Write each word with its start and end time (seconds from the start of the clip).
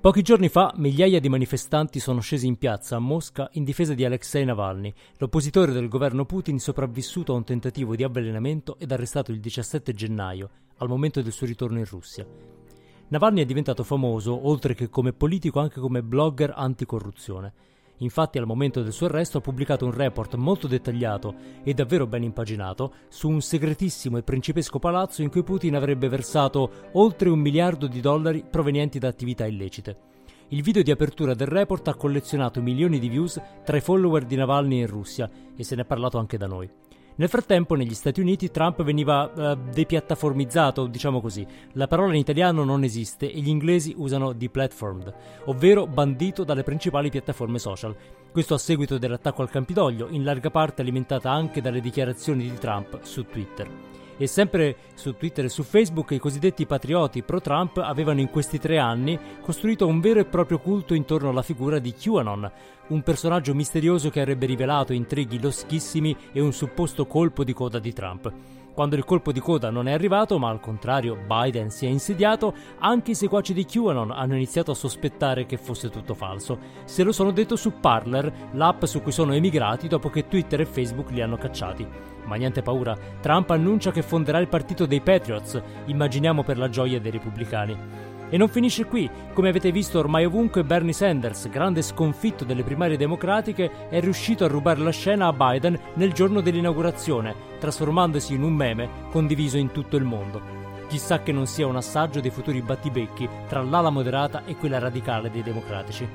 Pochi 0.00 0.22
giorni 0.22 0.48
fa 0.48 0.72
migliaia 0.76 1.18
di 1.18 1.28
manifestanti 1.28 1.98
sono 1.98 2.20
scesi 2.20 2.46
in 2.46 2.56
piazza 2.56 2.94
a 2.94 3.00
Mosca 3.00 3.48
in 3.54 3.64
difesa 3.64 3.94
di 3.94 4.04
Alexei 4.04 4.44
Navalny, 4.44 4.94
l'oppositore 5.16 5.72
del 5.72 5.88
governo 5.88 6.24
Putin 6.24 6.60
sopravvissuto 6.60 7.32
a 7.32 7.36
un 7.36 7.42
tentativo 7.42 7.96
di 7.96 8.04
avvelenamento 8.04 8.78
ed 8.78 8.92
arrestato 8.92 9.32
il 9.32 9.40
17 9.40 9.92
gennaio, 9.92 10.50
al 10.76 10.88
momento 10.88 11.20
del 11.20 11.32
suo 11.32 11.48
ritorno 11.48 11.78
in 11.78 11.84
Russia. 11.84 12.24
Navalny 13.08 13.42
è 13.42 13.44
diventato 13.44 13.82
famoso, 13.82 14.46
oltre 14.46 14.74
che 14.74 14.88
come 14.88 15.12
politico, 15.12 15.58
anche 15.58 15.80
come 15.80 16.00
blogger 16.00 16.52
anticorruzione. 16.54 17.52
Infatti 17.98 18.38
al 18.38 18.46
momento 18.46 18.82
del 18.82 18.92
suo 18.92 19.06
arresto 19.06 19.38
ha 19.38 19.40
pubblicato 19.40 19.84
un 19.84 19.92
report 19.92 20.34
molto 20.36 20.66
dettagliato 20.66 21.34
e 21.64 21.74
davvero 21.74 22.06
ben 22.06 22.22
impaginato 22.22 22.92
su 23.08 23.28
un 23.28 23.40
segretissimo 23.40 24.18
e 24.18 24.22
principesco 24.22 24.78
palazzo 24.78 25.22
in 25.22 25.30
cui 25.30 25.42
Putin 25.42 25.74
avrebbe 25.74 26.08
versato 26.08 26.90
oltre 26.92 27.28
un 27.28 27.40
miliardo 27.40 27.86
di 27.86 28.00
dollari 28.00 28.44
provenienti 28.48 28.98
da 28.98 29.08
attività 29.08 29.46
illecite. 29.46 29.96
Il 30.48 30.62
video 30.62 30.82
di 30.82 30.90
apertura 30.90 31.34
del 31.34 31.48
report 31.48 31.88
ha 31.88 31.94
collezionato 31.94 32.62
milioni 32.62 32.98
di 32.98 33.08
views 33.08 33.40
tra 33.64 33.76
i 33.76 33.82
follower 33.82 34.24
di 34.24 34.36
Navalny 34.36 34.78
in 34.78 34.86
Russia 34.86 35.28
e 35.54 35.62
se 35.62 35.74
ne 35.74 35.82
è 35.82 35.84
parlato 35.84 36.18
anche 36.18 36.38
da 36.38 36.46
noi. 36.46 36.70
Nel 37.18 37.28
frattempo, 37.28 37.74
negli 37.74 37.94
Stati 37.94 38.20
Uniti, 38.20 38.48
Trump 38.52 38.80
veniva 38.84 39.24
uh, 39.24 39.58
depiattaformizzato, 39.72 40.86
diciamo 40.86 41.20
così. 41.20 41.44
La 41.72 41.88
parola 41.88 42.12
in 42.12 42.20
italiano 42.20 42.62
non 42.62 42.84
esiste 42.84 43.32
e 43.32 43.40
gli 43.40 43.48
inglesi 43.48 43.92
usano 43.96 44.32
deplatformed, 44.32 45.14
ovvero 45.46 45.88
bandito 45.88 46.44
dalle 46.44 46.62
principali 46.62 47.10
piattaforme 47.10 47.58
social. 47.58 47.96
Questo 48.30 48.54
a 48.54 48.58
seguito 48.58 48.98
dell'attacco 48.98 49.42
al 49.42 49.50
Campidoglio, 49.50 50.06
in 50.10 50.22
larga 50.22 50.50
parte 50.50 50.80
alimentata 50.80 51.28
anche 51.28 51.60
dalle 51.60 51.80
dichiarazioni 51.80 52.48
di 52.48 52.56
Trump 52.56 53.00
su 53.02 53.24
Twitter. 53.24 53.68
E 54.20 54.26
sempre 54.26 54.76
su 54.94 55.16
Twitter 55.16 55.44
e 55.44 55.48
su 55.48 55.62
Facebook 55.62 56.10
i 56.10 56.18
cosiddetti 56.18 56.66
patrioti 56.66 57.22
pro-Trump 57.22 57.76
avevano 57.78 58.18
in 58.18 58.30
questi 58.30 58.58
tre 58.58 58.76
anni 58.76 59.16
costruito 59.40 59.86
un 59.86 60.00
vero 60.00 60.18
e 60.18 60.24
proprio 60.24 60.58
culto 60.58 60.92
intorno 60.92 61.28
alla 61.28 61.42
figura 61.42 61.78
di 61.78 61.94
QAnon, 61.94 62.50
un 62.88 63.02
personaggio 63.02 63.54
misterioso 63.54 64.10
che 64.10 64.20
avrebbe 64.20 64.46
rivelato 64.46 64.92
intrighi 64.92 65.40
loschissimi 65.40 66.16
e 66.32 66.40
un 66.40 66.52
supposto 66.52 67.06
colpo 67.06 67.44
di 67.44 67.52
coda 67.52 67.78
di 67.78 67.92
Trump. 67.92 68.32
Quando 68.78 68.94
il 68.94 69.04
colpo 69.04 69.32
di 69.32 69.40
coda 69.40 69.70
non 69.70 69.88
è 69.88 69.92
arrivato, 69.92 70.38
ma 70.38 70.50
al 70.50 70.60
contrario 70.60 71.16
Biden 71.16 71.68
si 71.68 71.84
è 71.84 71.88
insediato, 71.88 72.54
anche 72.78 73.10
i 73.10 73.16
seguaci 73.16 73.52
di 73.52 73.64
QAnon 73.64 74.12
hanno 74.12 74.36
iniziato 74.36 74.70
a 74.70 74.76
sospettare 74.76 75.46
che 75.46 75.56
fosse 75.56 75.90
tutto 75.90 76.14
falso. 76.14 76.60
Se 76.84 77.02
lo 77.02 77.10
sono 77.10 77.32
detto 77.32 77.56
su 77.56 77.80
Parler, 77.80 78.50
l'app 78.52 78.84
su 78.84 79.02
cui 79.02 79.10
sono 79.10 79.34
emigrati 79.34 79.88
dopo 79.88 80.10
che 80.10 80.28
Twitter 80.28 80.60
e 80.60 80.64
Facebook 80.64 81.10
li 81.10 81.20
hanno 81.20 81.36
cacciati. 81.36 81.84
Ma 82.26 82.36
niente 82.36 82.62
paura, 82.62 82.96
Trump 83.20 83.50
annuncia 83.50 83.90
che 83.90 84.02
fonderà 84.02 84.38
il 84.38 84.46
partito 84.46 84.86
dei 84.86 85.00
Patriots, 85.00 85.60
immaginiamo 85.86 86.44
per 86.44 86.56
la 86.56 86.68
gioia 86.68 87.00
dei 87.00 87.10
repubblicani. 87.10 88.07
E 88.30 88.36
non 88.36 88.48
finisce 88.48 88.84
qui, 88.84 89.08
come 89.32 89.48
avete 89.48 89.72
visto 89.72 89.98
ormai 89.98 90.26
ovunque 90.26 90.62
Bernie 90.62 90.92
Sanders, 90.92 91.48
grande 91.48 91.80
sconfitto 91.80 92.44
delle 92.44 92.62
primarie 92.62 92.98
democratiche, 92.98 93.88
è 93.88 94.00
riuscito 94.00 94.44
a 94.44 94.48
rubare 94.48 94.80
la 94.80 94.90
scena 94.90 95.28
a 95.28 95.32
Biden 95.32 95.78
nel 95.94 96.12
giorno 96.12 96.42
dell'inaugurazione, 96.42 97.34
trasformandosi 97.58 98.34
in 98.34 98.42
un 98.42 98.52
meme 98.52 98.88
condiviso 99.10 99.56
in 99.56 99.72
tutto 99.72 99.96
il 99.96 100.04
mondo. 100.04 100.56
Chissà 100.88 101.22
che 101.22 101.32
non 101.32 101.46
sia 101.46 101.66
un 101.66 101.76
assaggio 101.76 102.20
dei 102.20 102.30
futuri 102.30 102.60
battibecchi 102.60 103.28
tra 103.46 103.62
l'ala 103.62 103.90
moderata 103.90 104.44
e 104.44 104.56
quella 104.56 104.78
radicale 104.78 105.30
dei 105.30 105.42
democratici. 105.42 106.06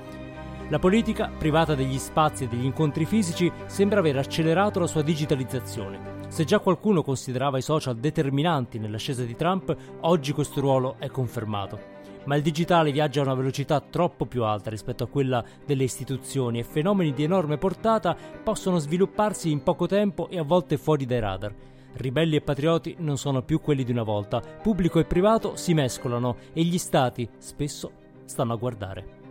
La 0.69 0.79
politica, 0.79 1.31
privata 1.35 1.75
degli 1.75 1.97
spazi 1.97 2.43
e 2.43 2.47
degli 2.47 2.65
incontri 2.65 3.05
fisici, 3.05 3.51
sembra 3.65 3.99
aver 3.99 4.17
accelerato 4.17 4.79
la 4.79 4.87
sua 4.87 5.01
digitalizzazione. 5.01 6.21
Se 6.29 6.45
già 6.45 6.59
qualcuno 6.59 7.03
considerava 7.03 7.57
i 7.57 7.61
social 7.61 7.97
determinanti 7.97 8.79
nell'ascesa 8.79 9.23
di 9.23 9.35
Trump, 9.35 9.75
oggi 10.01 10.31
questo 10.31 10.61
ruolo 10.61 10.95
è 10.97 11.09
confermato. 11.09 11.92
Ma 12.25 12.35
il 12.35 12.41
digitale 12.41 12.91
viaggia 12.91 13.19
a 13.19 13.25
una 13.25 13.33
velocità 13.33 13.81
troppo 13.81 14.25
più 14.25 14.43
alta 14.43 14.69
rispetto 14.69 15.03
a 15.03 15.07
quella 15.07 15.43
delle 15.65 15.83
istituzioni 15.83 16.59
e 16.59 16.63
fenomeni 16.63 17.13
di 17.13 17.23
enorme 17.23 17.57
portata 17.57 18.15
possono 18.43 18.77
svilupparsi 18.77 19.51
in 19.51 19.61
poco 19.61 19.87
tempo 19.87 20.29
e 20.29 20.37
a 20.37 20.43
volte 20.43 20.77
fuori 20.77 21.05
dai 21.05 21.19
radar. 21.19 21.53
Ribelli 21.95 22.37
e 22.37 22.41
patrioti 22.41 22.95
non 22.99 23.17
sono 23.17 23.43
più 23.43 23.59
quelli 23.59 23.83
di 23.83 23.91
una 23.91 24.03
volta, 24.03 24.39
pubblico 24.39 24.99
e 24.99 25.05
privato 25.05 25.55
si 25.55 25.73
mescolano 25.73 26.37
e 26.53 26.63
gli 26.63 26.77
stati 26.77 27.29
spesso 27.37 27.91
stanno 28.25 28.53
a 28.53 28.57
guardare. 28.57 29.21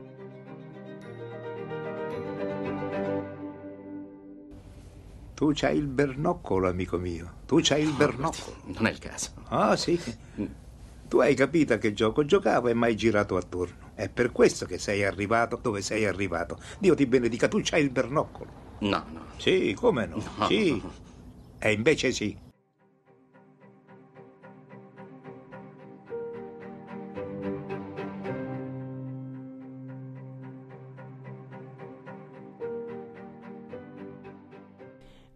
Tu 5.35 5.51
c'hai 5.55 5.77
il 5.77 5.89
bernoccolo, 5.89 6.69
amico 6.69 6.99
mio. 6.99 7.39
Tu 7.47 7.59
c'hai 7.63 7.83
il 7.83 7.89
No, 7.89 7.97
bernoccolo. 7.97 8.57
Non 8.67 8.87
è 8.87 8.91
il 8.91 8.99
caso. 8.99 9.31
Ah, 9.49 9.75
sì. 9.75 9.99
Tu 11.13 11.19
hai 11.19 11.35
capito 11.35 11.75
a 11.75 11.77
che 11.77 11.93
gioco 11.93 12.25
giocavo 12.25 12.69
e 12.69 12.73
mai 12.73 12.97
girato 12.97 13.37
attorno. 13.37 13.91
È 13.93 14.09
per 14.09 14.33
questo 14.33 14.65
che 14.65 14.79
sei 14.79 15.05
arrivato 15.05 15.59
dove 15.61 15.83
sei 15.83 16.07
arrivato. 16.07 16.59
Dio 16.79 16.95
ti 16.95 17.05
benedica, 17.05 17.49
tu 17.49 17.61
c'hai 17.63 17.83
il 17.83 17.91
bernoccolo. 17.91 18.51
No, 18.79 19.05
no. 19.13 19.25
Sì, 19.37 19.75
come 19.79 20.07
no? 20.07 20.25
No. 20.39 20.47
Sì. 20.47 20.83
E 21.59 21.73
invece 21.73 22.13
sì. 22.13 22.35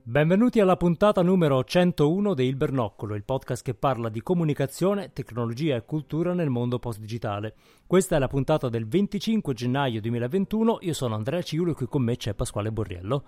Benvenuti 0.08 0.60
alla 0.60 0.76
puntata 0.76 1.20
numero 1.20 1.64
101 1.64 2.34
di 2.34 2.44
Il 2.44 2.54
Bernoccolo, 2.54 3.16
il 3.16 3.24
podcast 3.24 3.64
che 3.64 3.74
parla 3.74 4.08
di 4.08 4.22
comunicazione, 4.22 5.12
tecnologia 5.12 5.74
e 5.74 5.84
cultura 5.84 6.32
nel 6.32 6.48
mondo 6.48 6.78
post-digitale. 6.78 7.56
Questa 7.88 8.14
è 8.14 8.20
la 8.20 8.28
puntata 8.28 8.68
del 8.68 8.86
25 8.86 9.52
gennaio 9.52 10.00
2021. 10.00 10.78
Io 10.82 10.92
sono 10.92 11.16
Andrea 11.16 11.42
Ciulo 11.42 11.72
e 11.72 11.74
qui 11.74 11.88
con 11.88 12.02
me 12.02 12.16
c'è 12.16 12.34
Pasquale 12.34 12.70
Borriello. 12.70 13.24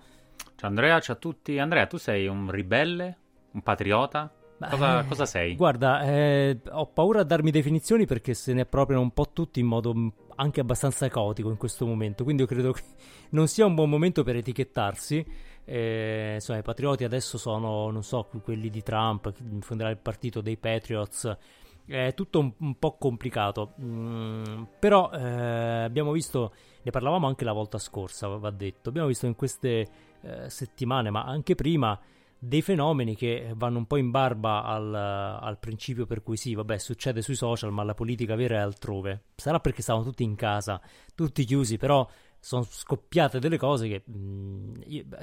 Ciao 0.55 0.69
Andrea, 0.69 1.01
ciao 1.01 1.15
a 1.17 1.19
tutti. 1.19 1.59
Andrea, 1.59 1.85
tu 1.85 1.97
sei 1.97 2.27
un 2.27 2.49
ribelle? 2.49 3.17
Un 3.51 3.61
patriota? 3.61 4.33
Cosa, 4.57 5.01
Eh, 5.01 5.05
cosa 5.05 5.25
sei? 5.25 5.55
Guarda, 5.57 6.03
eh, 6.03 6.61
ho 6.69 6.85
paura 6.87 7.19
a 7.19 7.25
darmi 7.25 7.51
definizioni 7.51 8.05
perché 8.05 8.33
se 8.33 8.53
ne 8.53 8.61
appropriano 8.61 9.01
un 9.01 9.11
po' 9.11 9.31
tutti 9.33 9.59
in 9.59 9.65
modo 9.65 10.13
anche 10.35 10.61
abbastanza 10.61 11.09
caotico 11.09 11.49
in 11.49 11.57
questo 11.57 11.85
momento, 11.85 12.23
quindi 12.23 12.43
io 12.43 12.47
credo 12.47 12.71
che 12.71 12.83
non 13.31 13.49
sia 13.49 13.65
un 13.65 13.75
buon 13.75 13.89
momento 13.89 14.23
per 14.23 14.37
etichettarsi. 14.37 15.47
Eh, 15.71 16.31
insomma, 16.35 16.57
i 16.57 16.63
patrioti 16.63 17.03
adesso 17.03 17.37
sono, 17.37 17.91
non 17.91 18.01
so, 18.01 18.27
quelli 18.41 18.71
di 18.71 18.81
Trump, 18.81 19.31
fonderà 19.59 19.91
il 19.91 19.97
partito 19.97 20.41
dei 20.41 20.57
Patriots. 20.57 21.37
È 21.85 22.13
tutto 22.15 22.39
un, 22.39 22.51
un 22.57 22.79
po' 22.79 22.97
complicato, 22.97 23.73
Mm, 23.79 24.63
però 24.79 25.11
eh, 25.11 25.83
abbiamo 25.83 26.11
visto, 26.11 26.53
ne 26.81 26.91
parlavamo 26.91 27.27
anche 27.27 27.43
la 27.45 27.51
volta 27.51 27.77
scorsa, 27.77 28.27
va 28.27 28.49
detto, 28.49 28.89
abbiamo 28.89 29.07
visto 29.07 29.27
in 29.27 29.35
queste 29.35 29.87
eh, 30.21 30.49
settimane, 30.49 31.11
ma 31.11 31.23
anche 31.23 31.53
prima, 31.53 31.99
dei 32.39 32.61
fenomeni 32.61 33.15
che 33.15 33.51
vanno 33.55 33.79
un 33.79 33.85
po' 33.85 33.97
in 33.97 34.09
barba 34.11 34.63
al, 34.63 34.93
al 34.95 35.59
principio 35.59 36.05
per 36.05 36.23
cui 36.23 36.37
sì, 36.37 36.55
vabbè, 36.55 36.77
succede 36.79 37.21
sui 37.21 37.35
social, 37.35 37.71
ma 37.71 37.83
la 37.83 37.93
politica 37.93 38.35
vera 38.35 38.55
è 38.55 38.59
altrove. 38.61 39.25
Sarà 39.35 39.59
perché 39.59 39.81
stavano 39.81 40.05
tutti 40.05 40.23
in 40.23 40.35
casa, 40.35 40.81
tutti 41.13 41.43
chiusi, 41.43 41.77
però 41.77 42.07
sono 42.39 42.63
scoppiate 42.63 43.39
delle 43.39 43.57
cose 43.57 43.87
che, 43.87 44.03
mh, 44.09 44.13
eh, 44.13 44.68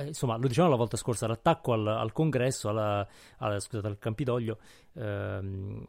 insomma, 0.07 0.37
lo 0.37 0.47
dicevamo 0.49 0.73
la 0.73 0.79
volta 0.79 0.97
scorsa, 0.97 1.27
l'attacco 1.27 1.73
al, 1.73 1.87
al 1.87 2.13
congresso, 2.13 2.69
alla, 2.69 3.07
alla- 3.39 3.61
scusate, 3.61 3.87
al 3.87 3.99
Campidoglio, 3.99 4.59
ehm, 4.95 5.85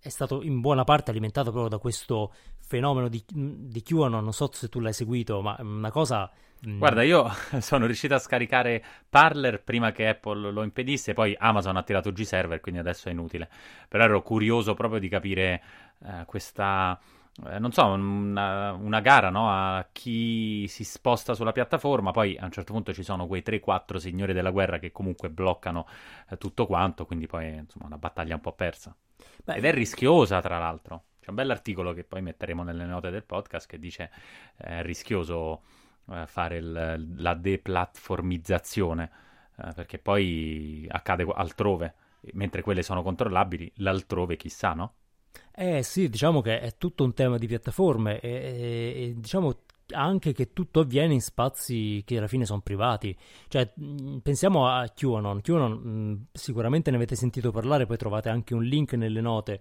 è 0.00 0.08
stato 0.08 0.42
in 0.42 0.60
buona 0.60 0.84
parte 0.84 1.10
alimentato 1.10 1.50
proprio 1.50 1.70
da 1.70 1.78
questo 1.78 2.32
fenomeno 2.60 3.08
di, 3.08 3.22
di 3.26 3.82
QAnon, 3.82 4.22
non 4.22 4.32
so 4.32 4.50
se 4.52 4.68
tu 4.68 4.80
l'hai 4.80 4.92
seguito, 4.92 5.40
ma 5.40 5.56
una 5.60 5.90
cosa... 5.90 6.30
mh, 6.60 6.78
Guarda, 6.78 7.02
io 7.02 7.28
sono 7.60 7.86
riuscito 7.86 8.14
a 8.14 8.18
scaricare 8.18 8.84
Parler 9.08 9.62
prima 9.62 9.92
che 9.92 10.08
Apple 10.08 10.50
lo 10.50 10.62
impedisse, 10.62 11.12
poi 11.14 11.34
Amazon 11.38 11.76
ha 11.76 11.82
tirato 11.82 12.12
giù 12.12 12.22
i 12.22 12.26
server, 12.26 12.60
quindi 12.60 12.80
adesso 12.80 13.08
è 13.08 13.12
inutile. 13.12 13.48
Però 13.88 14.04
ero 14.04 14.22
curioso 14.22 14.74
proprio 14.74 14.98
di 15.00 15.08
capire 15.08 15.62
eh, 16.04 16.24
questa, 16.26 16.98
eh, 17.46 17.58
non 17.58 17.72
so, 17.72 17.84
una, 17.86 18.72
una 18.72 19.00
gara, 19.00 19.30
no? 19.30 19.48
A 19.50 19.88
chi 19.92 20.66
si 20.68 20.84
sposta 20.84 21.34
sulla 21.34 21.52
piattaforma. 21.52 22.10
Poi 22.12 22.36
a 22.38 22.44
un 22.44 22.50
certo 22.52 22.72
punto 22.72 22.92
ci 22.92 23.02
sono 23.02 23.26
quei 23.26 23.42
3-4 23.42 23.98
signori 23.98 24.32
della 24.32 24.50
guerra 24.50 24.78
che 24.78 24.92
comunque 24.92 25.30
bloccano 25.30 25.86
eh, 26.30 26.36
tutto 26.38 26.66
quanto, 26.66 27.06
quindi 27.06 27.26
poi 27.26 27.48
insomma 27.54 27.86
una 27.86 27.98
battaglia 27.98 28.34
un 28.34 28.40
po' 28.40 28.52
persa. 28.52 28.94
beh, 29.44 29.54
Ed 29.54 29.64
è 29.64 29.72
rischiosa, 29.72 30.40
tra 30.40 30.58
l'altro. 30.58 31.04
C'è 31.20 31.30
un 31.30 31.36
bell'articolo 31.36 31.92
che 31.94 32.04
poi 32.04 32.20
metteremo 32.22 32.62
nelle 32.62 32.84
note 32.84 33.10
del 33.10 33.24
podcast 33.24 33.66
che 33.66 33.78
dice 33.78 34.10
eh, 34.58 34.80
è 34.80 34.82
rischioso 34.82 35.62
eh, 36.10 36.26
fare 36.26 36.56
il- 36.58 37.14
la 37.16 37.34
deplatformizzazione, 37.34 39.10
eh, 39.56 39.72
perché 39.74 39.98
poi 39.98 40.86
accade 40.90 41.26
altrove, 41.34 41.94
mentre 42.32 42.62
quelle 42.62 42.82
sono 42.82 43.02
controllabili, 43.02 43.72
l'altrove 43.76 44.36
chissà, 44.36 44.72
no? 44.74 44.94
Eh 45.56 45.82
sì, 45.84 46.08
diciamo 46.08 46.40
che 46.40 46.58
è 46.60 46.76
tutto 46.76 47.04
un 47.04 47.14
tema 47.14 47.38
di 47.38 47.46
piattaforme 47.46 48.18
e, 48.20 48.28
e- 48.28 49.02
e 49.10 49.14
diciamo 49.16 49.60
anche 49.92 50.32
che 50.32 50.52
tutto 50.52 50.80
avviene 50.80 51.12
in 51.14 51.20
spazi 51.20 52.02
che 52.04 52.16
alla 52.18 52.26
fine 52.26 52.44
sono 52.44 52.60
privati. 52.60 53.16
Cioè, 53.48 53.72
pensiamo 54.22 54.66
a 54.66 54.88
QAnon. 54.88 55.40
QAnon, 55.42 55.72
mh, 55.72 56.26
sicuramente 56.32 56.90
ne 56.90 56.96
avete 56.96 57.14
sentito 57.14 57.52
parlare, 57.52 57.86
poi 57.86 57.96
trovate 57.96 58.30
anche 58.30 58.54
un 58.54 58.64
link 58.64 58.94
nelle 58.94 59.20
note. 59.20 59.60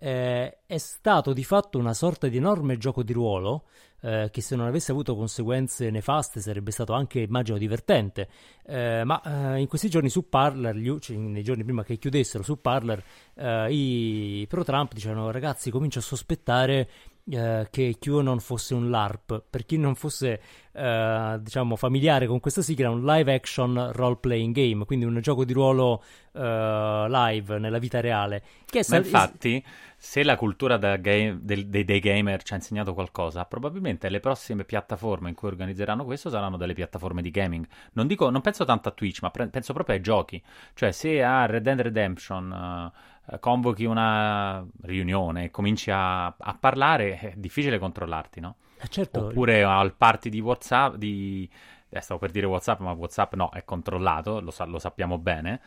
Eh, 0.00 0.58
è 0.66 0.78
stato 0.78 1.32
di 1.34 1.44
fatto 1.44 1.78
una 1.78 1.92
sorta 1.92 2.26
di 2.26 2.38
enorme 2.38 2.78
gioco 2.78 3.02
di 3.02 3.12
ruolo 3.12 3.64
eh, 4.00 4.30
che 4.32 4.40
se 4.40 4.56
non 4.56 4.66
avesse 4.66 4.92
avuto 4.92 5.14
conseguenze 5.14 5.90
nefaste 5.90 6.40
sarebbe 6.40 6.70
stato 6.70 6.94
anche, 6.94 7.20
immagino, 7.20 7.58
divertente. 7.58 8.28
Eh, 8.64 9.04
ma 9.04 9.54
eh, 9.54 9.60
in 9.60 9.66
questi 9.66 9.90
giorni 9.90 10.08
su 10.08 10.28
Parler, 10.28 10.98
cioè, 11.00 11.16
nei 11.16 11.42
giorni 11.42 11.64
prima 11.64 11.84
che 11.84 11.98
chiudessero 11.98 12.42
su 12.42 12.60
Parler, 12.60 13.02
eh, 13.34 13.72
i 13.72 14.46
pro-Trump 14.48 14.94
dicevano 14.94 15.30
ragazzi 15.30 15.70
comincio 15.70 15.98
a 15.98 16.02
sospettare 16.02 16.88
eh, 17.30 17.68
che 17.70 17.96
QAnon 17.98 18.40
fosse 18.40 18.74
un 18.74 18.90
LARP. 18.90 19.42
Per 19.48 19.64
chi 19.64 19.76
non 19.76 19.94
fosse 19.94 20.40
eh, 20.72 21.38
diciamo 21.40 21.76
familiare 21.76 22.26
con 22.26 22.40
questa 22.40 22.62
sigla, 22.62 22.88
è 22.88 22.90
un 22.90 23.04
live 23.04 23.32
action 23.32 23.90
role 23.92 24.16
playing 24.16 24.54
game, 24.54 24.84
quindi 24.84 25.04
un 25.04 25.20
gioco 25.20 25.44
di 25.44 25.52
ruolo 25.52 26.02
eh, 26.32 27.06
live 27.08 27.58
nella 27.58 27.78
vita 27.78 28.00
reale. 28.00 28.42
Che 28.64 28.84
Ma 28.88 28.96
infatti, 28.96 29.64
se 29.96 30.22
la 30.22 30.36
cultura 30.36 30.76
game, 30.76 31.38
del, 31.42 31.68
dei, 31.68 31.84
dei, 31.84 32.00
gamer 32.00 32.42
ci 32.42 32.52
ha 32.52 32.56
insegnato 32.56 32.94
qualcosa, 32.94 33.44
probabilmente 33.44 34.08
le 34.08 34.20
prossime 34.20 34.64
piattaforme 34.64 35.28
in 35.28 35.34
cui 35.34 35.48
organizzeranno 35.48 36.04
questo 36.04 36.30
saranno 36.30 36.56
delle 36.56 36.74
piattaforme 36.74 37.22
di 37.22 37.30
gaming. 37.30 37.66
Non, 37.92 38.06
dico, 38.06 38.30
non 38.30 38.40
penso 38.40 38.64
tanto 38.64 38.88
a 38.88 38.92
Twitch, 38.92 39.22
ma 39.22 39.30
pre- 39.30 39.48
penso 39.48 39.72
proprio 39.72 39.96
ai 39.96 40.02
giochi. 40.02 40.42
Cioè, 40.74 40.90
se 40.92 41.22
a 41.22 41.46
Red 41.46 41.62
Dead 41.62 41.80
Redemption. 41.80 42.92
Uh, 42.92 43.09
convochi 43.38 43.84
una 43.84 44.66
riunione 44.82 45.44
e 45.44 45.50
cominci 45.50 45.90
a, 45.90 46.26
a, 46.26 46.56
parlare, 46.58 47.18
è 47.18 47.32
difficile 47.36 47.78
controllarti, 47.78 48.40
no? 48.40 48.56
Eh 48.80 48.88
certo. 48.88 49.26
Oppure 49.26 49.62
al 49.62 49.94
party 49.94 50.28
di 50.28 50.40
WhatsApp, 50.40 50.94
di... 50.96 51.48
Eh, 51.88 52.00
stavo 52.00 52.20
per 52.20 52.30
dire 52.30 52.46
WhatsApp, 52.46 52.80
ma 52.80 52.92
WhatsApp 52.92 53.34
no, 53.34 53.50
è 53.50 53.64
controllato, 53.64 54.40
lo, 54.40 54.50
sa- 54.50 54.64
lo 54.64 54.78
sappiamo 54.78 55.18
bene. 55.18 55.60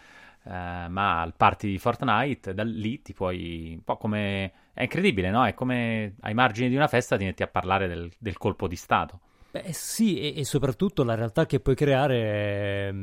Uh, 0.44 0.90
ma 0.90 1.22
al 1.22 1.34
party 1.36 1.70
di 1.70 1.78
Fortnite, 1.78 2.54
da 2.54 2.64
lì 2.64 3.02
ti 3.02 3.14
puoi. 3.14 3.76
Un 3.76 3.84
po' 3.84 3.96
come. 3.96 4.52
È 4.74 4.82
incredibile, 4.82 5.30
no? 5.30 5.46
È 5.46 5.54
come 5.54 6.16
ai 6.20 6.34
margini 6.34 6.68
di 6.68 6.76
una 6.76 6.90
festa 6.90 7.16
ti 7.16 7.24
metti 7.24 7.44
a 7.44 7.48
parlare 7.48 7.88
del, 7.88 8.12
del 8.18 8.38
colpo 8.38 8.68
di 8.68 8.76
Stato. 8.76 9.20
Beh, 9.52 9.72
sì, 9.72 10.20
e, 10.20 10.40
e, 10.40 10.44
soprattutto 10.44 11.04
la 11.04 11.16
realtà 11.16 11.46
che 11.46 11.62
puoi 11.62 11.76
creare 11.76 12.18
è, 12.18 12.94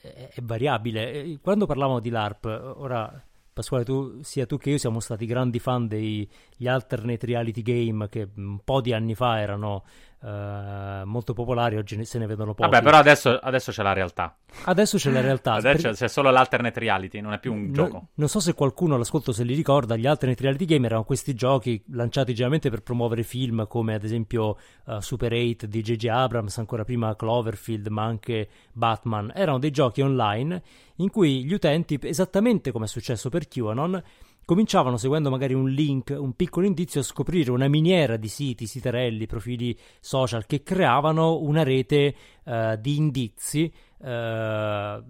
è, 0.00 0.28
è 0.34 0.40
variabile. 0.42 1.38
Quando 1.40 1.66
parlavamo 1.66 2.00
di 2.00 2.10
LARP, 2.10 2.74
ora 2.78 3.27
Pasquale, 3.58 3.82
tu, 3.82 4.22
sia 4.22 4.46
tu 4.46 4.56
che 4.56 4.70
io 4.70 4.78
siamo 4.78 5.00
stati 5.00 5.26
grandi 5.26 5.58
fan 5.58 5.88
degli 5.88 6.28
alternate 6.64 7.26
reality 7.26 7.62
game 7.62 8.08
che 8.08 8.28
un 8.36 8.60
po' 8.62 8.80
di 8.80 8.92
anni 8.92 9.16
fa 9.16 9.40
erano 9.40 9.82
uh, 10.20 11.04
molto 11.04 11.32
popolari, 11.32 11.76
oggi 11.76 12.04
se 12.04 12.18
ne 12.18 12.26
vedono 12.26 12.54
pochi. 12.54 12.68
Vabbè, 12.68 12.82
però 12.82 12.98
adesso, 12.98 13.38
adesso 13.38 13.70
c'è 13.70 13.82
la 13.82 13.92
realtà. 13.92 14.36
Adesso 14.64 14.96
c'è 14.96 15.10
la 15.10 15.20
realtà. 15.20 15.52
adesso 15.54 15.88
per... 15.88 15.96
c'è 15.96 16.08
solo 16.08 16.30
l'alternate 16.30 16.80
reality, 16.80 17.20
non 17.20 17.32
è 17.32 17.38
più 17.38 17.52
un 17.52 17.66
no, 17.66 17.72
gioco. 17.72 18.06
Non 18.14 18.28
so 18.28 18.40
se 18.40 18.54
qualcuno 18.54 18.94
all'ascolto 18.94 19.32
se 19.32 19.44
li 19.44 19.54
ricorda, 19.54 19.96
gli 19.96 20.06
alternate 20.06 20.42
reality 20.42 20.64
game 20.64 20.86
erano 20.86 21.04
questi 21.04 21.34
giochi 21.34 21.82
lanciati 21.92 22.32
generalmente 22.32 22.70
per 22.70 22.82
promuovere 22.82 23.22
film 23.22 23.66
come 23.66 23.94
ad 23.94 24.04
esempio 24.04 24.56
uh, 24.84 25.00
Super 25.00 25.32
8 25.32 25.66
di 25.66 25.82
J.J. 25.82 26.06
Abrams, 26.08 26.58
ancora 26.58 26.84
prima 26.84 27.14
Cloverfield, 27.14 27.86
ma 27.88 28.04
anche 28.04 28.48
Batman. 28.72 29.32
Erano 29.34 29.58
dei 29.58 29.70
giochi 29.70 30.00
online 30.00 30.62
in 30.96 31.10
cui 31.10 31.44
gli 31.44 31.52
utenti, 31.52 31.98
esattamente 32.02 32.72
come 32.72 32.86
è 32.86 32.88
successo 32.88 33.28
per 33.28 33.46
QAnon, 33.46 34.02
cominciavano 34.48 34.96
seguendo 34.96 35.28
magari 35.28 35.52
un 35.52 35.68
link, 35.68 36.16
un 36.18 36.32
piccolo 36.32 36.64
indizio 36.64 37.00
a 37.00 37.04
scoprire 37.04 37.50
una 37.50 37.68
miniera 37.68 38.16
di 38.16 38.28
siti, 38.28 38.66
siterelli, 38.66 39.26
profili 39.26 39.78
social 40.00 40.46
che 40.46 40.62
creavano 40.62 41.36
una 41.36 41.62
rete 41.62 42.14
uh, 42.44 42.74
di 42.76 42.96
indizi 42.96 43.70
uh, 43.98 44.06
alla 44.06 45.02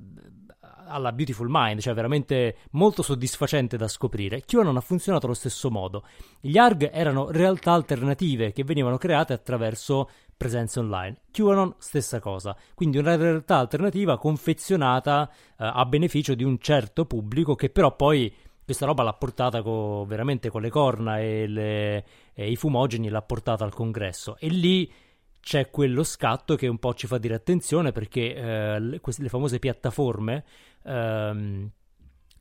Beautiful 1.12 1.46
Mind, 1.48 1.78
cioè 1.78 1.94
veramente 1.94 2.56
molto 2.72 3.02
soddisfacente 3.02 3.76
da 3.76 3.86
scoprire. 3.86 4.42
QAnon 4.44 4.76
ha 4.76 4.80
funzionato 4.80 5.26
allo 5.26 5.36
stesso 5.36 5.70
modo. 5.70 6.02
Gli 6.40 6.58
ARG 6.58 6.90
erano 6.92 7.30
realtà 7.30 7.70
alternative 7.70 8.50
che 8.50 8.64
venivano 8.64 8.96
create 8.96 9.34
attraverso 9.34 10.10
presenze 10.36 10.80
online. 10.80 11.20
QAnon 11.30 11.76
stessa 11.78 12.18
cosa, 12.18 12.56
quindi 12.74 12.98
una 12.98 13.14
realtà 13.14 13.58
alternativa 13.58 14.18
confezionata 14.18 15.30
uh, 15.30 15.54
a 15.58 15.84
beneficio 15.86 16.34
di 16.34 16.42
un 16.42 16.58
certo 16.58 17.04
pubblico 17.04 17.54
che 17.54 17.70
però 17.70 17.94
poi 17.94 18.34
questa 18.68 18.84
roba 18.84 19.02
l'ha 19.02 19.14
portata 19.14 19.62
co, 19.62 20.04
veramente 20.04 20.50
con 20.50 20.60
le 20.60 20.68
corna 20.68 21.18
e, 21.18 21.46
le, 21.46 22.04
e 22.34 22.50
i 22.50 22.54
fumogeni, 22.54 23.08
l'ha 23.08 23.22
portata 23.22 23.64
al 23.64 23.72
congresso. 23.72 24.36
E 24.38 24.48
lì 24.48 24.92
c'è 25.40 25.70
quello 25.70 26.04
scatto 26.04 26.54
che 26.54 26.66
un 26.66 26.76
po' 26.76 26.92
ci 26.92 27.06
fa 27.06 27.16
dire 27.16 27.32
attenzione 27.32 27.92
perché 27.92 28.34
eh, 28.34 28.78
le, 28.78 29.00
queste, 29.00 29.22
le, 29.22 29.30
famose 29.30 29.58
piattaforme 29.58 30.44
ehm, 30.84 31.70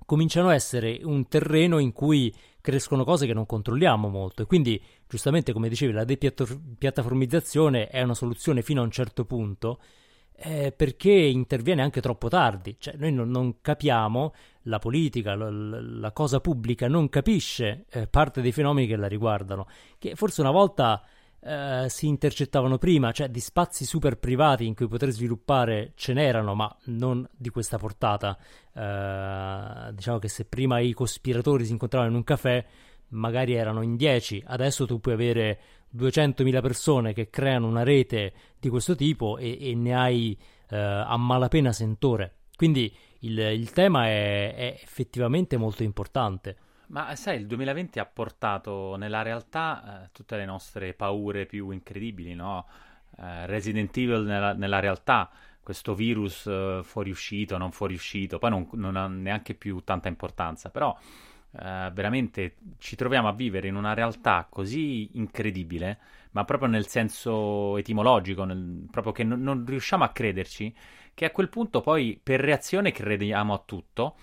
cominciano 0.05 0.49
a 0.49 0.53
essere 0.53 0.99
un 1.01 1.29
terreno 1.29 1.79
in 1.79 1.93
cui 1.93 2.35
crescono 2.59 3.05
cose 3.05 3.25
che 3.25 3.33
non 3.33 3.45
controlliamo 3.45 4.09
molto 4.09 4.41
e 4.41 4.47
quindi 4.47 4.83
giustamente 5.07 5.53
come 5.53 5.69
dicevi 5.69 5.93
la 5.93 6.03
depiattaformizzazione 6.03 7.87
è 7.87 8.01
una 8.01 8.15
soluzione 8.15 8.61
fino 8.61 8.81
a 8.81 8.83
un 8.83 8.91
certo 8.91 9.23
punto 9.23 9.79
eh, 10.39 10.71
perché 10.71 11.11
interviene 11.11 11.81
anche 11.81 11.99
troppo 11.99 12.29
tardi, 12.29 12.75
cioè 12.79 12.95
noi 12.97 13.11
non, 13.11 13.29
non 13.29 13.59
capiamo, 13.61 14.33
la 14.63 14.79
politica, 14.79 15.35
la, 15.35 15.49
la, 15.49 16.11
cosa 16.11 16.39
pubblica 16.39 16.87
non 16.87 17.09
capisce 17.09 17.85
eh, 17.89 18.07
parte 18.07 18.41
dei 18.41 18.51
fenomeni 18.51 18.87
che 18.87 18.95
la 18.95 19.07
riguardano, 19.07 19.67
che 19.97 20.15
forse 20.15 20.41
una 20.41 20.51
volta 20.51 21.03
eh, 21.39 21.85
si 21.89 22.07
intercettavano 22.07 22.77
prima, 22.77 23.11
cioè 23.11 23.29
di 23.29 23.39
spazi 23.39 23.85
super 23.85 24.17
privati 24.17 24.65
in 24.65 24.75
cui 24.75 24.87
poter 24.87 25.09
sviluppare 25.09 25.93
ce 25.95 26.13
n'erano, 26.13 26.53
ma 26.53 26.75
non 26.85 27.27
di 27.35 27.49
questa 27.49 27.77
portata. 27.77 28.37
Eh, 28.73 29.93
diciamo 29.93 30.19
che 30.19 30.27
se 30.27 30.45
prima 30.45 30.79
i 30.79 30.93
cospiratori 30.93 31.65
si 31.65 31.71
incontravano 31.71 32.11
in 32.11 32.17
un 32.17 32.23
caffè, 32.23 32.63
magari 33.09 33.53
erano 33.53 33.81
in 33.81 33.95
10, 33.95 34.43
adesso 34.47 34.85
tu 34.85 34.99
puoi 34.99 35.13
avere 35.13 35.59
200.000 35.95 36.61
persone 36.61 37.13
che 37.13 37.29
creano 37.29 37.67
una 37.67 37.83
rete 37.83 38.33
di 38.59 38.69
questo 38.69 38.95
tipo 38.95 39.37
e, 39.37 39.57
e 39.59 39.75
ne 39.75 39.95
hai 39.95 40.37
eh, 40.69 40.77
a 40.77 41.15
malapena 41.17 41.71
sentore. 41.71 42.35
Quindi 42.55 42.93
il, 43.19 43.37
il 43.37 43.71
tema 43.71 44.05
è, 44.07 44.55
è, 44.55 44.79
effettivamente 44.81 45.57
molto 45.57 45.83
importante. 45.83 46.57
Ma 46.87 47.15
sai, 47.15 47.39
il 47.39 47.47
2020 47.47 47.99
ha 47.99 48.05
portato 48.05 48.95
nella 48.95 49.21
realtà 49.21 50.03
eh, 50.05 50.09
tutte 50.11 50.37
le 50.37 50.45
nostre 50.45 50.93
paure 50.93 51.45
più 51.45 51.69
incredibili, 51.71 52.33
no? 52.33 52.65
Eh, 53.17 53.45
Resident 53.45 53.95
Evil 53.97 54.23
nella, 54.23 54.53
nella, 54.53 54.79
realtà, 54.79 55.29
questo 55.61 55.93
virus 55.93 56.45
eh, 56.47 56.79
fuoriuscito, 56.83 57.57
non 57.57 57.71
fuoriuscito, 57.71 58.37
poi 58.37 58.49
non, 58.49 58.69
non 58.73 58.95
ha 58.95 59.07
neanche 59.07 59.53
più 59.53 59.81
tanta 59.83 60.07
importanza, 60.07 60.69
però 60.69 60.97
Uh, 61.59 61.91
veramente 61.91 62.57
ci 62.77 62.95
troviamo 62.95 63.27
a 63.27 63.33
vivere 63.33 63.67
in 63.67 63.75
una 63.75 63.95
realtà 63.95 64.45
così 64.47 65.17
incredibile, 65.17 65.97
ma 66.33 66.45
proprio 66.45 66.69
nel 66.69 66.85
senso 66.85 67.77
etimologico, 67.77 68.43
nel, 68.43 68.85
proprio 68.91 69.11
che 69.11 69.23
n- 69.23 69.41
non 69.41 69.65
riusciamo 69.65 70.03
a 70.03 70.09
crederci, 70.09 70.71
che 71.15 71.25
a 71.25 71.31
quel 71.31 71.49
punto 71.49 71.81
poi 71.81 72.19
per 72.21 72.41
reazione 72.41 72.91
crediamo 72.91 73.55
a 73.55 73.63
tutto, 73.65 74.17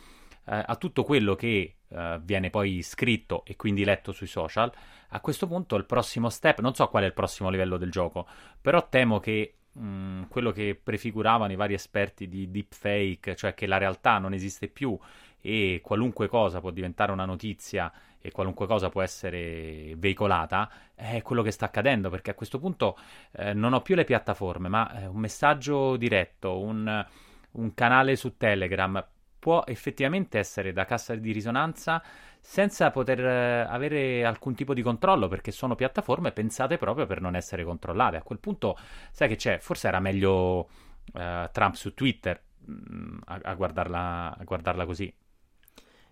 uh, 0.44 0.62
a 0.64 0.76
tutto 0.76 1.02
quello 1.02 1.34
che 1.34 1.78
uh, 1.88 2.20
viene 2.22 2.50
poi 2.50 2.82
scritto 2.82 3.44
e 3.44 3.56
quindi 3.56 3.82
letto 3.82 4.12
sui 4.12 4.28
social. 4.28 4.70
A 5.08 5.18
questo 5.18 5.48
punto 5.48 5.74
il 5.74 5.86
prossimo 5.86 6.28
step, 6.28 6.60
non 6.60 6.74
so 6.74 6.86
qual 6.86 7.02
è 7.02 7.06
il 7.06 7.14
prossimo 7.14 7.50
livello 7.50 7.78
del 7.78 7.90
gioco, 7.90 8.28
però 8.60 8.88
temo 8.88 9.18
che 9.18 9.54
mh, 9.72 10.28
quello 10.28 10.52
che 10.52 10.78
prefiguravano 10.80 11.50
i 11.50 11.56
vari 11.56 11.74
esperti 11.74 12.28
di 12.28 12.48
deepfake, 12.48 13.34
cioè 13.34 13.54
che 13.54 13.66
la 13.66 13.78
realtà 13.78 14.18
non 14.18 14.34
esiste 14.34 14.68
più 14.68 14.96
e 15.46 15.82
qualunque 15.82 16.26
cosa 16.26 16.60
può 16.60 16.70
diventare 16.70 17.12
una 17.12 17.26
notizia 17.26 17.92
e 18.18 18.30
qualunque 18.30 18.66
cosa 18.66 18.88
può 18.88 19.02
essere 19.02 19.94
veicolata, 19.98 20.70
è 20.94 21.20
quello 21.20 21.42
che 21.42 21.50
sta 21.50 21.66
accadendo, 21.66 22.08
perché 22.08 22.30
a 22.30 22.34
questo 22.34 22.58
punto 22.58 22.96
eh, 23.32 23.52
non 23.52 23.74
ho 23.74 23.82
più 23.82 23.94
le 23.94 24.04
piattaforme, 24.04 24.68
ma 24.70 25.02
eh, 25.02 25.06
un 25.06 25.18
messaggio 25.18 25.96
diretto, 25.96 26.58
un, 26.58 27.06
un, 27.50 27.74
canale 27.74 28.16
su 28.16 28.38
Telegram 28.38 29.06
può 29.38 29.64
effettivamente 29.66 30.38
essere 30.38 30.72
da 30.72 30.86
cassa 30.86 31.14
di 31.14 31.32
risonanza 31.32 32.02
senza 32.40 32.90
poter 32.90 33.20
eh, 33.22 33.60
avere 33.68 34.24
alcun 34.24 34.54
tipo 34.54 34.72
di 34.72 34.80
controllo, 34.80 35.28
perché 35.28 35.50
sono 35.50 35.74
piattaforme 35.74 36.32
pensate 36.32 36.78
proprio 36.78 37.04
per 37.04 37.20
non 37.20 37.36
essere 37.36 37.62
controllate. 37.62 38.16
A 38.16 38.22
quel 38.22 38.38
punto, 38.38 38.78
sai 39.12 39.28
che 39.28 39.36
c'è? 39.36 39.58
Forse 39.58 39.88
era 39.88 40.00
meglio 40.00 40.70
eh, 41.12 41.50
Trump 41.52 41.74
su 41.74 41.92
Twitter 41.92 42.42
mm, 42.70 43.18
a, 43.26 43.40
a, 43.42 43.54
guardarla, 43.54 44.36
a 44.38 44.44
guardarla 44.44 44.86
così. 44.86 45.14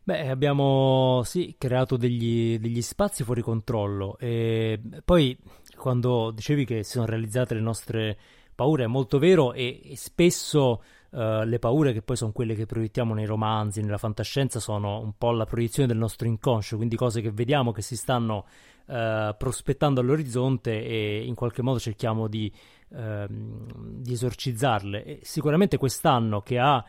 Beh, 0.05 0.29
abbiamo 0.29 1.23
sì 1.25 1.55
creato 1.57 1.97
degli, 1.97 2.59
degli, 2.59 2.83
spazi 2.83 3.23
fuori 3.23 3.41
controllo 3.41 4.19
e 4.19 4.81
poi 5.05 5.39
quando 5.77 6.33
dicevi 6.33 6.65
che 6.65 6.83
si 6.83 6.93
sono 6.93 7.07
realizzate 7.07 7.55
le 7.55 7.61
nostre 7.61 8.19
paure 8.53 8.83
è 8.83 8.89
molto 8.89 9.21
vero 9.21 9.53
e, 9.53 9.81
e 9.85 9.97
spesso 9.97 10.83
uh, 11.11 11.45
le 11.45 11.59
paure 11.61 11.93
che 11.93 12.03
poi 12.03 12.17
sono 12.17 12.33
quelle 12.33 12.57
che 12.57 12.67
proiettiamo 12.67 13.15
nei 13.15 13.27
romanzi, 13.27 13.81
nella 13.81 13.97
fantascienza 13.97 14.59
sono 14.59 15.01
un 15.01 15.13
po' 15.17 15.31
la 15.31 15.47
proiezione 15.47 15.87
del 15.87 15.99
nostro 15.99 16.27
inconscio, 16.27 16.77
quindi 16.77 16.97
cose 16.97 17.21
che 17.21 17.31
vediamo 17.31 17.71
che 17.71 17.83
si 17.83 17.97
stanno 17.97 18.47
uh, 18.87 19.37
prospettando 19.39 20.01
all'orizzonte 20.01 20.85
e 20.85 21.23
in 21.25 21.37
qualche 21.37 21.63
modo 21.63 21.79
cerchiamo 21.79 22.27
di, 22.27 22.53
uh, 22.89 23.25
di 23.29 24.13
esorcizzarle. 24.13 25.05
E 25.05 25.19
sicuramente 25.23 25.79
quest'anno 25.79 26.41
che 26.41 26.59
ha 26.59 26.85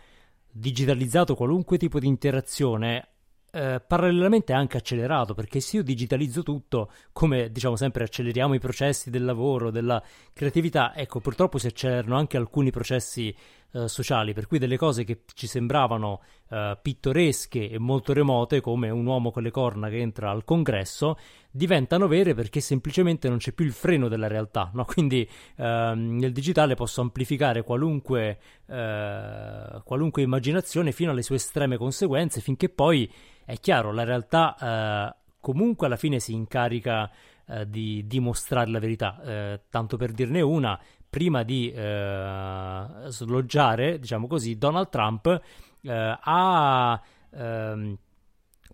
digitalizzato 0.54 1.36
qualunque 1.36 1.78
tipo 1.78 2.00
di 2.00 2.08
interazione 2.08 3.08
eh, 3.52 3.82
parallelamente 3.86 4.54
anche 4.54 4.78
accelerato 4.78 5.34
perché 5.34 5.60
se 5.60 5.78
io 5.78 5.84
digitalizzo 5.84 6.42
tutto, 6.44 6.92
come 7.12 7.52
diciamo 7.52 7.76
sempre 7.76 8.04
acceleriamo 8.04 8.54
i 8.54 8.60
processi 8.60 9.10
del 9.10 9.26
lavoro, 9.26 9.72
della 9.72 10.02
creatività, 10.32 10.96
ecco 10.96 11.20
purtroppo 11.20 11.58
si 11.58 11.68
accelerano 11.68 12.16
anche 12.16 12.38
alcuni 12.38 12.72
processi 12.72 13.36
eh, 13.74 13.88
sociali, 13.88 14.34
per 14.34 14.48
cui 14.48 14.60
delle 14.60 14.78
cose 14.78 15.04
che 15.04 15.24
ci 15.34 15.48
sembravano 15.48 16.22
eh, 16.50 16.78
pittoresche 16.82 17.70
e 17.70 17.80
molto 17.80 18.14
remote, 18.14 18.62
come 18.62 18.90
un 18.90 19.06
uomo 19.06 19.32
con 19.32 19.44
le 19.44 19.52
corna 19.52 19.90
che 19.90 19.98
entra 19.98 20.30
al 20.30 20.44
congresso, 20.44 21.18
diventano 21.50 22.08
vere 22.08 22.34
perché 22.34 22.60
semplicemente 22.60 23.30
non 23.30 23.38
c'è 23.38 23.52
più 23.52 23.66
il 23.66 23.72
freno 23.72 24.08
della 24.08 24.28
realtà. 24.28 24.70
No? 24.74 24.86
Quindi 24.90 25.28
ehm, 25.56 26.18
nel 26.18 26.32
digitale 26.32 26.76
posso 26.76 27.02
amplificare 27.02 27.64
qualunque, 27.64 28.40
eh, 28.68 29.82
qualunque 29.84 30.22
immaginazione 30.22 30.92
fino 30.92 31.12
alle 31.12 31.24
sue 31.24 31.38
estreme 31.38 31.78
conseguenze, 31.78 32.42
finché 32.42 32.70
poi 32.70 33.12
è 33.46 33.58
chiaro, 33.60 33.92
la 33.92 34.04
realtà 34.04 34.56
eh, 34.56 35.16
comunque 35.40 35.88
alla 35.88 35.98
fine 35.98 36.20
si 36.20 36.34
incarica 36.34 37.12
eh, 37.48 37.70
di 37.70 38.06
dimostrare 38.08 38.70
la 38.70 38.80
verità. 38.80 39.22
Eh, 39.24 39.62
tanto 39.70 39.98
per 39.98 40.12
dirne 40.12 40.42
una, 40.42 40.80
prima 41.14 41.44
di 41.44 41.72
eh, 41.72 42.86
sloggiare, 43.06 44.00
diciamo 44.00 44.26
così, 44.26 44.58
Donald 44.58 44.90
Trump 44.90 45.42
eh, 45.84 46.18
ha 46.20 47.00
ehm, 47.30 47.98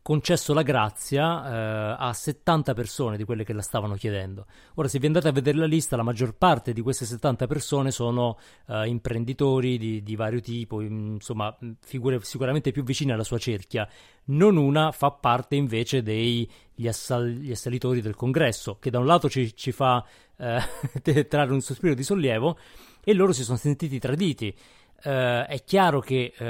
concesso 0.02 0.54
la 0.54 0.62
grazia 0.62 1.44
eh, 1.44 1.96
a 2.00 2.14
70 2.14 2.74
persone 2.74 3.18
di 3.18 3.26
quelle 3.26 3.44
che 3.44 3.52
la 3.52 3.62
stavano 3.62 3.96
chiedendo. 3.96 4.46
Ora, 4.76 4.88
se 4.88 5.00
vi 5.00 5.08
andate 5.08 5.28
a 5.28 5.34
vedere 5.34 5.58
la 5.58 5.66
lista, 5.66 5.98
la 5.98 6.04
maggior 6.04 6.34
parte 6.34 6.72
di 6.72 6.80
queste 6.80 7.04
70 7.04 7.46
persone 7.46 7.92
sono 7.92 8.38
eh, 8.70 8.88
imprenditori 8.88 9.78
di, 9.78 10.02
di, 10.02 10.16
vario 10.16 10.40
tipo, 10.40 10.80
insomma, 10.80 11.54
figure 11.82 12.22
sicuramente 12.22 12.72
più 12.72 12.84
vicine 12.84 13.12
alla 13.12 13.26
sua 13.26 13.38
cerchia. 13.38 13.86
Non 14.28 14.56
una 14.56 14.94
fa 14.94 15.12
parte 15.12 15.58
invece 15.58 16.02
degli 16.02 16.48
assal- 16.88 17.46
assalitori 17.52 18.00
del 18.00 18.16
congresso, 18.16 18.78
che 18.80 18.90
da 18.90 19.00
un 19.00 19.06
lato 19.06 19.28
ci, 19.28 19.54
ci 19.58 19.74
fa 19.74 20.06
eh, 20.40 21.28
trarre 21.28 21.54
un 21.54 21.62
sospiro 21.62 21.94
di 21.94 22.04
sollievo, 22.04 22.58
e 23.04 23.14
loro 23.14 23.34
si 23.34 23.44
sono 23.44 23.58
sentiti 23.58 24.00
traditi. 24.00 24.56
Uh, 25.02 25.46
è 25.48 25.62
chiaro 25.66 26.02
che 26.02 26.34
uh, 26.38 26.44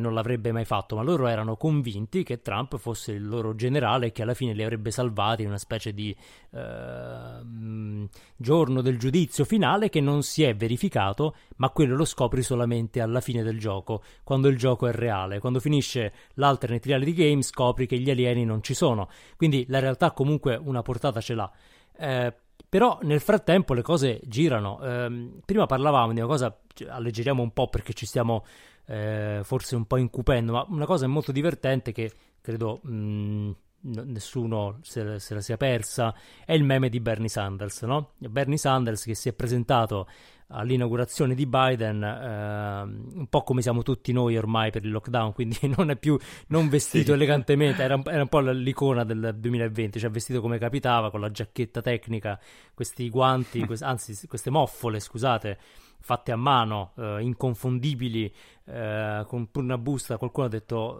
non 0.00 0.14
l'avrebbe 0.14 0.50
mai 0.50 0.64
fatto, 0.64 0.96
ma 0.96 1.02
loro 1.02 1.28
erano 1.28 1.56
convinti 1.56 2.24
che 2.24 2.42
Trump 2.42 2.76
fosse 2.76 3.12
il 3.12 3.24
loro 3.24 3.54
generale 3.54 4.06
e 4.06 4.12
che 4.12 4.22
alla 4.22 4.34
fine 4.34 4.52
li 4.52 4.64
avrebbe 4.64 4.90
salvati 4.90 5.42
in 5.42 5.48
una 5.48 5.58
specie 5.58 5.94
di 5.94 6.14
uh, 6.50 8.08
giorno 8.36 8.80
del 8.80 8.98
giudizio 8.98 9.44
finale 9.44 9.90
che 9.90 10.00
non 10.00 10.24
si 10.24 10.42
è 10.42 10.56
verificato, 10.56 11.36
ma 11.56 11.70
quello 11.70 11.94
lo 11.94 12.04
scopri 12.04 12.42
solamente 12.42 13.00
alla 13.00 13.20
fine 13.20 13.44
del 13.44 13.60
gioco, 13.60 14.02
quando 14.24 14.48
il 14.48 14.58
gioco 14.58 14.88
è 14.88 14.92
reale. 14.92 15.38
Quando 15.38 15.60
finisce 15.60 16.12
l'alternate 16.34 16.88
reality 16.88 17.12
game 17.12 17.42
scopri 17.42 17.86
che 17.86 18.00
gli 18.00 18.10
alieni 18.10 18.44
non 18.44 18.60
ci 18.60 18.74
sono, 18.74 19.08
quindi 19.36 19.66
la 19.68 19.78
realtà 19.78 20.10
comunque 20.10 20.56
una 20.56 20.82
portata 20.82 21.20
ce 21.20 21.34
l'ha. 21.34 21.52
Eh, 21.96 22.34
però 22.74 22.98
nel 23.02 23.20
frattempo 23.20 23.72
le 23.72 23.82
cose 23.82 24.20
girano. 24.24 24.80
Eh, 24.82 25.30
prima 25.44 25.64
parlavamo 25.64 26.12
di 26.12 26.18
una 26.18 26.26
cosa, 26.26 26.58
cioè, 26.74 26.88
alleggeriamo 26.88 27.40
un 27.40 27.52
po' 27.52 27.68
perché 27.68 27.92
ci 27.92 28.04
stiamo 28.04 28.44
eh, 28.86 29.42
forse 29.44 29.76
un 29.76 29.84
po' 29.84 29.96
incupendo, 29.96 30.50
ma 30.50 30.66
una 30.68 30.84
cosa 30.84 31.06
molto 31.06 31.30
divertente 31.30 31.92
che 31.92 32.10
credo 32.40 32.80
mh, 32.82 32.92
mm, 32.92 33.50
nessuno 33.84 34.78
se, 34.82 35.18
se, 35.18 35.34
la 35.34 35.40
sia 35.40 35.56
persa 35.56 36.14
è 36.44 36.52
il 36.52 36.64
meme 36.64 36.88
di 36.88 37.00
Bernie 37.00 37.28
Sanders, 37.28 37.82
no? 37.82 38.12
Bernie 38.18 38.56
Sanders 38.56 39.04
che 39.04 39.14
si 39.14 39.28
è 39.28 39.32
presentato 39.32 40.06
all'inaugurazione 40.48 41.34
di 41.34 41.46
Biden, 41.46 42.02
eh, 42.02 42.82
un 42.82 43.26
po' 43.28 43.42
come 43.42 43.62
siamo 43.62 43.82
tutti 43.82 44.12
noi 44.12 44.36
ormai 44.36 44.70
per 44.70 44.84
il 44.84 44.90
lockdown, 44.90 45.32
quindi 45.32 45.58
non 45.76 45.90
è 45.90 45.96
più 45.96 46.18
non 46.48 46.68
vestito 46.68 47.06
sì. 47.06 47.12
elegantemente, 47.12 47.82
era, 47.82 48.00
era, 48.04 48.22
un 48.22 48.28
po' 48.28 48.40
l'icona 48.40 49.04
del 49.04 49.34
2020, 49.36 49.98
cioè 49.98 50.10
vestito 50.10 50.40
come 50.40 50.58
capitava, 50.58 51.10
con 51.10 51.20
la 51.20 51.30
giacchetta 51.30 51.80
tecnica, 51.80 52.38
questi 52.72 53.08
guanti, 53.08 53.64
quest- 53.66 53.82
anzi 53.82 54.26
queste 54.26 54.50
moffole, 54.50 55.00
scusate, 55.00 55.58
fatte 56.04 56.32
a 56.32 56.36
mano, 56.36 56.92
eh, 56.98 57.22
inconfondibili, 57.22 58.30
eh, 58.66 59.24
con 59.26 59.48
una 59.54 59.78
busta. 59.78 60.18
Qualcuno 60.18 60.46
ha 60.46 60.50
detto 60.50 60.98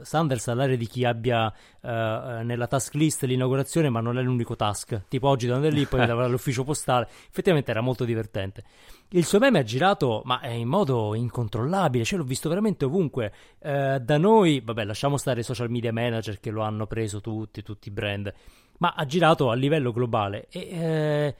eh, 0.00 0.04
Sanders 0.04 0.46
ha 0.46 0.54
l'aria 0.54 0.76
di 0.76 0.86
chi 0.86 1.04
abbia 1.04 1.52
eh, 1.80 2.40
nella 2.44 2.68
task 2.68 2.94
list 2.94 3.24
l'inaugurazione, 3.24 3.88
ma 3.88 3.98
non 4.00 4.16
è 4.16 4.22
l'unico 4.22 4.54
task. 4.54 5.06
Tipo 5.08 5.26
oggi 5.26 5.46
devo 5.46 5.56
andare 5.56 5.74
lì, 5.74 5.86
poi 5.86 6.02
andare 6.02 6.22
all'ufficio 6.22 6.62
postale. 6.62 7.08
Effettivamente 7.28 7.72
era 7.72 7.80
molto 7.80 8.04
divertente. 8.04 8.62
Il 9.08 9.24
suo 9.24 9.40
meme 9.40 9.58
ha 9.58 9.64
girato, 9.64 10.22
ma 10.24 10.40
in 10.46 10.68
modo 10.68 11.16
incontrollabile, 11.16 12.04
cioè 12.04 12.20
l'ho 12.20 12.24
visto 12.24 12.48
veramente 12.48 12.84
ovunque. 12.84 13.32
Eh, 13.58 13.98
da 14.00 14.18
noi, 14.18 14.60
vabbè, 14.60 14.84
lasciamo 14.84 15.16
stare 15.16 15.40
i 15.40 15.42
social 15.42 15.68
media 15.68 15.92
manager 15.92 16.38
che 16.38 16.52
lo 16.52 16.62
hanno 16.62 16.86
preso 16.86 17.20
tutti, 17.20 17.64
tutti 17.64 17.88
i 17.88 17.90
brand, 17.90 18.32
ma 18.78 18.94
ha 18.96 19.04
girato 19.04 19.50
a 19.50 19.54
livello 19.54 19.90
globale 19.90 20.46
e 20.48 20.60
eh, 20.60 21.34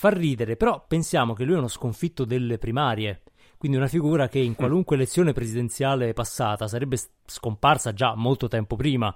fa 0.00 0.08
ridere, 0.08 0.56
però 0.56 0.82
pensiamo 0.88 1.34
che 1.34 1.44
lui 1.44 1.56
è 1.56 1.58
uno 1.58 1.68
sconfitto 1.68 2.24
delle 2.24 2.56
primarie, 2.56 3.20
quindi 3.58 3.76
una 3.76 3.86
figura 3.86 4.28
che 4.28 4.38
in 4.38 4.54
qualunque 4.54 4.96
elezione 4.96 5.34
presidenziale 5.34 6.14
passata 6.14 6.66
sarebbe 6.68 6.96
scomparsa 7.26 7.92
già 7.92 8.14
molto 8.14 8.48
tempo 8.48 8.76
prima. 8.76 9.14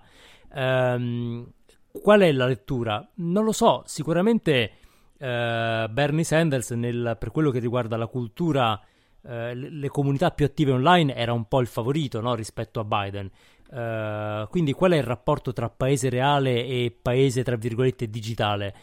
Ehm, 0.52 1.50
qual 1.90 2.20
è 2.20 2.30
la 2.32 2.44
lettura? 2.44 3.10
Non 3.14 3.44
lo 3.44 3.52
so, 3.52 3.82
sicuramente 3.86 4.72
eh, 5.16 5.86
Bernie 5.90 6.22
Sanders 6.22 6.72
nel, 6.72 7.16
per 7.18 7.30
quello 7.30 7.50
che 7.50 7.60
riguarda 7.60 7.96
la 7.96 8.06
cultura, 8.06 8.78
eh, 9.22 9.54
le 9.54 9.88
comunità 9.88 10.32
più 10.32 10.44
attive 10.44 10.72
online 10.72 11.14
era 11.14 11.32
un 11.32 11.48
po' 11.48 11.62
il 11.62 11.66
favorito 11.66 12.20
no, 12.20 12.34
rispetto 12.34 12.78
a 12.78 12.84
Biden. 12.84 13.30
Uh, 13.70 14.46
quindi 14.50 14.72
qual 14.72 14.92
è 14.92 14.96
il 14.98 15.02
rapporto 15.02 15.54
tra 15.54 15.70
paese 15.70 16.10
reale 16.10 16.64
e 16.66 16.96
paese 17.00 17.42
tra 17.42 17.56
virgolette 17.56 18.10
digitale? 18.10 18.74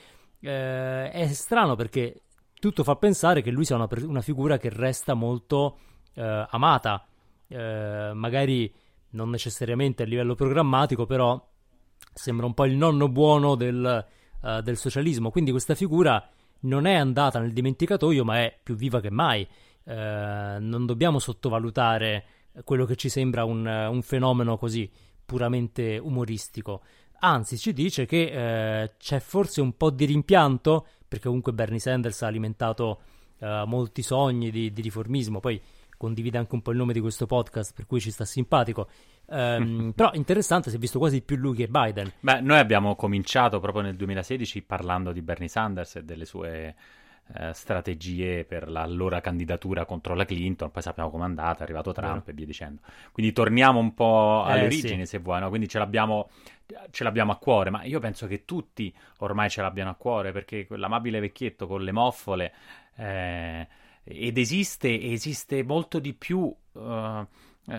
Eh, 0.41 1.11
è 1.11 1.27
strano 1.27 1.75
perché 1.75 2.23
tutto 2.59 2.83
fa 2.83 2.95
pensare 2.95 3.41
che 3.41 3.51
lui 3.51 3.65
sia 3.65 3.75
una, 3.75 3.87
una 4.03 4.21
figura 4.21 4.57
che 4.57 4.69
resta 4.69 5.13
molto 5.13 5.77
eh, 6.13 6.45
amata, 6.49 7.05
eh, 7.47 8.11
magari 8.13 8.71
non 9.11 9.29
necessariamente 9.29 10.03
a 10.03 10.05
livello 10.05 10.35
programmatico, 10.35 11.05
però 11.05 11.43
sembra 12.13 12.45
un 12.45 12.53
po' 12.53 12.65
il 12.65 12.75
nonno 12.75 13.09
buono 13.09 13.55
del, 13.55 14.05
uh, 14.41 14.61
del, 14.61 14.77
socialismo. 14.77 15.31
Quindi 15.31 15.51
questa 15.51 15.75
figura 15.75 16.29
non 16.61 16.85
è 16.85 16.95
andata 16.95 17.39
nel 17.39 17.53
dimenticatoio, 17.53 18.23
ma 18.23 18.39
è 18.39 18.57
più 18.61 18.75
viva 18.75 18.99
che 18.99 19.09
mai. 19.09 19.47
Uh, 19.83 19.93
non 20.59 20.85
dobbiamo 20.85 21.19
sottovalutare 21.19 22.25
quello 22.63 22.85
che 22.85 22.95
ci 22.95 23.09
sembra 23.09 23.43
un, 23.43 23.65
un 23.65 24.01
fenomeno 24.01 24.57
così 24.57 24.89
puramente 25.25 25.97
umoristico. 25.97 26.81
Anzi, 27.23 27.57
ci 27.57 27.71
dice 27.71 28.05
che 28.05 28.81
eh, 28.83 28.91
c'è 28.97 29.19
forse 29.19 29.61
un 29.61 29.77
po' 29.77 29.91
di 29.91 30.05
rimpianto, 30.05 30.87
perché 31.07 31.27
comunque 31.27 31.53
Bernie 31.53 31.79
Sanders 31.79 32.23
ha 32.23 32.27
alimentato 32.27 33.01
eh, 33.39 33.63
molti 33.67 34.01
sogni 34.01 34.49
di, 34.49 34.71
di, 34.71 34.81
riformismo, 34.81 35.39
poi 35.39 35.61
condivide 35.97 36.39
anche 36.39 36.55
un 36.55 36.63
po' 36.63 36.71
il 36.71 36.77
nome 36.77 36.93
di 36.93 36.99
questo 36.99 37.27
podcast, 37.27 37.73
per 37.75 37.85
cui 37.85 37.99
ci 37.99 38.09
sta 38.09 38.25
simpatico. 38.25 38.87
Um, 39.25 39.91
però 39.95 40.09
interessante, 40.13 40.71
si 40.71 40.77
è 40.77 40.79
visto 40.79 40.97
quasi 40.97 41.21
più 41.21 41.35
lui 41.35 41.55
che 41.55 41.67
Biden. 41.67 42.11
Beh, 42.21 42.41
noi 42.41 42.57
abbiamo 42.57 42.95
cominciato 42.95 43.59
proprio 43.59 43.83
nel 43.83 43.95
2016 43.95 44.63
parlando 44.63 45.11
di 45.11 45.21
Bernie 45.21 45.47
Sanders 45.47 45.97
e 45.97 46.03
delle 46.03 46.25
sue 46.25 46.75
eh, 47.33 47.53
strategie 47.53 48.43
per 48.43 48.69
l'allora 48.69 49.21
candidatura 49.21 49.85
contro 49.85 50.15
la 50.15 50.25
Clinton, 50.25 50.69
poi 50.69 50.81
sappiamo 50.81 51.09
com'è 51.09 51.23
andata, 51.23 51.59
è 51.59 51.63
arrivato 51.63 51.93
Trump 51.93 52.25
no. 52.25 52.31
e 52.31 52.33
via 52.33 52.45
dicendo. 52.45 52.81
Quindi 53.11 53.31
torniamo 53.31 53.79
un 53.79 53.93
po' 53.93 54.43
alle 54.43 54.63
eh, 54.63 54.65
origini, 54.65 55.05
sì. 55.05 55.11
se 55.11 55.17
vuoi, 55.19 55.39
no? 55.39 55.49
quindi 55.49 55.69
ce 55.69 55.77
l'abbiamo, 55.77 56.29
ce 56.89 57.03
l'abbiamo 57.03 57.31
a 57.31 57.37
cuore, 57.37 57.69
ma 57.69 57.83
io 57.83 57.99
penso 57.99 58.27
che 58.27 58.45
tutti 58.45 58.93
ormai 59.19 59.49
ce 59.49 59.61
l'abbiano 59.61 59.89
a 59.89 59.95
cuore, 59.95 60.31
perché 60.31 60.65
quell'amabile 60.65 61.19
vecchietto 61.19 61.67
con 61.67 61.83
le 61.83 61.91
moffole, 61.91 62.53
eh, 62.95 63.67
ed 64.03 64.37
esiste, 64.37 64.99
esiste 65.01 65.63
molto 65.63 65.99
di 65.99 66.13
più... 66.13 66.53
Uh, 66.73 67.27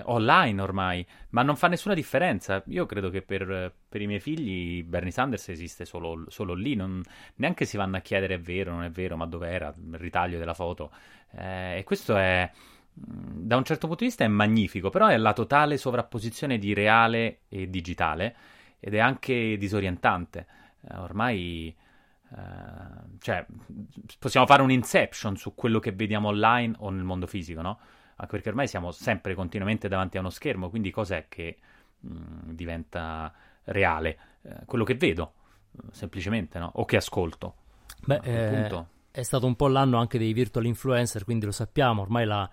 online 0.04 0.62
ormai, 0.62 1.06
ma 1.30 1.42
non 1.42 1.56
fa 1.56 1.68
nessuna 1.68 1.94
differenza. 1.94 2.62
Io 2.66 2.86
credo 2.86 3.10
che 3.10 3.22
per, 3.22 3.72
per 3.88 4.00
i 4.00 4.06
miei 4.06 4.20
figli 4.20 4.82
Bernie 4.84 5.10
Sanders 5.10 5.48
esiste 5.48 5.84
solo, 5.84 6.24
solo 6.28 6.54
lì, 6.54 6.74
non, 6.74 7.02
neanche 7.36 7.64
si 7.64 7.76
vanno 7.76 7.96
a 7.96 8.00
chiedere 8.00 8.34
è 8.34 8.40
vero, 8.40 8.72
non 8.72 8.84
è 8.84 8.90
vero, 8.90 9.16
ma 9.16 9.26
dov'era 9.26 9.74
il 9.76 9.98
ritaglio 9.98 10.38
della 10.38 10.54
foto. 10.54 10.92
Eh, 11.32 11.78
e 11.78 11.84
questo 11.84 12.16
è, 12.16 12.48
mm, 12.48 13.46
da 13.46 13.56
un 13.56 13.64
certo 13.64 13.86
punto 13.86 14.02
di 14.02 14.08
vista, 14.08 14.24
è 14.24 14.28
magnifico, 14.28 14.90
però 14.90 15.08
è 15.08 15.16
la 15.16 15.32
totale 15.32 15.76
sovrapposizione 15.76 16.58
di 16.58 16.72
reale 16.74 17.40
e 17.48 17.68
digitale 17.68 18.36
ed 18.84 18.94
è 18.94 18.98
anche 18.98 19.56
disorientante. 19.56 20.46
Eh, 20.88 20.96
ormai... 20.96 21.76
Uh, 22.32 23.18
cioè, 23.18 23.44
possiamo 24.18 24.46
fare 24.46 24.62
un 24.62 24.70
inception 24.70 25.36
su 25.36 25.54
quello 25.54 25.78
che 25.78 25.92
vediamo 25.92 26.28
online 26.28 26.74
o 26.78 26.88
nel 26.88 27.04
mondo 27.04 27.26
fisico, 27.26 27.60
no? 27.60 27.78
anche 28.16 28.32
perché 28.32 28.48
ormai 28.48 28.66
siamo 28.66 28.90
sempre 28.90 29.34
continuamente 29.34 29.86
davanti 29.86 30.16
a 30.16 30.20
uno 30.20 30.30
schermo, 30.30 30.70
quindi 30.70 30.90
cos'è 30.90 31.26
che 31.28 31.58
mh, 32.00 32.08
mm, 32.10 32.50
diventa 32.52 33.32
reale? 33.64 34.18
Eh, 34.42 34.64
quello 34.64 34.84
che 34.84 34.94
vedo, 34.94 35.34
semplicemente, 35.90 36.58
no? 36.58 36.70
O 36.76 36.84
che 36.86 36.96
ascolto. 36.96 37.54
Beh, 38.04 38.20
eh, 38.22 38.86
è 39.10 39.22
stato 39.22 39.46
un 39.46 39.54
po' 39.54 39.68
l'anno 39.68 39.98
anche 39.98 40.18
dei 40.18 40.32
virtual 40.32 40.64
influencer, 40.64 41.24
quindi 41.24 41.44
lo 41.44 41.52
sappiamo, 41.52 42.00
ormai 42.00 42.24
la 42.24 42.50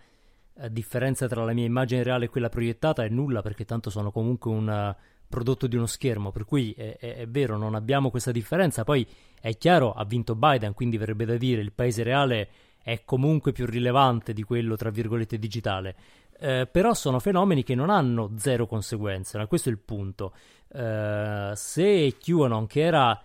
differenza 0.68 1.26
tra 1.28 1.46
la 1.46 1.54
mia 1.54 1.66
immagine 1.66 2.04
reale 2.04 2.26
e 2.26 2.28
quella 2.28 2.50
proiettata 2.50 3.04
è 3.04 3.10
nulla 3.10 3.42
perché 3.42 3.64
tanto 3.64 3.90
sono 3.90 4.12
comunque 4.12 4.52
un 4.52 4.96
prodotto 5.30 5.68
di 5.68 5.76
uno 5.76 5.86
schermo, 5.86 6.32
per 6.32 6.44
cui 6.44 6.74
è, 6.76 6.98
è, 6.98 7.16
è, 7.18 7.28
vero, 7.28 7.56
non 7.56 7.76
abbiamo 7.76 8.10
questa 8.10 8.32
differenza. 8.32 8.84
Poi 8.84 9.08
è 9.40 9.56
chiaro, 9.58 9.94
ha 9.94 10.04
vinto 10.04 10.36
Biden, 10.36 10.74
quindi 10.74 10.98
verrebbe 10.98 11.26
da 11.26 11.38
dire 11.38 11.62
il 11.62 11.72
paese 11.72 12.04
reale 12.04 12.50
è 12.82 13.04
comunque 13.06 13.52
più 13.52 13.66
rilevante 13.66 14.34
di 14.34 14.42
quello, 14.44 14.76
tra 14.76 14.90
virgolette, 14.90 15.38
digitale. 15.38 15.96
Eh, 16.40 16.68
però 16.72 16.94
sono 16.94 17.20
fenomeni 17.20 17.64
che 17.64 17.76
non 17.76 17.90
hanno 17.90 18.32
zero 18.38 18.66
conseguenze, 18.66 19.38
no? 19.38 19.46
questo 19.48 19.70
è 19.70 19.72
il 19.72 19.78
punto. 19.78 20.34
Eh, 20.72 21.52
se 21.54 22.16
QAnon, 22.18 22.66
che 22.66 22.82
era, 22.82 23.24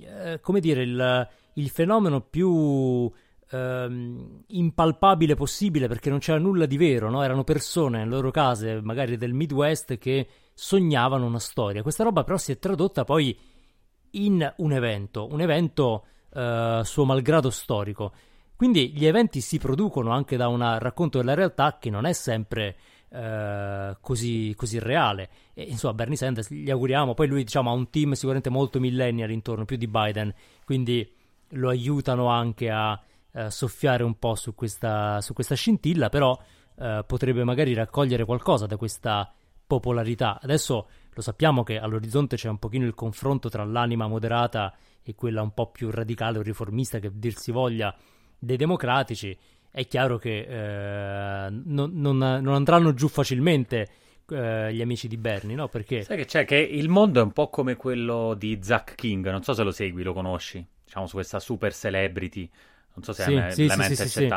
eh, 0.00 0.40
come 0.40 0.60
dire, 0.60 0.82
il, 0.82 1.28
il 1.54 1.68
fenomeno 1.70 2.20
più 2.20 3.10
ehm, 3.50 4.42
impalpabile 4.48 5.34
possibile 5.34 5.88
perché 5.88 6.10
non 6.10 6.18
c'era 6.18 6.38
nulla 6.38 6.66
di 6.66 6.76
vero, 6.76 7.08
no? 7.08 7.22
erano 7.22 7.44
persone 7.44 7.98
nelle 7.98 8.10
loro 8.10 8.30
case, 8.30 8.80
magari 8.82 9.16
del 9.16 9.32
Midwest, 9.32 9.96
che 9.98 10.26
sognavano 10.58 11.24
una 11.24 11.38
storia. 11.38 11.82
Questa 11.82 12.02
roba 12.02 12.24
però 12.24 12.36
si 12.36 12.50
è 12.50 12.58
tradotta 12.58 13.04
poi 13.04 13.38
in 14.12 14.52
un 14.56 14.72
evento, 14.72 15.28
un 15.30 15.40
evento 15.40 16.06
eh, 16.34 16.80
suo 16.82 17.04
malgrado 17.04 17.50
storico. 17.50 18.12
Quindi 18.56 18.90
gli 18.92 19.06
eventi 19.06 19.40
si 19.40 19.58
producono 19.58 20.10
anche 20.10 20.36
da 20.36 20.48
un 20.48 20.78
racconto 20.80 21.18
della 21.18 21.34
realtà 21.34 21.78
che 21.78 21.90
non 21.90 22.06
è 22.06 22.12
sempre 22.12 22.76
eh, 23.08 23.96
così, 24.00 24.52
così, 24.56 24.80
reale. 24.80 25.30
E 25.54 25.62
insomma, 25.62 25.94
Bernie 25.94 26.16
Sanders 26.16 26.50
gli 26.50 26.70
auguriamo. 26.70 27.14
Poi 27.14 27.28
lui, 27.28 27.44
diciamo, 27.44 27.70
ha 27.70 27.74
un 27.74 27.88
team 27.88 28.14
sicuramente 28.14 28.50
molto 28.50 28.80
millennial 28.80 29.30
intorno, 29.30 29.64
più 29.64 29.76
di 29.76 29.86
Biden, 29.86 30.34
quindi 30.64 31.08
lo 31.50 31.68
aiutano 31.68 32.26
anche 32.26 32.68
a 32.68 33.00
eh, 33.30 33.48
soffiare 33.48 34.02
un 34.02 34.18
po' 34.18 34.34
su 34.34 34.56
questa, 34.56 35.20
su 35.20 35.34
questa 35.34 35.54
scintilla, 35.54 36.08
però 36.08 36.36
eh, 36.76 37.04
potrebbe 37.06 37.44
magari 37.44 37.74
raccogliere 37.74 38.24
qualcosa 38.24 38.66
da 38.66 38.76
questa 38.76 39.32
popolarità. 39.68 40.40
Adesso 40.42 40.88
lo 41.12 41.20
sappiamo 41.20 41.62
che 41.62 41.78
all'orizzonte 41.78 42.34
c'è 42.34 42.48
un 42.48 42.58
pochino 42.58 42.86
il 42.86 42.94
confronto 42.94 43.48
tra 43.48 43.64
l'anima 43.64 44.08
moderata 44.08 44.74
e 45.02 45.14
quella 45.14 45.42
un 45.42 45.52
po' 45.54 45.70
più 45.70 45.90
radicale 45.90 46.38
o 46.38 46.42
riformista 46.42 46.98
che 46.98 47.10
dir 47.12 47.36
si 47.36 47.52
voglia 47.52 47.94
dei 48.36 48.56
democratici. 48.56 49.36
È 49.70 49.86
chiaro 49.86 50.16
che 50.16 50.38
eh, 50.48 51.50
non, 51.50 51.92
non, 51.92 52.16
non, 52.16 52.48
andranno 52.48 52.94
giù 52.94 53.06
facilmente 53.08 53.88
eh, 54.28 54.72
gli 54.72 54.80
amici 54.80 55.06
di 55.06 55.18
Bernie, 55.18 55.54
no? 55.54 55.68
Perché... 55.68 56.02
Sai 56.02 56.16
che 56.16 56.24
c'è? 56.24 56.44
Che 56.44 56.56
il 56.56 56.88
mondo 56.88 57.20
è 57.20 57.22
un 57.22 57.32
po' 57.32 57.48
come 57.48 57.76
quello 57.76 58.34
di 58.34 58.58
Zach 58.62 58.94
King, 58.94 59.30
non 59.30 59.42
so 59.42 59.52
se 59.52 59.62
lo 59.62 59.70
segui, 59.70 60.02
lo 60.02 60.14
conosci, 60.14 60.64
diciamo 60.84 61.06
su 61.06 61.14
questa 61.14 61.38
super 61.38 61.74
celebrity, 61.74 62.48
non 62.94 63.04
so 63.04 63.12
se 63.12 63.24
sì, 63.24 63.34
è 63.34 63.50
sì, 63.50 63.66
la 63.66 63.74
sì, 63.74 63.78
mente 63.78 63.94
sì, 63.94 64.08
sì, 64.08 64.28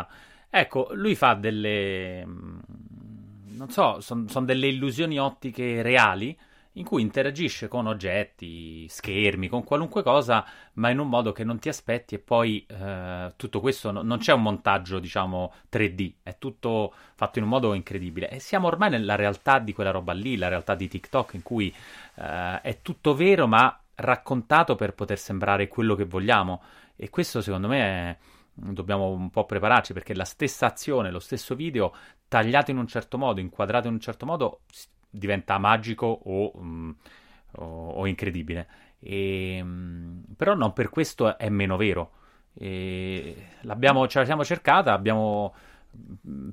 Ecco, 0.54 0.90
lui 0.92 1.16
fa 1.16 1.34
delle 1.36 2.26
non 3.52 3.70
so, 3.70 4.00
sono 4.02 4.28
son 4.28 4.46
delle 4.46 4.68
illusioni 4.68 5.20
ottiche 5.20 5.82
reali 5.82 6.38
in 6.76 6.86
cui 6.86 7.02
interagisce 7.02 7.68
con 7.68 7.86
oggetti, 7.86 8.88
schermi, 8.88 9.50
con 9.50 9.64
qualunque 9.64 10.04
cosa, 10.04 10.46
ma 10.74 10.90
in 10.90 11.00
un 11.00 11.10
modo 11.10 11.34
che 11.34 11.44
non 11.44 11.60
ti 11.60 11.68
aspetti 11.68 12.16
e 12.16 12.20
poi 12.20 12.66
eh, 12.66 13.34
tutto 13.36 13.60
questo 13.60 13.92
no, 13.92 14.02
non 14.04 14.20
c'è 14.20 14.32
un 14.32 14.42
montaggio, 14.42 15.00
diciamo, 15.00 15.54
3D, 15.70 16.14
è 16.24 16.38
tutto 16.38 16.94
fatto 17.16 17.40
in 17.40 17.44
un 17.44 17.52
modo 17.52 17.74
incredibile. 17.74 18.30
E 18.30 18.40
siamo 18.40 18.68
ormai 18.68 18.90
nella 18.90 19.16
realtà 19.16 19.60
di 19.60 19.74
quella 19.74 19.92
roba 19.92 20.14
lì, 20.14 20.38
la 20.38 20.48
realtà 20.48 20.76
di 20.76 20.88
TikTok, 20.88 21.34
in 21.34 21.44
cui 21.44 21.74
eh, 22.16 22.62
è 22.62 22.80
tutto 22.82 23.16
vero, 23.16 23.48
ma 23.48 23.78
raccontato 23.96 24.76
per 24.76 24.94
poter 24.94 25.18
sembrare 25.20 25.68
quello 25.68 25.96
che 25.96 26.06
vogliamo. 26.06 26.62
E 26.96 27.10
questo 27.10 27.42
secondo 27.42 27.68
me 27.68 27.80
è 27.82 28.18
dobbiamo 28.54 29.10
un 29.10 29.30
po' 29.30 29.46
prepararci 29.46 29.94
perché 29.94 30.14
la 30.14 30.26
stessa 30.26 30.68
azione, 30.68 31.10
lo 31.10 31.20
stesso 31.20 31.56
video, 31.56 31.94
tagliato 32.32 32.72
in 32.72 32.78
un 32.78 32.88
certo 32.88 33.18
modo, 33.18 33.42
inquadrato 33.42 33.88
in 33.88 33.96
un 33.96 34.00
certo 34.00 34.26
modo, 34.26 34.62
diventa 35.10 35.58
magico 35.58 36.06
o, 36.06 36.52
um, 36.56 36.96
o, 37.58 37.90
o 37.90 38.08
incredibile. 38.08 38.68
E, 39.00 39.60
um, 39.62 40.24
però 40.38 40.56
non 40.56 40.72
per 40.72 40.88
questo 40.88 41.38
è 41.38 41.50
meno 41.50 41.76
vero. 41.76 42.12
E 42.54 43.36
l'abbiamo, 43.64 44.08
ce 44.08 44.20
la 44.20 44.26
siamo 44.26 44.46
cercata, 44.46 44.94
abbiamo, 44.94 45.54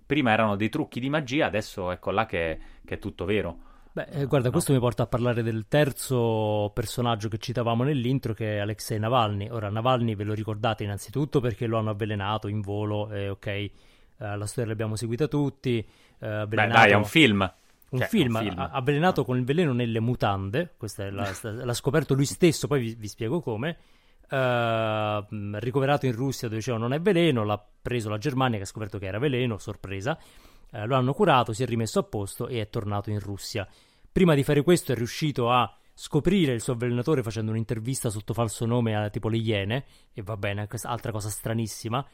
prima 0.04 0.32
erano 0.32 0.56
dei 0.56 0.68
trucchi 0.68 0.98
di 0.98 1.08
magia, 1.08 1.46
adesso 1.46 1.92
ecco 1.92 2.10
là 2.10 2.26
che, 2.26 2.58
che 2.84 2.94
è 2.94 2.98
tutto 2.98 3.24
vero. 3.24 3.58
Beh, 3.92 4.06
eh, 4.10 4.24
guarda, 4.26 4.46
no. 4.46 4.52
questo 4.52 4.72
mi 4.72 4.80
porta 4.80 5.04
a 5.04 5.06
parlare 5.06 5.44
del 5.44 5.66
terzo 5.68 6.72
personaggio 6.74 7.28
che 7.28 7.38
citavamo 7.38 7.84
nell'intro, 7.84 8.34
che 8.34 8.56
è 8.56 8.58
Alexei 8.58 8.98
Navalny. 8.98 9.48
Ora, 9.50 9.70
Navalny 9.70 10.16
ve 10.16 10.24
lo 10.24 10.34
ricordate 10.34 10.82
innanzitutto 10.82 11.38
perché 11.38 11.68
lo 11.68 11.78
hanno 11.78 11.90
avvelenato 11.90 12.48
in 12.48 12.62
volo, 12.62 13.12
eh, 13.12 13.28
ok, 13.28 13.70
eh, 14.18 14.36
la 14.36 14.46
storia 14.46 14.70
l'abbiamo 14.70 14.96
seguita 14.96 15.28
tutti. 15.28 15.78
Eh, 15.78 16.44
Beh, 16.46 16.66
dai, 16.66 16.90
è 16.90 16.94
un 16.94 17.04
film. 17.04 17.52
Un, 17.90 18.00
cioè, 18.00 18.08
film, 18.08 18.34
un 18.34 18.42
film, 18.42 18.68
avvelenato 18.70 19.24
con 19.24 19.38
il 19.38 19.44
veleno 19.44 19.72
nelle 19.72 19.98
mutande, 19.98 20.74
questa 20.76 21.10
la, 21.10 21.34
l'ha 21.40 21.72
scoperto 21.72 22.12
lui 22.12 22.26
stesso, 22.26 22.66
poi 22.66 22.80
vi, 22.80 22.94
vi 22.94 23.08
spiego 23.08 23.40
come. 23.40 23.78
Uh, 24.28 25.24
ricoverato 25.56 26.04
in 26.04 26.12
Russia 26.12 26.48
dove 26.48 26.58
dicevano 26.58 26.86
non 26.86 26.92
è 26.92 27.00
veleno, 27.00 27.44
l'ha 27.44 27.64
preso 27.80 28.10
la 28.10 28.18
Germania 28.18 28.58
che 28.58 28.64
ha 28.64 28.66
scoperto 28.66 28.98
che 28.98 29.06
era 29.06 29.18
veleno, 29.18 29.56
sorpresa. 29.56 30.18
Uh, 30.70 30.84
lo 30.84 30.96
hanno 30.96 31.14
curato, 31.14 31.54
si 31.54 31.62
è 31.62 31.66
rimesso 31.66 32.00
a 32.00 32.02
posto 32.02 32.46
e 32.46 32.60
è 32.60 32.68
tornato 32.68 33.08
in 33.08 33.20
Russia. 33.20 33.66
Prima 34.12 34.34
di 34.34 34.42
fare 34.42 34.62
questo 34.62 34.92
è 34.92 34.94
riuscito 34.94 35.50
a 35.50 35.74
scoprire 35.94 36.52
il 36.52 36.60
suo 36.60 36.74
avvelenatore 36.74 37.22
facendo 37.22 37.52
un'intervista 37.52 38.10
sotto 38.10 38.34
falso 38.34 38.66
nome 38.66 38.94
a 38.94 39.08
tipo 39.08 39.30
le 39.30 39.38
Iene, 39.38 39.84
e 40.12 40.20
va 40.20 40.36
bene, 40.36 40.66
questa 40.66 40.90
altra 40.90 41.10
cosa 41.10 41.30
stranissima. 41.30 42.06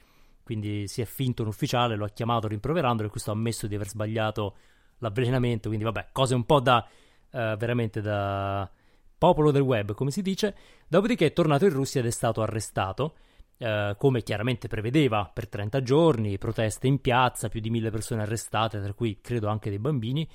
Quindi 0.45 0.87
si 0.87 1.01
è 1.01 1.05
finto 1.05 1.43
un 1.43 1.49
ufficiale, 1.49 1.97
lo 1.97 2.05
ha 2.05 2.11
chiamato 2.11 2.47
rimproverandolo 2.47 3.09
e 3.09 3.11
questo 3.11 3.31
ha 3.31 3.35
ammesso 3.35 3.67
di 3.67 3.75
aver 3.75 3.89
sbagliato 3.89 4.57
l'avvelenamento. 4.99 5.69
Quindi 5.69 5.85
vabbè, 5.85 6.09
cose 6.13 6.35
un 6.35 6.45
po' 6.45 6.61
da 6.61 6.87
uh, 7.31 7.57
veramente 7.57 8.01
da 8.01 8.71
popolo 9.19 9.51
del 9.51 9.63
web, 9.63 9.95
come 9.95 10.11
si 10.11 10.23
dice. 10.23 10.55
Dopodiché 10.87 11.27
è 11.27 11.33
tornato 11.33 11.65
in 11.65 11.73
Russia 11.73 12.01
ed 12.01 12.07
è 12.07 12.11
stato 12.11 12.43
arrestato. 12.43 13.17
Uh, 13.57 13.97
come 13.97 14.23
chiaramente 14.23 14.69
prevedeva, 14.69 15.31
per 15.33 15.49
30 15.49 15.83
giorni, 15.83 16.39
proteste 16.39 16.87
in 16.87 17.01
piazza, 17.01 17.49
più 17.49 17.61
di 17.61 17.71
mille 17.71 17.91
persone 17.91 18.23
arrestate, 18.23 18.83
tra 18.83 18.93
cui 18.93 19.21
credo 19.21 19.49
anche 19.49 19.71
dei 19.71 19.79
bambini. 19.79 20.29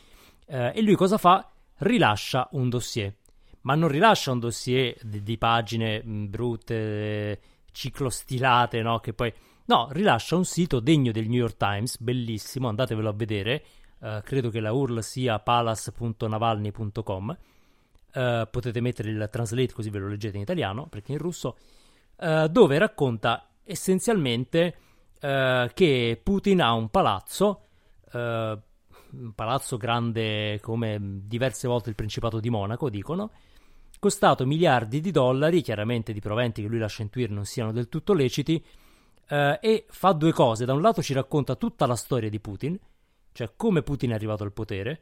Uh, 0.47 0.71
e 0.73 0.81
lui 0.81 0.95
cosa 0.95 1.17
fa? 1.17 1.51
rilascia 1.79 2.47
un 2.51 2.69
dossier. 2.69 3.15
Ma 3.61 3.75
non 3.75 3.89
rilascia 3.89 4.31
un 4.31 4.39
dossier 4.39 4.97
di, 5.03 5.21
di 5.21 5.37
pagine 5.37 6.01
mh, 6.03 6.29
brutte, 6.29 7.39
ciclostilate, 7.71 8.81
no? 8.81 8.99
Che 8.99 9.13
poi... 9.13 9.33
No, 9.69 9.87
rilascia 9.91 10.35
un 10.35 10.45
sito 10.45 10.79
degno 10.79 11.11
del 11.11 11.27
New 11.27 11.41
York 11.41 11.55
Times, 11.55 11.99
bellissimo, 11.99 12.69
andatevelo 12.69 13.07
a 13.07 13.13
vedere. 13.13 13.63
Uh, 13.99 14.19
credo 14.23 14.49
che 14.49 14.61
la 14.61 14.71
URL 14.71 15.03
sia 15.03 15.37
palace.navalny.com. 15.37 17.37
Uh, 18.11 18.19
eh, 18.19 18.47
potete 18.49 18.81
mettere 18.81 19.11
il 19.11 19.29
translate 19.31 19.71
così 19.71 19.91
ve 19.91 19.99
lo 19.99 20.07
leggete 20.07 20.37
in 20.37 20.41
italiano, 20.41 20.87
perché 20.87 21.11
in 21.11 21.19
russo, 21.19 21.55
uh, 22.15 22.47
dove 22.47 22.79
racconta 22.79 23.47
essenzialmente 23.63 24.75
che 25.19 26.19
Putin 26.23 26.61
ha 26.61 26.71
un 26.71 26.87
palazzo 26.87 27.63
un 28.13 29.33
palazzo 29.35 29.75
grande 29.75 30.61
come 30.61 30.97
diverse 31.25 31.67
volte 31.67 31.89
il 31.89 31.95
Principato 31.95 32.39
di 32.39 32.49
Monaco, 32.49 32.89
dicono, 32.89 33.31
costato 33.99 34.45
miliardi 34.45 35.01
di 35.01 35.11
dollari, 35.11 35.61
chiaramente 35.61 36.13
di 36.13 36.21
proventi 36.21 36.61
che 36.61 36.69
lui 36.69 36.79
lascia 36.79 37.01
intuire 37.01 37.33
non 37.33 37.43
siano 37.43 37.73
del 37.73 37.89
tutto 37.89 38.13
leciti, 38.13 38.63
eh, 39.29 39.59
e 39.61 39.85
fa 39.89 40.11
due 40.11 40.33
cose. 40.33 40.65
Da 40.65 40.73
un 40.73 40.81
lato 40.81 41.01
ci 41.01 41.13
racconta 41.13 41.55
tutta 41.55 41.85
la 41.85 41.95
storia 41.95 42.29
di 42.29 42.39
Putin, 42.39 42.77
cioè 43.31 43.51
come 43.55 43.83
Putin 43.83 44.11
è 44.11 44.13
arrivato 44.13 44.43
al 44.43 44.51
potere, 44.51 45.01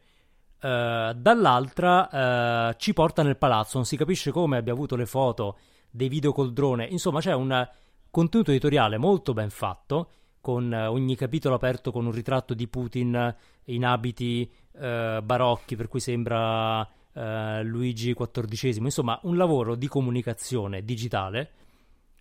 eh, 0.59 1.13
dall'altra 1.15 2.69
eh, 2.69 2.75
ci 2.77 2.93
porta 2.93 3.23
nel 3.23 3.37
palazzo, 3.37 3.77
non 3.77 3.85
si 3.85 3.97
capisce 3.97 4.31
come 4.31 4.57
abbia 4.57 4.73
avuto 4.73 4.95
le 4.95 5.05
foto 5.05 5.57
dei 5.89 6.09
video 6.09 6.33
col 6.33 6.53
drone, 6.53 6.85
insomma 6.85 7.19
c'è 7.21 7.33
un 7.33 7.67
contenuto 8.09 8.51
editoriale 8.51 8.97
molto 8.97 9.33
ben 9.33 9.49
fatto 9.49 10.09
con 10.41 10.73
eh, 10.73 10.85
ogni 10.85 11.15
capitolo 11.15 11.55
aperto 11.55 11.91
con 11.91 12.05
un 12.05 12.11
ritratto 12.11 12.53
di 12.53 12.67
Putin 12.67 13.35
in 13.65 13.85
abiti 13.85 14.49
eh, 14.79 15.19
barocchi, 15.23 15.75
per 15.75 15.87
cui 15.87 15.99
sembra 15.99 16.87
eh, 17.13 17.63
Luigi 17.63 18.13
XIV. 18.13 18.83
Insomma, 18.83 19.19
un 19.23 19.37
lavoro 19.37 19.75
di 19.75 19.87
comunicazione 19.87 20.83
digitale 20.83 21.51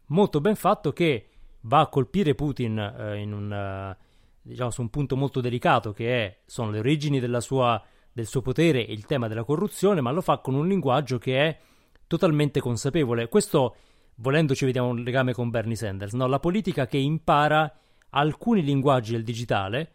molto 0.06 0.40
ben 0.40 0.56
fatto 0.56 0.92
che 0.92 1.28
va 1.66 1.80
a 1.80 1.88
colpire 1.88 2.34
Putin 2.34 2.78
eh, 2.78 3.22
un, 3.22 3.52
eh, 3.52 3.96
diciamo, 4.42 4.70
su 4.70 4.80
un 4.80 4.90
punto 4.90 5.16
molto 5.16 5.40
delicato 5.40 5.92
che 5.92 6.24
è, 6.24 6.38
sono 6.46 6.70
le 6.70 6.78
origini 6.78 7.20
sua, 7.40 7.82
del 8.12 8.26
suo 8.26 8.40
potere 8.40 8.86
e 8.86 8.92
il 8.92 9.06
tema 9.06 9.28
della 9.28 9.44
corruzione, 9.44 10.00
ma 10.00 10.10
lo 10.10 10.20
fa 10.20 10.38
con 10.38 10.54
un 10.54 10.66
linguaggio 10.66 11.18
che 11.18 11.38
è 11.38 11.58
totalmente 12.06 12.60
consapevole. 12.60 13.28
Questo, 13.28 13.76
volendoci, 14.16 14.64
vediamo 14.64 14.88
un 14.88 15.02
legame 15.02 15.32
con 15.32 15.50
Bernie 15.50 15.76
Sanders, 15.76 16.12
no? 16.12 16.26
la 16.26 16.40
politica 16.40 16.86
che 16.86 16.98
impara 16.98 17.72
alcuni 18.10 18.62
linguaggi 18.62 19.12
del 19.12 19.24
digitale 19.24 19.92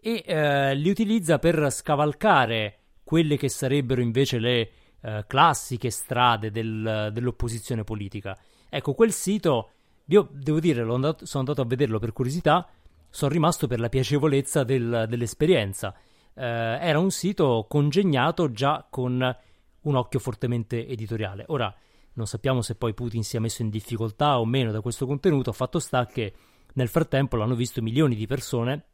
e 0.00 0.22
eh, 0.26 0.74
li 0.74 0.90
utilizza 0.90 1.38
per 1.38 1.70
scavalcare 1.70 2.78
quelle 3.04 3.36
che 3.36 3.48
sarebbero 3.48 4.00
invece 4.00 4.38
le 4.38 4.70
eh, 5.00 5.24
classiche 5.26 5.90
strade 5.90 6.50
del, 6.50 7.10
dell'opposizione 7.12 7.84
politica. 7.84 8.36
Ecco, 8.68 8.92
quel 8.92 9.12
sito, 9.12 9.70
io 10.06 10.28
devo 10.32 10.60
dire, 10.60 10.82
andato, 10.82 11.24
sono 11.26 11.40
andato 11.40 11.62
a 11.62 11.66
vederlo 11.66 11.98
per 11.98 12.12
curiosità, 12.12 12.68
sono 13.08 13.32
rimasto 13.32 13.66
per 13.66 13.80
la 13.80 13.88
piacevolezza 13.88 14.64
del, 14.64 15.06
dell'esperienza. 15.08 15.94
Eh, 16.34 16.42
era 16.44 16.98
un 16.98 17.10
sito 17.10 17.66
congegnato 17.68 18.50
già 18.50 18.86
con 18.88 19.36
un 19.80 19.94
occhio 19.94 20.18
fortemente 20.18 20.86
editoriale. 20.86 21.44
Ora, 21.48 21.74
non 22.14 22.26
sappiamo 22.26 22.62
se 22.62 22.74
poi 22.74 22.94
Putin 22.94 23.22
sia 23.22 23.40
messo 23.40 23.62
in 23.62 23.70
difficoltà 23.70 24.38
o 24.38 24.44
meno 24.44 24.72
da 24.72 24.80
questo 24.80 25.06
contenuto, 25.06 25.52
fatto 25.52 25.78
sta 25.78 26.06
che 26.06 26.34
nel 26.74 26.88
frattempo 26.88 27.36
l'hanno 27.36 27.54
visto 27.54 27.82
milioni 27.82 28.14
di 28.14 28.26
persone 28.26 28.84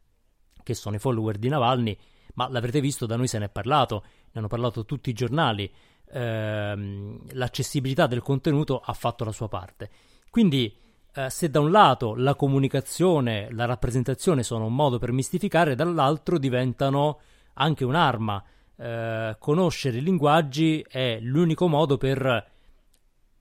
che 0.63 0.73
sono 0.73 0.95
i 0.95 0.99
follower 0.99 1.37
di 1.37 1.49
Navalny, 1.49 1.97
ma 2.35 2.47
l'avrete 2.47 2.79
visto, 2.79 3.05
da 3.05 3.15
noi 3.15 3.27
se 3.27 3.39
ne 3.39 3.45
è 3.45 3.49
parlato, 3.49 4.03
ne 4.03 4.39
hanno 4.39 4.47
parlato 4.47 4.85
tutti 4.85 5.09
i 5.09 5.13
giornali, 5.13 5.71
ehm, 6.11 7.33
l'accessibilità 7.33 8.07
del 8.07 8.21
contenuto 8.21 8.79
ha 8.79 8.93
fatto 8.93 9.23
la 9.23 9.31
sua 9.31 9.47
parte. 9.47 9.89
Quindi, 10.29 10.75
eh, 11.13 11.29
se 11.29 11.49
da 11.49 11.59
un 11.59 11.71
lato 11.71 12.15
la 12.15 12.35
comunicazione, 12.35 13.49
la 13.51 13.65
rappresentazione 13.65 14.43
sono 14.43 14.65
un 14.65 14.75
modo 14.75 14.97
per 14.97 15.11
mistificare, 15.11 15.75
dall'altro 15.75 16.37
diventano 16.37 17.19
anche 17.53 17.83
un'arma. 17.83 18.43
Eh, 18.77 19.35
conoscere 19.37 19.97
i 19.97 20.01
linguaggi 20.01 20.83
è 20.87 21.19
l'unico 21.19 21.67
modo 21.67 21.97
per 21.97 22.47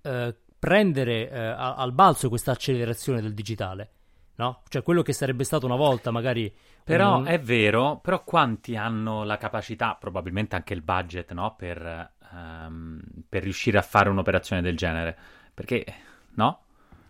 eh, 0.02 0.36
prendere 0.58 1.30
eh, 1.30 1.38
al 1.38 1.92
balzo 1.92 2.28
questa 2.28 2.52
accelerazione 2.52 3.22
del 3.22 3.34
digitale. 3.34 3.90
No? 4.34 4.62
Cioè 4.68 4.82
quello 4.82 5.02
che 5.02 5.12
sarebbe 5.12 5.44
stato 5.44 5.66
una 5.66 5.76
volta 5.76 6.10
magari... 6.10 6.52
Però 6.82 7.18
un... 7.18 7.26
è 7.26 7.38
vero, 7.38 7.98
però 8.02 8.24
quanti 8.24 8.74
hanno 8.74 9.22
la 9.22 9.36
capacità, 9.36 9.96
probabilmente 10.00 10.56
anche 10.56 10.72
il 10.72 10.82
budget, 10.82 11.32
no? 11.32 11.54
per, 11.56 12.12
um, 12.32 13.00
per 13.28 13.42
riuscire 13.42 13.78
a 13.78 13.82
fare 13.82 14.08
un'operazione 14.08 14.62
del 14.62 14.76
genere? 14.76 15.16
Perché, 15.52 15.84
no? 16.34 16.62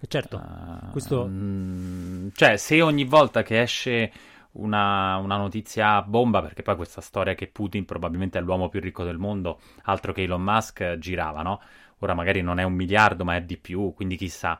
Eh, 0.03 0.07
certo, 0.07 0.37
uh, 0.37 0.91
questo... 0.91 1.25
Um, 1.25 2.31
cioè, 2.33 2.57
se 2.57 2.81
ogni 2.81 3.05
volta 3.05 3.43
che 3.43 3.61
esce 3.61 4.11
una, 4.53 5.17
una, 5.17 5.37
notizia 5.37 6.01
bomba, 6.03 6.41
perché 6.41 6.63
poi 6.63 6.77
questa 6.77 7.03
storia 7.03 7.35
che 7.35 7.49
Putin 7.49 7.85
probabilmente 7.85 8.39
è 8.39 8.41
l'uomo 8.41 8.71
più 8.71 8.81
ricco 8.81 9.05
del 9.05 9.19
mondo, 9.19 9.61
altro 9.83 10.13
che 10.13 10.23
Elon 10.23 10.43
Musk, 10.43 10.97
girava, 10.97 11.43
no? 11.43 11.61
Ora 11.99 12.15
magari 12.15 12.41
non 12.41 12.59
è 12.59 12.63
un 12.63 12.73
miliardo, 12.73 13.25
ma 13.25 13.37
è 13.37 13.43
di 13.43 13.59
più, 13.59 13.93
quindi 13.95 14.17
chissà. 14.17 14.59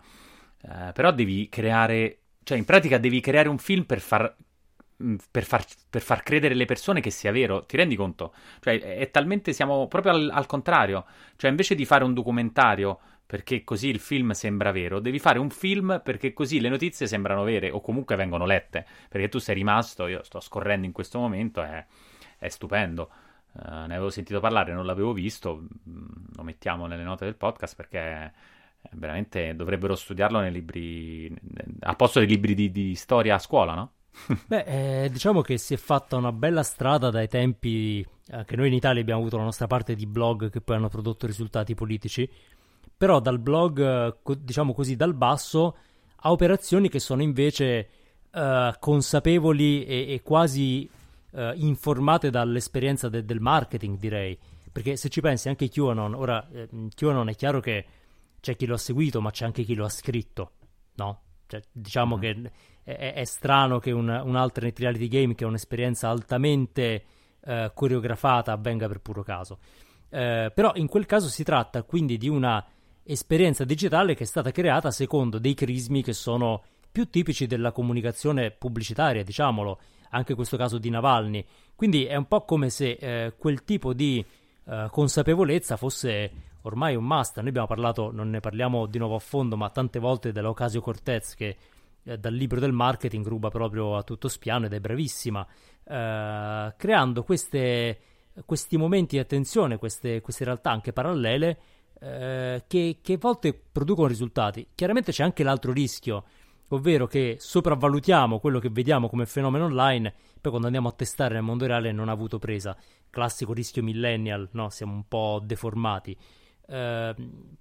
Uh, 0.61 0.93
però 0.93 1.11
devi 1.11 1.49
creare, 1.49 2.19
cioè 2.43 2.59
in 2.59 2.67
pratica 2.67 2.99
devi 2.99 3.21
creare 3.21 3.49
un 3.49 3.57
film 3.57 3.85
per 3.85 4.01
far, 4.01 4.37
mm, 5.03 5.17
per 5.31 5.45
far, 5.45 5.65
per 5.89 6.03
far 6.03 6.23
credere 6.23 6.55
le 6.55 6.67
persone 6.67 7.01
che 7.01 7.11
sia 7.11 7.33
vero. 7.33 7.65
Ti 7.65 7.79
rendi 7.79 7.97
conto? 7.97 8.35
Cioè 8.61 8.79
è, 8.79 8.99
è 8.99 9.11
talmente, 9.11 9.55
siamo 9.55 9.89
proprio 9.89 10.13
al, 10.13 10.31
al 10.31 10.45
contrario. 10.45 11.07
Cioè 11.37 11.49
invece 11.49 11.75
di 11.75 11.87
fare 11.87 12.05
un 12.05 12.13
documentario 12.13 12.99
perché 13.31 13.63
così 13.63 13.87
il 13.87 14.01
film 14.01 14.33
sembra 14.33 14.73
vero, 14.73 14.99
devi 14.99 15.21
fare 15.21 15.39
un 15.39 15.51
film 15.51 16.01
perché 16.03 16.33
così 16.33 16.59
le 16.59 16.69
notizie 16.69 17.07
sembrano 17.07 17.45
vere 17.45 17.71
o 17.71 17.81
comunque 17.81 18.17
vengono 18.17 18.45
lette, 18.45 18.85
perché 19.09 19.29
tu 19.29 19.39
sei 19.39 19.55
rimasto, 19.55 20.09
io 20.09 20.25
sto 20.25 20.41
scorrendo 20.41 20.85
in 20.85 20.91
questo 20.91 21.21
momento, 21.21 21.63
è, 21.63 21.87
è 22.39 22.49
stupendo. 22.49 23.09
Uh, 23.53 23.87
ne 23.87 23.95
avevo 23.95 24.11
sentito 24.11 24.41
parlare, 24.41 24.73
non 24.73 24.85
l'avevo 24.85 25.13
visto, 25.13 25.63
mm, 25.89 26.07
lo 26.35 26.43
mettiamo 26.43 26.87
nelle 26.89 27.05
note 27.05 27.25
del 27.25 27.37
podcast 27.37 27.77
perché 27.77 28.33
veramente 28.95 29.55
dovrebbero 29.55 29.95
studiarlo 29.95 30.41
nei 30.41 30.51
libri, 30.51 31.33
a 31.83 31.95
posto 31.95 32.19
dei 32.19 32.27
libri 32.27 32.55
di, 32.55 32.73
di 32.73 32.97
storia 32.97 33.37
a 33.37 33.39
scuola, 33.39 33.75
no? 33.75 33.93
Beh, 34.49 35.05
eh, 35.05 35.09
diciamo 35.09 35.41
che 35.41 35.57
si 35.57 35.73
è 35.75 35.77
fatta 35.77 36.17
una 36.17 36.33
bella 36.33 36.65
strada 36.65 37.11
dai 37.11 37.29
tempi, 37.29 38.05
anche 38.31 38.57
noi 38.57 38.67
in 38.67 38.75
Italia 38.75 39.01
abbiamo 39.01 39.21
avuto 39.21 39.37
la 39.37 39.45
nostra 39.45 39.69
parte 39.69 39.95
di 39.95 40.07
blog 40.07 40.51
che 40.51 40.61
poi 40.61 40.75
hanno 40.75 40.89
prodotto 40.89 41.27
risultati 41.27 41.77
politici, 41.77 42.29
però 42.97 43.21
dal 43.21 43.39
blog, 43.39 44.19
diciamo 44.39 44.75
così, 44.75 44.97
dal 44.97 45.15
basso 45.15 45.77
a 46.23 46.31
operazioni 46.31 46.89
che 46.89 46.99
sono 46.99 47.23
invece 47.23 47.89
uh, 48.33 48.73
consapevoli 48.79 49.85
e, 49.85 50.13
e 50.13 50.23
quasi 50.23 50.89
uh, 51.33 51.51
informate 51.55 52.31
dall'esperienza 52.31 53.09
de- 53.09 53.25
del 53.25 53.41
marketing, 53.41 53.99
direi. 53.99 54.39
Perché 54.71 54.97
se 54.97 55.09
ci 55.09 55.21
pensi 55.21 55.49
anche 55.49 55.69
QAnon, 55.69 56.15
ora 56.15 56.47
eh, 56.53 56.69
QAnon 56.95 57.29
è 57.29 57.35
chiaro 57.35 57.61
che 57.61 57.85
c'è 58.41 58.55
chi 58.55 58.67
lo 58.67 58.75
ha 58.75 58.79
seguito, 58.79 59.21
ma 59.21 59.31
c'è 59.31 59.45
anche 59.45 59.65
chi 59.65 59.75
lo 59.75 59.85
ha 59.85 59.89
scritto, 59.89 60.53
no? 60.95 61.23
Cioè, 61.47 61.61
diciamo 61.73 62.17
mm-hmm. 62.17 62.45
che 62.45 62.53
è, 62.85 63.15
è, 63.15 63.25
strano 63.25 63.79
che 63.79 63.91
un, 63.91 64.09
un 64.09 64.37
alternate 64.37 64.81
reality 64.83 65.09
game, 65.09 65.35
che 65.35 65.45
è 65.45 65.47
un'esperienza 65.47 66.09
altamente 66.09 67.05
uh, 67.41 67.71
coreografata, 67.75 68.53
avvenga 68.53 68.87
per 68.87 69.01
puro 69.01 69.23
caso. 69.23 69.59
Uh, 70.11 70.51
però 70.53 70.73
in 70.75 70.89
quel 70.89 71.07
caso 71.07 71.29
si 71.29 71.45
tratta 71.45 71.85
quindi 71.85 72.19
di 72.19 72.29
una 72.29 72.65
esperienza 73.05 73.65
digitale 73.65 74.15
che 74.15 74.25
è 74.25 74.27
stata 74.27 74.51
creata 74.51 74.91
secondo 74.91 75.39
dei 75.39 75.55
crismi 75.55 76.03
che 76.03 76.13
sono 76.13 76.63
più 76.91 77.09
tipici 77.09 77.47
della 77.47 77.73
comunicazione 77.73 78.51
pubblicitaria, 78.51 79.23
diciamolo, 79.23 79.81
anche 80.11 80.33
in 80.33 80.37
questo 80.37 80.57
caso 80.57 80.79
di 80.79 80.91
Navalny. 80.91 81.45
Quindi 81.75 82.05
è 82.05 82.17
un 82.17 82.27
po' 82.27 82.45
come 82.45 82.71
se 82.71 82.91
eh, 82.91 83.35
quel 83.37 83.65
tipo 83.65 83.93
di 83.93 84.25
eh, 84.65 84.89
consapevolezza 84.91 85.77
fosse 85.77 86.31
ormai 86.63 86.97
un 86.97 87.05
must. 87.05 87.39
Noi 87.39 87.49
abbiamo 87.49 87.67
parlato, 87.67 88.11
non 88.13 88.31
ne 88.31 88.41
parliamo 88.41 88.87
di 88.87 88.99
nuovo 88.99 89.15
a 89.15 89.21
fondo, 89.21 89.57
ma 89.57 89.71
tante 89.71 89.99
volte 89.99 90.33
dell'Ocasio 90.33 90.81
Cortez 90.81 91.35
che 91.35 91.57
eh, 92.03 92.19
dal 92.19 92.35
libro 92.35 92.61
del 92.61 92.73
marketing 92.73 93.27
ruba 93.27 93.49
proprio 93.49 93.97
a 93.97 94.03
tutto 94.03 94.29
spiano 94.29 94.67
ed 94.67 94.73
è 94.73 94.81
bravissima, 94.81 95.47
eh, 95.85 96.75
creando 96.77 97.23
queste, 97.23 97.99
questi 98.45 98.77
momenti 98.77 99.17
di 99.17 99.23
attenzione, 99.23 99.79
queste, 99.79 100.21
queste 100.21 100.45
realtà 100.45 100.71
anche 100.71 100.93
parallele 100.93 101.59
eh, 102.01 102.65
che, 102.67 102.99
che 103.03 103.13
a 103.15 103.19
volte 103.19 103.59
producono 103.71 104.09
risultati. 104.09 104.67
Chiaramente 104.75 105.13
c'è 105.13 105.23
anche 105.23 105.43
l'altro 105.43 105.73
rischio, 105.73 106.25
ovvero 106.69 107.07
che 107.07 107.37
sopravvalutiamo 107.39 108.39
quello 108.39 108.59
che 108.59 108.71
vediamo 108.71 109.09
come 109.09 109.27
fenomeno 109.27 109.67
online, 109.67 110.15
poi 110.41 110.51
quando 110.51 110.67
andiamo 110.67 110.89
a 110.89 110.93
testare 110.93 111.35
nel 111.35 111.43
mondo 111.43 111.67
reale 111.67 111.93
non 111.93 112.09
ha 112.09 112.13
avuto 112.13 112.39
presa. 112.39 112.77
Classico 113.11 113.53
rischio 113.53 113.83
millennial, 113.83 114.49
no? 114.53 114.71
Siamo 114.71 114.93
un 114.93 115.07
po' 115.07 115.41
deformati. 115.45 116.17
Uh, 116.71 117.15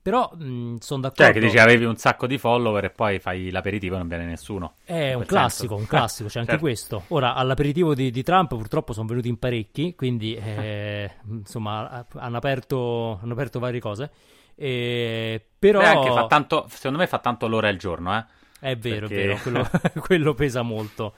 però 0.04 0.30
sono 0.38 1.02
d'accordo. 1.02 1.24
Cioè, 1.24 1.34
che 1.34 1.39
dici 1.39 1.58
avevi 1.58 1.84
un 1.84 1.98
sacco 1.98 2.28
di 2.28 2.38
follower 2.38 2.86
e 2.86 2.89
poi 2.91 3.19
fai 3.19 3.50
l'aperitivo 3.50 3.95
e 3.95 3.98
non 3.98 4.08
viene 4.08 4.26
nessuno. 4.26 4.76
È 4.84 5.13
un 5.13 5.26
classico, 5.26 5.76
senso. 5.76 5.76
un 5.76 5.86
classico, 5.88 6.30
c'è 6.30 6.39
anche 6.39 6.52
certo. 6.52 6.65
questo. 6.65 7.04
Ora, 7.08 7.34
all'aperitivo 7.34 7.95
di, 7.95 8.12
di, 8.12 8.22
Trump 8.22 8.50
purtroppo 8.50 8.93
sono 8.93 9.08
venuti 9.08 9.28
in 9.28 9.39
parecchi, 9.39 9.95
quindi 9.95 10.36
eh, 10.36 11.12
insomma 11.28 12.06
hanno 12.13 12.38
aperto, 12.38 13.19
hanno 13.22 13.34
aperto 13.34 13.60
varie 13.60 13.80
cose. 13.80 14.12
E, 14.56 15.43
però... 15.58 15.80
Beh, 15.80 16.28
tanto, 16.28 16.67
secondo 16.69 17.00
me 17.00 17.08
fa 17.08 17.17
tanto 17.17 17.48
l'ora 17.48 17.67
al 17.67 17.78
giorno, 17.78 18.15
eh. 18.15 18.26
È 18.60 18.76
vero, 18.78 19.08
Perché... 19.08 19.24
è 19.24 19.28
vero, 19.28 19.39
quello, 19.41 19.69
quello 20.06 20.34
pesa 20.36 20.62
molto. 20.62 21.13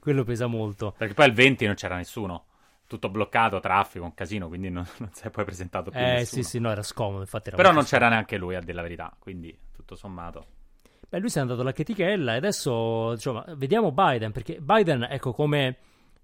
Quello 0.00 0.24
pesa 0.24 0.46
molto. 0.46 0.94
Perché 0.96 1.14
poi 1.14 1.26
al 1.26 1.32
20 1.32 1.66
non 1.66 1.74
c'era 1.74 1.96
nessuno 1.96 2.46
tutto 2.88 3.10
bloccato, 3.10 3.60
traffico, 3.60 4.04
un 4.04 4.14
casino, 4.14 4.48
quindi 4.48 4.70
non, 4.70 4.84
non 4.98 5.10
si 5.12 5.24
è 5.24 5.30
poi 5.30 5.44
presentato 5.44 5.90
più 5.92 6.00
eh, 6.00 6.04
nessuno. 6.04 6.42
sì, 6.42 6.48
sì, 6.48 6.58
no, 6.58 6.70
era 6.70 6.82
scomodo, 6.82 7.20
infatti 7.20 7.48
era 7.48 7.56
Però 7.56 7.70
non 7.70 7.84
c'era 7.84 8.08
neanche 8.08 8.36
lui, 8.36 8.56
a 8.56 8.60
dire 8.60 8.72
la 8.72 8.82
verità, 8.82 9.14
quindi 9.16 9.56
tutto 9.70 9.94
sommato. 9.94 10.46
Beh, 11.08 11.20
lui 11.20 11.28
si 11.30 11.38
è 11.38 11.40
andato 11.40 11.60
alla 11.60 11.72
chetichella 11.72 12.34
e 12.34 12.36
adesso, 12.36 13.14
diciamo, 13.14 13.44
vediamo 13.56 13.92
Biden, 13.92 14.32
perché 14.32 14.58
Biden, 14.60 15.06
ecco, 15.08 15.32
come 15.32 15.76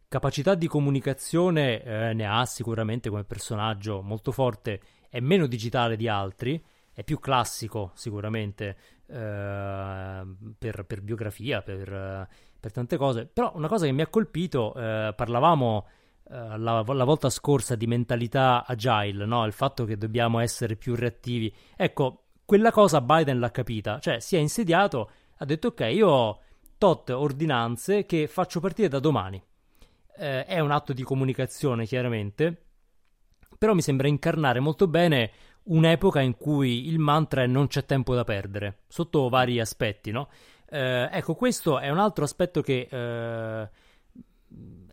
capacità 0.09 0.55
di 0.55 0.67
comunicazione 0.67 1.83
eh, 1.83 2.13
ne 2.15 2.27
ha 2.27 2.45
sicuramente 2.47 3.11
come 3.11 3.25
personaggio 3.25 4.03
molto 4.03 4.33
forte, 4.33 4.81
è 5.09 5.21
meno 5.21 5.47
digitale 5.47 5.97
di 5.97 6.09
altri, 6.09 6.63
è 6.93 7.03
più 7.03 7.19
classico 7.19 7.93
sicuramente 7.95 8.77
eh, 9.07 10.27
per, 10.59 10.85
per, 10.87 11.01
biografia, 11.03 11.63
per, 11.63 12.29
per, 12.59 12.73
tante 12.73 12.97
cose, 12.97 13.27
però 13.27 13.53
una 13.55 13.69
cosa 13.69 13.85
che 13.85 13.93
mi 13.93 14.03
ha 14.03 14.07
colpito, 14.07 14.75
eh, 14.75 15.13
parlavamo 15.15 15.87
la, 16.29 16.85
la, 16.87 17.05
volta 17.05 17.29
scorsa 17.29 17.75
di 17.75 17.87
mentalità 17.87 18.65
agile, 18.67 19.27
no? 19.27 19.45
il 19.45 19.53
fatto 19.53 19.85
che 19.85 19.99
dobbiamo 19.99 20.39
essere 20.39 20.77
più 20.77 20.95
reattivi. 20.95 21.55
Ecco, 21.77 22.25
quella 22.45 22.71
cosa 22.73 23.01
Biden 23.01 23.39
l'ha 23.39 23.51
capita, 23.51 23.99
cioè 23.99 24.21
si 24.21 24.37
è 24.37 24.39
insediato, 24.39 25.11
ha 25.37 25.45
detto 25.45 25.69
ok, 25.69 25.81
io 25.93 26.09
ho 26.09 26.41
tot 26.79 27.11
ordinanze 27.11 28.07
che 28.07 28.27
faccio 28.27 28.61
partire 28.61 28.89
da 28.89 29.01
domani. 29.01 29.43
Eh, 30.17 30.45
è 30.45 30.61
un 30.61 30.71
atto 30.71 30.93
di 30.93 31.03
comunicazione, 31.03 31.87
chiaramente, 31.87 32.63
però 33.59 33.75
mi 33.75 33.83
sembra 33.83 34.09
incarnare 34.09 34.61
molto 34.61 34.87
bene 34.87 35.31
un'epoca 35.65 36.21
in 36.21 36.37
cui 36.37 36.89
il 36.89 36.99
mantra 36.99 37.43
è 37.43 37.47
non 37.47 37.67
c'è 37.67 37.85
tempo 37.85 38.15
da 38.15 38.25
perdere, 38.25 38.81
sotto 38.87 39.29
vari 39.29 39.61
aspetti, 39.61 40.11
no? 40.11 40.29
Eh, 40.69 41.09
ecco, 41.11 41.35
questo 41.35 41.79
è 41.79 41.89
un 41.91 41.99
altro 41.99 42.25
aspetto 42.25 42.61
che 42.61 42.89
eh, 42.91 43.69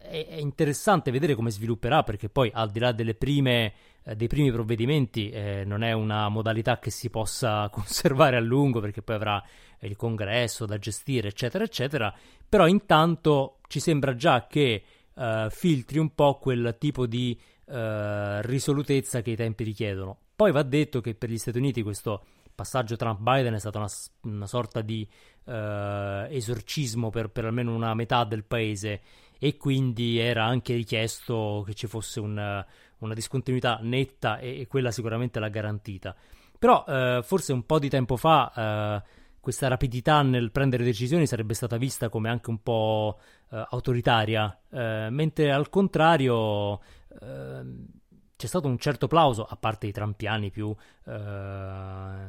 è, 0.01 0.27
è, 0.27 0.35
interessante 0.35 1.11
vedere 1.11 1.35
come 1.35 1.51
svilupperà, 1.51 2.03
perché 2.03 2.29
poi 2.29 2.51
al 2.53 2.71
di 2.71 2.79
là 2.79 2.93
prime, 3.17 3.73
eh, 4.03 4.15
dei 4.15 4.27
primi 4.27 4.51
provvedimenti 4.51 5.29
eh, 5.29 5.63
non 5.65 5.83
è 5.83 5.91
una 5.91 6.29
modalità 6.29 6.79
che 6.79 6.91
si 6.91 7.09
possa 7.09 7.69
conservare 7.73 8.37
a 8.37 8.39
lungo, 8.39 8.79
perché 8.79 9.01
poi 9.01 9.15
avrà 9.15 9.43
il 9.79 9.95
congresso 9.95 10.65
da 10.65 10.77
gestire, 10.77 11.29
eccetera, 11.29 11.63
eccetera. 11.63 12.13
Però 12.47 12.67
intanto 12.67 13.59
ci 13.67 13.79
sembra 13.79 14.15
già 14.15 14.47
che 14.47 14.83
eh, 15.13 15.47
filtri 15.49 15.99
un 15.99 16.13
po' 16.13 16.37
quel 16.37 16.75
tipo 16.79 17.05
di 17.05 17.39
eh, 17.65 18.41
risolutezza 18.43 19.21
che 19.21 19.31
i 19.31 19.35
tempi 19.35 19.63
richiedono. 19.63 20.17
Poi 20.35 20.51
va 20.51 20.63
detto 20.63 21.01
che 21.01 21.13
per 21.13 21.29
gli 21.29 21.37
Stati 21.37 21.57
Uniti 21.57 21.83
questo 21.83 22.23
passaggio 22.53 22.95
Trump-Biden 22.95 23.53
è 23.53 23.59
stata 23.59 23.79
una, 23.79 23.89
una 24.21 24.47
sorta 24.47 24.81
di 24.81 25.07
eh, 25.45 26.27
esorcismo 26.29 27.09
per, 27.09 27.29
per, 27.29 27.45
almeno 27.45 27.73
una 27.73 27.93
metà 27.93 28.23
del 28.23 28.43
paese 28.43 29.01
e 29.43 29.57
quindi 29.57 30.19
era 30.19 30.45
anche 30.45 30.75
richiesto 30.75 31.63
che 31.65 31.73
ci 31.73 31.87
fosse 31.87 32.19
un, 32.19 32.63
una 32.99 33.13
discontinuità 33.15 33.79
netta 33.81 34.37
e, 34.37 34.59
e 34.59 34.67
quella 34.67 34.91
sicuramente 34.91 35.39
l'ha 35.39 35.49
garantita. 35.49 36.15
Però 36.59 36.85
eh, 36.87 37.21
forse 37.23 37.51
un 37.51 37.65
po' 37.65 37.79
di 37.79 37.89
tempo 37.89 38.17
fa 38.17 39.01
eh, 39.03 39.09
questa 39.39 39.67
rapidità 39.67 40.21
nel 40.21 40.51
prendere 40.51 40.83
decisioni 40.83 41.25
sarebbe 41.25 41.55
stata 41.55 41.77
vista 41.77 42.07
come 42.09 42.29
anche 42.29 42.51
un 42.51 42.61
po' 42.61 43.17
eh, 43.49 43.65
autoritaria, 43.71 44.59
eh, 44.69 45.07
mentre 45.09 45.51
al 45.51 45.69
contrario 45.69 46.79
ehm, 47.19 47.87
c'è 48.35 48.45
stato 48.45 48.67
un 48.67 48.77
certo 48.77 49.07
plauso, 49.07 49.43
a 49.43 49.55
parte 49.55 49.87
i 49.87 49.91
trampiani 49.91 50.51
più, 50.51 50.71
eh, 51.05 52.27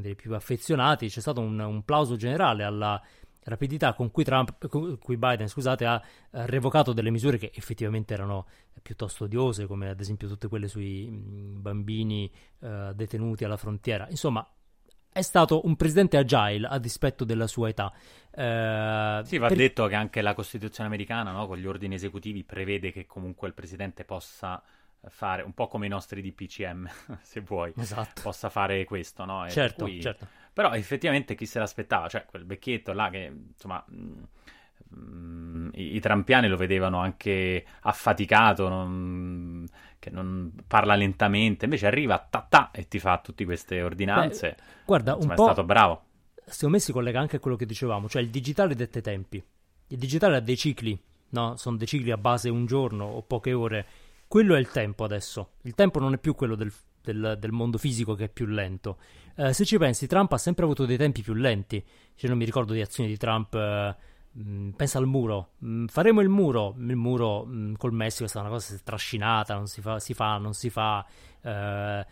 dire, 0.00 0.14
più 0.16 0.34
affezionati, 0.34 1.06
c'è 1.06 1.20
stato 1.20 1.40
un, 1.40 1.60
un 1.60 1.84
plauso 1.84 2.16
generale 2.16 2.64
alla 2.64 3.00
rapidità 3.48 3.94
con 3.94 4.10
cui, 4.10 4.24
Trump, 4.24 4.68
con 4.68 4.98
cui 4.98 5.16
Biden 5.16 5.48
scusate, 5.48 5.84
ha 5.84 6.02
revocato 6.30 6.92
delle 6.92 7.10
misure 7.10 7.38
che 7.38 7.50
effettivamente 7.54 8.14
erano 8.14 8.46
piuttosto 8.82 9.24
odiose, 9.24 9.66
come 9.66 9.88
ad 9.88 10.00
esempio 10.00 10.28
tutte 10.28 10.48
quelle 10.48 10.68
sui 10.68 11.08
mm, 11.10 11.60
bambini 11.60 12.30
uh, 12.60 12.92
detenuti 12.92 13.44
alla 13.44 13.56
frontiera. 13.56 14.06
Insomma, 14.08 14.48
è 15.10 15.22
stato 15.22 15.66
un 15.66 15.74
presidente 15.74 16.16
agile 16.16 16.66
a 16.68 16.78
dispetto 16.78 17.24
della 17.24 17.46
sua 17.46 17.68
età. 17.68 17.92
Uh, 18.30 19.24
sì, 19.24 19.38
va 19.38 19.48
per... 19.48 19.56
detto 19.56 19.86
che 19.86 19.94
anche 19.94 20.20
la 20.20 20.34
Costituzione 20.34 20.88
americana, 20.88 21.32
no, 21.32 21.46
con 21.46 21.58
gli 21.58 21.66
ordini 21.66 21.94
esecutivi, 21.94 22.44
prevede 22.44 22.92
che 22.92 23.06
comunque 23.06 23.48
il 23.48 23.54
presidente 23.54 24.04
possa 24.04 24.62
fare 25.10 25.42
un 25.42 25.52
po' 25.52 25.66
come 25.66 25.86
i 25.86 25.88
nostri 25.88 26.22
DPCM, 26.22 26.88
se 27.22 27.40
vuoi, 27.40 27.72
esatto. 27.76 28.22
possa 28.22 28.48
fare 28.48 28.84
questo, 28.84 29.24
no? 29.24 29.46
E 29.46 29.50
certo, 29.50 29.84
cui... 29.84 30.00
certo. 30.00 30.26
Però 30.52 30.72
effettivamente 30.72 31.34
chi 31.34 31.46
se 31.46 31.58
l'aspettava, 31.58 32.08
cioè 32.08 32.24
quel 32.26 32.44
vecchietto 32.44 32.92
là 32.92 33.10
che 33.10 33.32
insomma 33.52 33.84
mh, 33.86 34.96
mh, 34.96 35.70
i, 35.74 35.96
i, 35.96 36.00
trampiani 36.00 36.48
lo 36.48 36.56
vedevano 36.56 36.98
anche 36.98 37.64
affaticato, 37.82 38.68
non, 38.68 39.66
che 39.98 40.10
non 40.10 40.52
parla 40.66 40.94
lentamente, 40.94 41.64
invece 41.64 41.86
arriva 41.86 42.18
ta 42.18 42.44
ta 42.48 42.70
e 42.72 42.88
ti 42.88 42.98
fa 42.98 43.18
tutte 43.18 43.44
queste 43.44 43.82
ordinanze. 43.82 44.56
Beh, 44.56 44.62
guarda, 44.84 45.14
insomma, 45.14 45.32
un 45.32 45.36
po'... 45.36 45.42
è 45.42 45.52
stato 45.52 45.64
bravo. 45.64 46.02
Secondo 46.44 46.76
me 46.76 46.80
si 46.80 46.92
collega 46.92 47.20
anche 47.20 47.36
a 47.36 47.40
quello 47.40 47.56
che 47.56 47.66
dicevamo, 47.66 48.08
cioè 48.08 48.22
il 48.22 48.30
digitale 48.30 48.74
dette 48.74 49.00
tempi. 49.00 49.42
Il 49.88 49.98
digitale 49.98 50.36
ha 50.36 50.40
dei 50.40 50.56
cicli, 50.56 50.98
no? 51.30 51.56
Sono 51.56 51.76
dei 51.76 51.86
cicli 51.86 52.10
a 52.10 52.16
base 52.16 52.48
un 52.48 52.66
giorno 52.66 53.04
o 53.04 53.22
poche 53.22 53.52
ore. 53.52 53.86
Quello 54.28 54.54
è 54.54 54.58
il 54.58 54.68
tempo 54.68 55.04
adesso. 55.04 55.52
Il 55.62 55.74
tempo 55.74 55.98
non 55.98 56.12
è 56.12 56.18
più 56.18 56.34
quello 56.34 56.54
del, 56.54 56.70
del, 57.02 57.36
del 57.38 57.50
mondo 57.50 57.78
fisico 57.78 58.14
che 58.14 58.24
è 58.24 58.28
più 58.28 58.44
lento. 58.44 58.98
Eh, 59.34 59.54
se 59.54 59.64
ci 59.64 59.78
pensi, 59.78 60.06
Trump 60.06 60.30
ha 60.32 60.38
sempre 60.38 60.64
avuto 60.64 60.84
dei 60.84 60.98
tempi 60.98 61.22
più 61.22 61.32
lenti. 61.32 61.82
Cioè, 62.14 62.28
non 62.28 62.38
mi 62.38 62.44
ricordo 62.44 62.74
di 62.74 62.82
azioni 62.82 63.08
di 63.08 63.16
Trump. 63.16 63.54
Eh, 63.54 63.96
mh, 64.32 64.70
pensa 64.76 64.98
al 64.98 65.06
muro. 65.06 65.52
Mh, 65.60 65.86
faremo 65.86 66.20
il 66.20 66.28
muro. 66.28 66.74
Il 66.76 66.96
muro 66.96 67.46
mh, 67.46 67.76
col 67.78 67.94
Messico 67.94 68.24
è 68.24 68.28
stata 68.28 68.46
una 68.46 68.54
cosa 68.54 68.78
trascinata. 68.84 69.54
Non 69.54 69.66
si 69.66 69.80
fa, 69.80 69.98
si 69.98 70.12
fa, 70.12 70.36
non 70.36 70.52
si 70.52 70.68
fa. 70.68 71.06
Eh, 71.40 72.06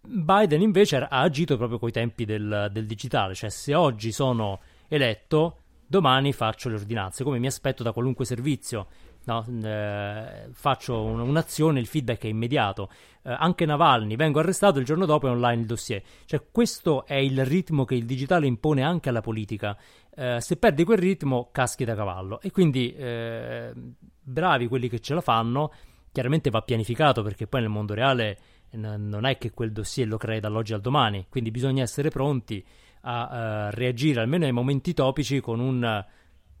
Biden 0.00 0.60
invece 0.60 0.96
ha 0.96 1.20
agito 1.20 1.56
proprio 1.56 1.78
coi 1.78 1.92
tempi 1.92 2.24
del, 2.24 2.68
del 2.72 2.86
digitale. 2.86 3.34
Cioè, 3.34 3.48
se 3.48 3.76
oggi 3.76 4.10
sono 4.10 4.58
eletto, 4.88 5.58
domani 5.86 6.32
faccio 6.32 6.68
le 6.68 6.74
ordinanze, 6.74 7.22
come 7.22 7.38
mi 7.38 7.46
aspetto 7.46 7.84
da 7.84 7.92
qualunque 7.92 8.24
servizio 8.24 8.88
no? 9.24 9.44
eh, 9.62 10.48
faccio 10.52 11.02
un, 11.02 11.20
un'azione, 11.20 11.80
il 11.80 11.86
feedback 11.86 12.24
è 12.24 12.28
immediato. 12.28 12.90
Eh, 13.22 13.34
anche 13.36 13.66
Navalny, 13.66 14.16
vengo 14.16 14.40
arrestato, 14.40 14.78
il 14.78 14.84
giorno 14.84 15.06
dopo 15.06 15.26
è 15.26 15.30
online 15.30 15.62
il 15.62 15.66
dossier. 15.66 16.02
Cioè, 16.24 16.44
questo 16.50 17.06
è 17.06 17.14
il 17.14 17.44
ritmo 17.44 17.84
che 17.84 17.94
il 17.94 18.04
digitale 18.04 18.46
impone 18.46 18.82
anche 18.82 19.08
alla 19.08 19.20
politica. 19.20 19.76
Eh, 20.14 20.40
se 20.40 20.56
perdi 20.56 20.84
quel 20.84 20.98
ritmo, 20.98 21.48
caschi 21.52 21.84
da 21.84 21.94
cavallo. 21.94 22.40
E 22.40 22.50
quindi, 22.50 22.94
eh, 22.94 23.72
bravi 24.22 24.66
quelli 24.68 24.88
che 24.88 25.00
ce 25.00 25.14
la 25.14 25.20
fanno. 25.20 25.72
Chiaramente 26.12 26.50
va 26.50 26.62
pianificato 26.62 27.22
perché 27.22 27.46
poi 27.46 27.62
nel 27.62 27.70
mondo 27.70 27.92
reale 27.94 28.38
non 28.76 29.24
è 29.24 29.38
che 29.38 29.52
quel 29.52 29.72
dossier 29.72 30.08
lo 30.08 30.16
crei 30.16 30.40
dall'oggi 30.40 30.74
al 30.74 30.80
domani, 30.80 31.26
quindi 31.28 31.50
bisogna 31.50 31.82
essere 31.82 32.08
pronti 32.08 32.64
a 33.02 33.68
uh, 33.68 33.74
reagire 33.74 34.20
almeno 34.20 34.44
ai 34.44 34.52
momenti 34.52 34.94
topici 34.94 35.40
con 35.40 35.60
un, 35.60 36.04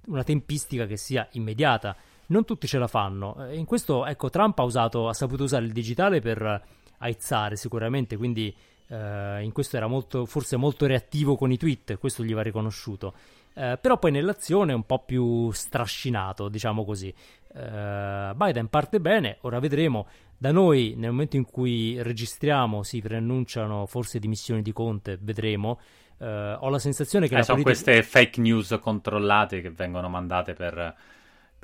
una 0.06 0.22
tempistica 0.22 0.86
che 0.86 0.96
sia 0.96 1.26
immediata 1.32 1.96
non 2.26 2.44
tutti 2.44 2.66
ce 2.66 2.78
la 2.78 2.86
fanno. 2.86 3.48
Eh, 3.48 3.56
in 3.56 3.64
questo, 3.64 4.06
ecco, 4.06 4.30
Trump 4.30 4.58
ha, 4.58 4.62
usato, 4.62 5.08
ha 5.08 5.14
saputo 5.14 5.44
usare 5.44 5.64
il 5.64 5.72
digitale 5.72 6.20
per 6.20 6.62
aizzare 6.98 7.56
sicuramente, 7.56 8.16
quindi 8.16 8.54
eh, 8.88 9.42
in 9.42 9.52
questo 9.52 9.76
era 9.76 9.86
molto, 9.86 10.26
forse 10.26 10.56
molto 10.56 10.86
reattivo 10.86 11.36
con 11.36 11.50
i 11.50 11.56
tweet, 11.56 11.98
questo 11.98 12.24
gli 12.24 12.34
va 12.34 12.42
riconosciuto. 12.42 13.14
Eh, 13.54 13.78
però 13.80 13.98
poi 13.98 14.10
nell'azione 14.10 14.72
è 14.72 14.74
un 14.74 14.84
po' 14.84 15.00
più 15.00 15.50
strascinato, 15.52 16.48
diciamo 16.48 16.84
così. 16.84 17.14
Eh, 17.54 18.32
Biden 18.34 18.68
parte 18.68 19.00
bene, 19.00 19.38
ora 19.42 19.58
vedremo. 19.60 20.06
Da 20.36 20.50
noi, 20.50 20.94
nel 20.96 21.10
momento 21.10 21.36
in 21.36 21.44
cui 21.44 22.02
registriamo, 22.02 22.82
si 22.82 23.00
preannunciano 23.00 23.86
forse 23.86 24.18
dimissioni 24.18 24.62
di 24.62 24.72
Conte, 24.72 25.18
vedremo. 25.20 25.78
Uh, 26.16 26.56
ho 26.58 26.68
la 26.68 26.78
sensazione 26.78 27.26
che... 27.26 27.34
Eh, 27.34 27.38
la 27.38 27.42
sono 27.44 27.62
politica... 27.62 27.90
queste 27.90 28.08
fake 28.08 28.40
news 28.40 28.78
controllate 28.80 29.60
che 29.60 29.70
vengono 29.70 30.08
mandate 30.08 30.54
per 30.54 30.94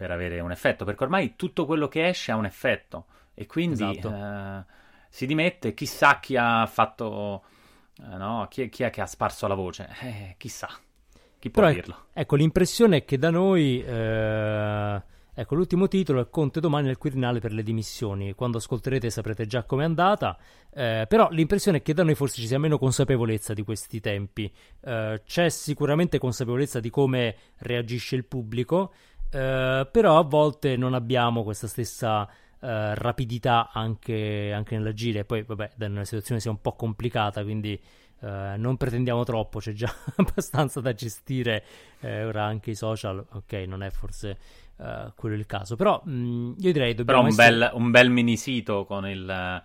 per 0.00 0.10
avere 0.10 0.40
un 0.40 0.50
effetto, 0.50 0.86
perché 0.86 1.04
ormai 1.04 1.36
tutto 1.36 1.66
quello 1.66 1.86
che 1.86 2.08
esce 2.08 2.32
ha 2.32 2.36
un 2.36 2.46
effetto 2.46 3.04
e 3.34 3.44
quindi 3.44 3.98
esatto. 3.98 4.08
eh, 4.10 4.64
si 5.10 5.26
dimette, 5.26 5.74
chissà 5.74 6.18
chi 6.20 6.36
ha 6.38 6.64
fatto, 6.64 7.42
eh, 7.98 8.16
no? 8.16 8.46
chi, 8.48 8.70
chi, 8.70 8.82
è 8.82 8.88
che 8.88 9.02
ha 9.02 9.06
sparso 9.06 9.46
la 9.46 9.52
voce, 9.52 9.90
eh, 10.00 10.36
chissà, 10.38 10.70
chi 11.38 11.50
può 11.50 11.64
Però, 11.64 11.74
dirlo. 11.74 12.06
Ecco, 12.14 12.36
l'impressione 12.36 12.96
è 12.96 13.04
che 13.04 13.18
da 13.18 13.28
noi... 13.28 13.84
Eh, 13.84 15.02
ecco, 15.34 15.54
l'ultimo 15.54 15.86
titolo 15.86 16.22
è 16.22 16.30
Conte 16.30 16.60
domani 16.60 16.86
nel 16.86 16.96
Quirinale 16.96 17.40
per 17.40 17.52
le 17.52 17.62
dimissioni. 17.62 18.32
Quando 18.32 18.56
ascolterete 18.56 19.10
saprete 19.10 19.44
già 19.46 19.64
com'è 19.64 19.84
andata. 19.84 20.38
Eh, 20.72 21.04
però 21.06 21.28
l'impressione 21.30 21.78
è 21.78 21.82
che 21.82 21.92
da 21.92 22.04
noi 22.04 22.14
forse 22.14 22.40
ci 22.40 22.46
sia 22.46 22.58
meno 22.58 22.78
consapevolezza 22.78 23.52
di 23.52 23.64
questi 23.64 24.00
tempi. 24.00 24.50
Eh, 24.80 25.20
c'è 25.26 25.50
sicuramente 25.50 26.18
consapevolezza 26.18 26.80
di 26.80 26.88
come 26.88 27.36
reagisce 27.58 28.16
il 28.16 28.24
pubblico. 28.24 28.92
Eh, 29.30 29.88
però 29.90 30.18
a 30.18 30.22
volte 30.22 30.76
non 30.76 30.94
abbiamo 30.94 31.44
questa 31.44 31.68
stessa 31.68 32.22
uh, 32.22 32.26
rapidità 32.58 33.70
anche, 33.72 34.52
anche 34.52 34.76
nell'agire. 34.76 35.24
Poi, 35.24 35.42
vabbè, 35.42 35.72
la 35.76 36.04
situazione 36.04 36.40
sia 36.40 36.50
un 36.50 36.60
po' 36.60 36.72
complicata, 36.72 37.42
quindi 37.42 37.80
uh, 38.20 38.26
non 38.56 38.76
pretendiamo 38.76 39.24
troppo, 39.24 39.60
c'è 39.60 39.72
già 39.72 39.92
abbastanza 40.16 40.80
da 40.80 40.92
gestire. 40.92 41.64
ora 42.00 42.44
anche 42.44 42.70
i 42.70 42.74
social, 42.74 43.24
ok, 43.30 43.52
non 43.66 43.82
è 43.82 43.90
forse 43.90 44.38
quello 45.14 45.34
il 45.34 45.44
caso. 45.44 45.76
Però 45.76 46.00
mh, 46.02 46.10
mm, 46.10 46.52
io 46.58 46.72
direi 46.72 46.94
dobbiamo. 46.94 47.20
Però 47.20 47.20
un, 47.20 47.28
essere... 47.28 47.58
bel, 47.58 47.70
un 47.74 47.90
bel 47.90 48.10
mini 48.10 48.36
sito 48.36 48.84
con 48.86 49.06
il, 49.06 49.62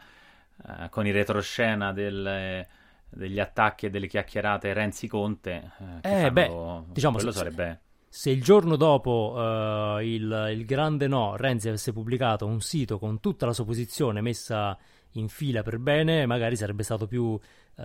con 0.90 1.08
il 1.08 1.14
retroscena 1.14 1.92
del 1.92 2.68
degli 3.08 3.40
attacchi 3.40 3.86
e 3.86 3.90
delle 3.90 4.08
chiacchierate 4.08 4.74
Renzi 4.74 5.08
Conte 5.08 5.72
eh, 6.02 6.26
eh 6.26 6.32
beh, 6.32 6.52
diciamo 6.88 7.16
quello 7.16 7.32
sarebbe 7.32 7.80
se 8.16 8.30
il 8.30 8.42
giorno 8.42 8.78
dopo 8.78 9.34
uh, 9.36 10.00
il, 10.00 10.52
il, 10.54 10.64
grande 10.64 11.06
no 11.06 11.36
Renzi 11.36 11.68
avesse 11.68 11.92
pubblicato 11.92 12.46
un 12.46 12.62
sito 12.62 12.98
con 12.98 13.20
tutta 13.20 13.46
la 13.46 13.52
sua 13.52 13.66
posizione 13.66 14.22
messa 14.22 14.78
in 15.12 15.28
fila 15.28 15.64
per 15.64 15.80
bene, 15.80 16.26
magari 16.26 16.56
sarebbe 16.56 16.84
stato 16.84 17.08
più 17.08 17.24
uh, 17.24 17.40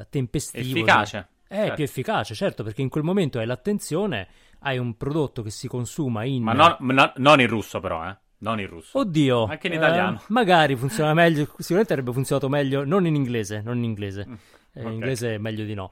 tempestivo. 0.08 0.78
Efficace. 0.78 1.28
Di... 1.48 1.54
Eh, 1.54 1.56
certo. 1.56 1.74
più 1.74 1.84
efficace, 1.84 2.34
certo, 2.34 2.62
perché 2.62 2.80
in 2.80 2.88
quel 2.88 3.02
momento 3.02 3.40
hai 3.40 3.46
l'attenzione, 3.46 4.28
hai 4.60 4.78
un 4.78 4.96
prodotto 4.96 5.42
che 5.42 5.50
si 5.50 5.66
consuma 5.66 6.22
in... 6.22 6.44
Ma 6.44 6.52
non, 6.52 6.76
no, 6.78 7.12
non 7.16 7.40
in 7.40 7.48
russo 7.48 7.80
però, 7.80 8.08
eh. 8.08 8.16
Non 8.38 8.60
in 8.60 8.68
russo. 8.68 8.98
Oddio. 8.98 9.46
Anche 9.46 9.66
in 9.66 9.72
italiano. 9.72 10.18
Eh, 10.18 10.24
magari 10.28 10.76
funziona 10.76 11.12
meglio, 11.12 11.52
sicuramente 11.58 11.92
avrebbe 11.92 12.12
funzionato 12.12 12.48
meglio, 12.48 12.84
non 12.84 13.04
in 13.04 13.16
inglese, 13.16 13.62
non 13.62 13.78
in 13.78 13.84
inglese. 13.84 14.26
Mm, 14.28 14.32
okay. 14.74 14.86
In 14.86 14.92
inglese 14.92 15.34
è 15.34 15.38
meglio 15.38 15.64
di 15.64 15.74
no. 15.74 15.90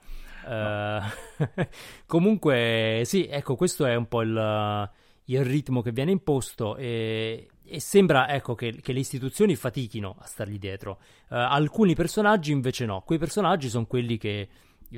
Uh, 0.49 1.03
comunque, 2.07 3.03
sì, 3.05 3.27
ecco, 3.27 3.55
questo 3.55 3.85
è 3.85 3.95
un 3.95 4.09
po' 4.09 4.23
il, 4.23 4.91
il 5.25 5.45
ritmo 5.45 5.83
che 5.83 5.93
viene 5.93 6.11
imposto 6.11 6.77
e, 6.77 7.51
e 7.63 7.81
sembra 7.81 8.31
ecco, 8.31 8.55
che, 8.55 8.81
che, 8.81 8.95
le 8.95 9.01
istituzioni 9.01 9.55
fatichino 9.57 10.17
a 10.19 10.25
stargli 10.25 10.59
dietro. 10.59 11.01
Uh, 11.29 11.35
alcuni 11.35 11.95
personaggi 11.95 12.53
invece 12.53 12.87
no, 12.87 13.03
quei 13.03 13.19
personaggi 13.19 13.69
sono 13.69 13.85
quelli 13.85 14.17
che, 14.17 14.49
uh, 14.91 14.97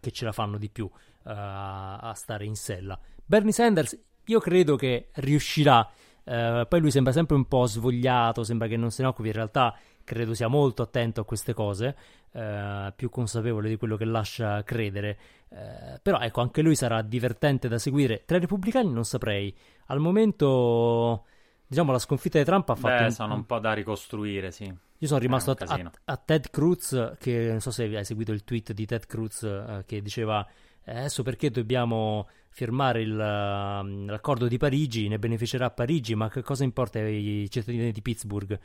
che 0.00 0.10
ce 0.10 0.24
la 0.24 0.32
fanno 0.32 0.58
di 0.58 0.68
più 0.68 0.90
a 1.26 2.12
stare 2.14 2.44
in 2.44 2.54
sella. 2.54 3.00
Bernie 3.24 3.50
Sanders, 3.50 3.98
io 4.26 4.40
credo 4.40 4.76
che 4.76 5.08
riuscirà. 5.12 5.90
poi 6.22 6.80
lui 6.80 6.90
sembra 6.90 7.14
sempre 7.14 7.34
un 7.34 7.46
po' 7.46 7.64
svogliato, 7.64 8.44
sembra 8.44 8.68
che 8.68 8.76
non 8.76 8.90
se 8.90 9.00
ne 9.00 9.08
occupi. 9.08 9.28
In 9.28 9.34
realtà 9.34 9.74
credo 10.04 10.34
sia 10.34 10.48
molto 10.48 10.82
attento 10.82 11.22
a 11.22 11.24
queste 11.24 11.54
cose, 11.54 11.96
eh, 12.32 12.92
più 12.94 13.10
consapevole 13.10 13.68
di 13.68 13.76
quello 13.76 13.96
che 13.96 14.04
lascia 14.04 14.62
credere. 14.62 15.18
Eh, 15.48 15.98
però 16.02 16.18
ecco, 16.20 16.40
anche 16.40 16.62
lui 16.62 16.76
sarà 16.76 17.02
divertente 17.02 17.68
da 17.68 17.78
seguire. 17.78 18.24
Tra 18.24 18.36
i 18.36 18.40
repubblicani 18.40 18.92
non 18.92 19.04
saprei. 19.04 19.54
Al 19.86 20.00
momento, 20.00 21.24
diciamo, 21.66 21.92
la 21.92 21.98
sconfitta 21.98 22.38
di 22.38 22.44
Trump 22.44 22.68
ha 22.68 22.74
fatto... 22.74 22.96
Beh, 22.96 23.04
un... 23.04 23.10
sono 23.10 23.34
un 23.34 23.46
po' 23.46 23.58
da 23.58 23.72
ricostruire, 23.72 24.50
sì. 24.50 24.64
Io 24.64 25.06
sono 25.08 25.20
rimasto 25.20 25.50
a, 25.50 25.56
a, 25.58 25.90
a, 26.04 26.16
Ted 26.16 26.50
Cruz, 26.50 27.14
che 27.18 27.48
non 27.48 27.60
so 27.60 27.70
se 27.70 27.84
hai 27.84 28.04
seguito 28.04 28.32
il 28.32 28.44
tweet 28.44 28.72
di 28.72 28.86
Ted 28.86 29.06
Cruz, 29.06 29.42
eh, 29.42 29.82
che 29.86 30.00
diceva 30.00 30.46
eh, 30.84 30.98
adesso 30.98 31.22
perché 31.22 31.50
dobbiamo 31.50 32.28
firmare 32.50 33.02
il, 33.02 33.10
uh, 33.10 34.06
l'accordo 34.06 34.46
di 34.46 34.58
Parigi, 34.58 35.08
ne 35.08 35.18
beneficerà 35.18 35.70
Parigi, 35.70 36.14
ma 36.14 36.28
che 36.28 36.42
cosa 36.42 36.62
importa 36.62 37.00
ai 37.00 37.48
cittadini 37.50 37.90
di 37.90 38.00
Pittsburgh? 38.00 38.58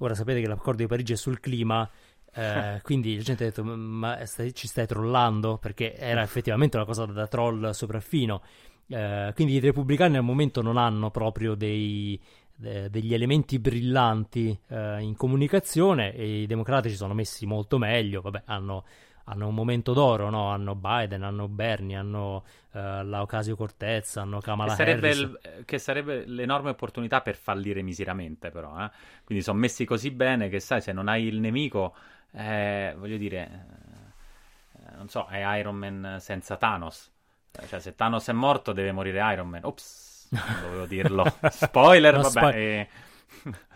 Ora 0.00 0.14
sapete 0.14 0.40
che 0.40 0.46
l'accordo 0.46 0.82
di 0.82 0.88
Parigi 0.88 1.12
è 1.12 1.16
sul 1.16 1.40
clima, 1.40 1.88
eh, 2.32 2.80
quindi 2.82 3.16
la 3.16 3.22
gente 3.22 3.44
ha 3.44 3.46
detto: 3.48 3.64
Ma 3.64 4.24
stai, 4.26 4.54
ci 4.54 4.66
stai 4.66 4.86
trollando? 4.86 5.58
Perché 5.58 5.94
era 5.94 6.22
effettivamente 6.22 6.76
una 6.76 6.86
cosa 6.86 7.04
da 7.06 7.26
troll 7.26 7.70
sopraffino. 7.70 8.42
Eh, 8.86 9.32
quindi 9.34 9.54
i 9.54 9.60
repubblicani 9.60 10.16
al 10.16 10.24
momento 10.24 10.60
non 10.60 10.76
hanno 10.76 11.10
proprio 11.10 11.54
dei, 11.54 12.20
de, 12.54 12.90
degli 12.90 13.14
elementi 13.14 13.58
brillanti 13.58 14.58
eh, 14.68 15.00
in 15.00 15.16
comunicazione 15.16 16.14
e 16.14 16.42
i 16.42 16.46
democratici 16.46 16.96
sono 16.96 17.14
messi 17.14 17.46
molto 17.46 17.78
meglio. 17.78 18.20
Vabbè, 18.20 18.42
hanno, 18.46 18.84
hanno 19.24 19.48
un 19.48 19.54
momento 19.54 19.92
d'oro, 19.92 20.30
no? 20.30 20.50
hanno 20.50 20.74
Biden, 20.74 21.22
hanno 21.22 21.48
Bernie, 21.48 21.96
hanno 21.96 22.44
uh, 22.72 23.02
l'Ocasio 23.02 23.56
Cortez, 23.56 24.16
hanno 24.16 24.40
Kamala 24.40 24.70
che 24.70 24.76
sarebbe 24.76 25.08
Harris. 25.08 25.20
Il, 25.20 25.64
che 25.64 25.78
sarebbe 25.78 26.24
l'enorme 26.26 26.70
opportunità 26.70 27.20
per 27.20 27.36
fallire 27.36 27.82
miseramente, 27.82 28.50
però. 28.50 28.78
Eh? 28.84 28.90
Quindi 29.24 29.42
sono 29.42 29.58
messi 29.58 29.84
così 29.84 30.10
bene 30.10 30.48
che, 30.48 30.60
sai, 30.60 30.80
se 30.80 30.92
non 30.92 31.08
hai 31.08 31.24
il 31.24 31.40
nemico 31.40 31.94
eh, 32.36 32.94
voglio 32.98 33.16
dire, 33.16 33.66
eh, 34.72 34.96
non 34.96 35.08
so, 35.08 35.26
è 35.26 35.56
Iron 35.58 35.76
Man 35.76 36.16
senza 36.20 36.56
Thanos. 36.56 37.12
Cioè, 37.68 37.78
se 37.78 37.94
Thanos 37.94 38.26
è 38.28 38.32
morto, 38.32 38.72
deve 38.72 38.90
morire 38.90 39.20
Iron 39.32 39.48
Man. 39.48 39.60
Ops, 39.64 40.28
non 40.30 40.60
dovevo 40.62 40.86
dirlo. 40.86 41.24
Spoiler, 41.50 42.14
vabbè. 42.16 42.28
Spo- 42.28 42.50
eh. 42.50 42.88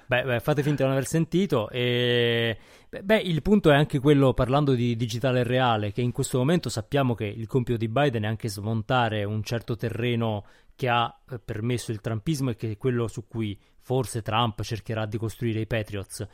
beh, 0.06 0.22
beh, 0.24 0.40
fate 0.40 0.62
finta 0.62 0.82
di 0.82 0.88
non 0.88 0.92
aver 0.92 1.06
sentito. 1.06 1.70
E... 1.70 2.58
Beh, 2.90 3.18
il 3.18 3.42
punto 3.42 3.70
è 3.70 3.74
anche 3.74 3.98
quello, 3.98 4.32
parlando 4.32 4.72
di 4.72 4.96
digitale 4.96 5.42
reale, 5.42 5.92
che 5.92 6.00
in 6.00 6.10
questo 6.10 6.38
momento 6.38 6.70
sappiamo 6.70 7.14
che 7.14 7.26
il 7.26 7.46
compito 7.46 7.76
di 7.76 7.86
Biden 7.86 8.22
è 8.22 8.26
anche 8.26 8.48
smontare 8.48 9.24
un 9.24 9.42
certo 9.42 9.76
terreno 9.76 10.46
che 10.74 10.88
ha 10.88 11.20
eh, 11.30 11.38
permesso 11.38 11.90
il 11.90 12.00
trumpismo 12.00 12.50
e 12.50 12.56
che 12.56 12.70
è 12.70 12.76
quello 12.78 13.06
su 13.06 13.26
cui 13.26 13.58
forse 13.80 14.22
Trump 14.22 14.62
cercherà 14.62 15.04
di 15.04 15.18
costruire 15.18 15.60
i 15.60 15.66
Patriots. 15.66 16.26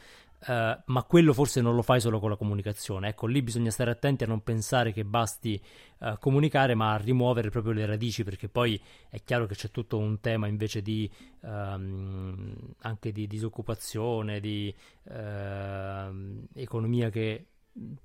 Uh, 0.47 0.79
ma 0.87 1.03
quello 1.05 1.33
forse 1.33 1.63
non 1.63 1.75
lo 1.75 1.81
fai 1.81 2.01
solo 2.01 2.21
con 2.21 2.29
la 2.29 2.37
comunicazione. 2.37 3.09
Ecco, 3.09 3.27
lì 3.27 3.41
bisogna 3.41 3.71
stare 3.71 3.91
attenti 3.91 4.25
a 4.25 4.27
non 4.27 4.43
pensare 4.43 4.93
che 4.93 5.05
basti 5.05 5.59
uh, 6.01 6.19
comunicare, 6.19 6.75
ma 6.75 6.93
a 6.93 6.99
rimuovere 6.99 7.49
proprio 7.49 7.73
le 7.73 7.87
radici, 7.87 8.25
perché 8.25 8.49
poi 8.49 8.79
è 9.09 9.23
chiaro 9.23 9.47
che 9.47 9.55
c'è 9.55 9.71
tutto 9.71 9.97
un 9.97 10.21
tema 10.21 10.47
invece 10.47 10.83
di 10.83 11.11
um, 11.41 12.55
anche 12.81 13.11
di 13.11 13.27
disoccupazione, 13.27 14.41
di 14.41 14.75
uh, 15.05 16.47
economia 16.53 17.09
che 17.09 17.47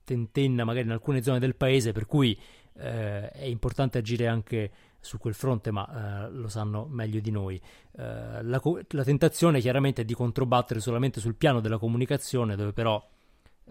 tentenna 0.04 0.64
magari 0.64 0.86
in 0.86 0.92
alcune 0.92 1.22
zone 1.22 1.40
del 1.40 1.56
paese, 1.56 1.92
per 1.92 2.06
cui 2.06 2.40
eh, 2.80 3.30
è 3.30 3.46
importante 3.46 3.98
agire 3.98 4.28
anche 4.28 4.72
su 5.00 5.18
quel 5.18 5.34
fronte, 5.34 5.72
ma 5.72 6.28
eh, 6.28 6.32
lo 6.32 6.48
sanno 6.48 6.86
meglio 6.90 7.20
di 7.20 7.32
noi. 7.32 7.62
Eh, 7.98 8.44
la, 8.44 8.62
la, 8.90 9.04
tentazione 9.04 9.60
chiaramente 9.60 10.02
è 10.02 10.06
di 10.06 10.14
controbattere 10.14 10.80
solamente 10.80 11.20
sul 11.20 11.36
piano 11.36 11.60
della 11.60 11.78
comunicazione, 11.78 12.56
dove 12.56 12.74
però 12.74 13.04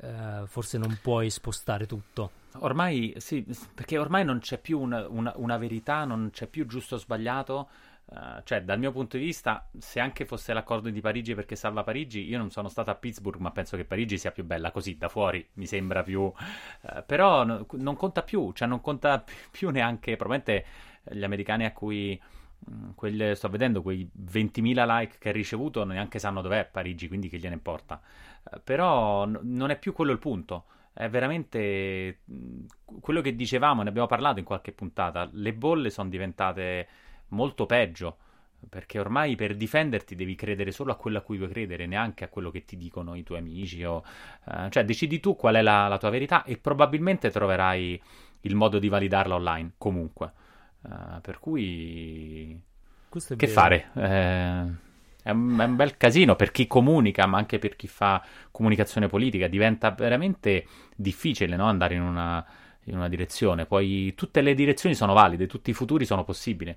eh, 0.00 0.42
forse 0.46 0.78
non 0.78 0.98
puoi 1.02 1.30
spostare 1.30 1.86
tutto. 1.86 2.30
Ormai 2.60 3.14
sì, 3.18 3.46
perché 3.74 3.98
ormai 3.98 4.24
non 4.24 4.38
c'è 4.40 4.58
più 4.58 4.80
una, 4.80 5.06
una, 5.08 5.32
una 5.36 5.56
verità, 5.58 6.04
non 6.04 6.30
c'è 6.32 6.46
più 6.46 6.66
giusto 6.66 6.94
o 6.96 6.98
sbagliato. 6.98 7.68
Uh, 8.10 8.40
cioè, 8.42 8.62
dal 8.62 8.78
mio 8.78 8.90
punto 8.90 9.18
di 9.18 9.24
vista, 9.24 9.68
se 9.76 10.00
anche 10.00 10.24
fosse 10.24 10.54
l'accordo 10.54 10.88
di 10.88 10.98
Parigi 11.02 11.34
perché 11.34 11.56
salva 11.56 11.84
Parigi, 11.84 12.26
io 12.26 12.38
non 12.38 12.50
sono 12.50 12.70
stato 12.70 12.90
a 12.90 12.94
Pittsburgh, 12.94 13.38
ma 13.38 13.50
penso 13.50 13.76
che 13.76 13.84
Parigi 13.84 14.16
sia 14.16 14.30
più 14.30 14.44
bella 14.44 14.70
così, 14.70 14.96
da 14.96 15.10
fuori 15.10 15.46
mi 15.54 15.66
sembra 15.66 16.02
più. 16.02 16.22
Uh, 16.22 17.04
però 17.04 17.44
no, 17.44 17.66
non 17.72 17.96
conta 17.96 18.22
più, 18.22 18.50
cioè 18.52 18.66
non 18.66 18.80
conta 18.80 19.22
più 19.50 19.68
neanche. 19.68 20.16
Probabilmente 20.16 20.64
gli 21.04 21.24
americani 21.24 21.64
a 21.64 21.72
cui 21.72 22.20
mm, 22.70 22.90
quelle, 22.94 23.34
sto 23.34 23.48
vedendo 23.48 23.82
quei 23.82 24.08
20.000 24.30 24.86
like 24.86 25.16
che 25.18 25.28
ha 25.30 25.32
ricevuto 25.32 25.84
neanche 25.84 26.18
sanno 26.18 26.40
dov'è 26.40 26.68
Parigi, 26.70 27.08
quindi 27.08 27.28
che 27.28 27.38
gliene 27.38 27.54
importa. 27.54 28.00
Uh, 28.42 28.60
però 28.62 29.26
n- 29.26 29.40
non 29.42 29.70
è 29.70 29.78
più 29.78 29.92
quello 29.92 30.12
il 30.12 30.18
punto. 30.18 30.64
È 30.92 31.08
veramente 31.08 32.20
mm, 32.30 32.64
quello 33.00 33.20
che 33.20 33.34
dicevamo, 33.34 33.82
ne 33.82 33.88
abbiamo 33.88 34.08
parlato 34.08 34.38
in 34.38 34.44
qualche 34.44 34.72
puntata. 34.72 35.28
Le 35.32 35.54
bolle 35.54 35.90
sono 35.90 36.08
diventate 36.08 36.88
molto 37.28 37.66
peggio. 37.66 38.18
Perché 38.68 38.98
ormai 38.98 39.36
per 39.36 39.54
difenderti 39.56 40.16
devi 40.16 40.34
credere 40.34 40.72
solo 40.72 40.90
a 40.90 40.96
quello 40.96 41.18
a 41.18 41.20
cui 41.20 41.38
vuoi 41.38 41.48
credere, 41.48 41.86
neanche 41.86 42.24
a 42.24 42.28
quello 42.28 42.50
che 42.50 42.64
ti 42.64 42.76
dicono 42.76 43.14
i 43.14 43.22
tuoi 43.22 43.38
amici. 43.38 43.84
O, 43.84 44.02
uh, 44.46 44.68
cioè, 44.68 44.84
decidi 44.84 45.20
tu 45.20 45.36
qual 45.36 45.54
è 45.54 45.62
la, 45.62 45.86
la, 45.86 45.96
tua 45.96 46.10
verità 46.10 46.42
e 46.42 46.58
probabilmente 46.58 47.30
troverai 47.30 48.02
il 48.42 48.54
modo 48.54 48.78
di 48.78 48.88
validarla 48.88 49.34
online 49.34 49.72
comunque. 49.78 50.32
Uh, 50.80 51.20
per 51.20 51.38
cui, 51.38 52.60
che 53.10 53.34
vero. 53.36 53.52
fare? 53.52 53.90
Eh, 53.94 54.86
è, 55.22 55.30
un, 55.30 55.58
è 55.58 55.64
un 55.64 55.76
bel 55.76 55.96
casino 55.96 56.36
per 56.36 56.50
chi 56.50 56.66
comunica, 56.66 57.26
ma 57.26 57.38
anche 57.38 57.58
per 57.58 57.74
chi 57.76 57.88
fa 57.88 58.24
comunicazione 58.50 59.08
politica. 59.08 59.48
Diventa 59.48 59.90
veramente 59.90 60.66
difficile 60.94 61.56
no? 61.56 61.66
andare 61.66 61.94
in 61.94 62.02
una, 62.02 62.44
in 62.84 62.96
una 62.96 63.08
direzione. 63.08 63.66
Poi 63.66 64.14
tutte 64.14 64.40
le 64.40 64.54
direzioni 64.54 64.94
sono 64.94 65.14
valide, 65.14 65.46
tutti 65.46 65.70
i 65.70 65.74
futuri 65.74 66.04
sono 66.04 66.24
possibili. 66.24 66.76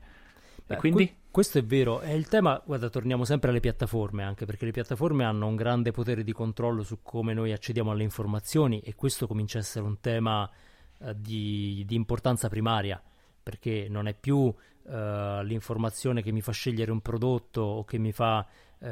E 0.68 0.76
quindi? 0.78 1.06
Que- 1.06 1.16
questo 1.32 1.60
è 1.60 1.64
vero, 1.64 2.02
è 2.02 2.12
il 2.12 2.28
tema, 2.28 2.62
guarda, 2.66 2.90
torniamo 2.90 3.24
sempre 3.24 3.52
alle 3.52 3.62
piattaforme, 3.62 4.24
anche 4.24 4.46
perché 4.46 4.66
le 4.66 4.72
piattaforme 4.72 5.24
hanno 5.24 5.48
un 5.48 5.56
grande 5.56 5.92
potere 5.92 6.24
di 6.24 6.34
controllo 6.34 6.84
su 6.84 7.00
come 7.02 7.34
noi 7.34 7.54
accediamo 7.54 7.92
alle 7.92 8.04
informazioni 8.04 8.82
e 8.82 8.96
questo 8.96 9.28
comincia 9.28 9.58
a 9.58 9.62
essere 9.62 9.86
un 9.86 10.00
tema 10.02 10.50
uh, 10.98 11.14
di, 11.16 11.84
di 11.86 11.96
importanza 11.96 12.50
primaria 12.50 13.02
perché 13.42 13.88
non 13.90 14.08
è 14.08 14.14
più 14.14 14.38
uh, 14.38 14.54
l'informazione 14.84 16.22
che 16.22 16.32
mi 16.32 16.42
fa 16.42 16.52
scegliere 16.52 16.92
un 16.92 17.02
prodotto 17.02 17.62
o 17.62 17.84
che 17.84 17.98
mi 17.98 18.12
fa 18.12 18.40
uh, 18.40 18.86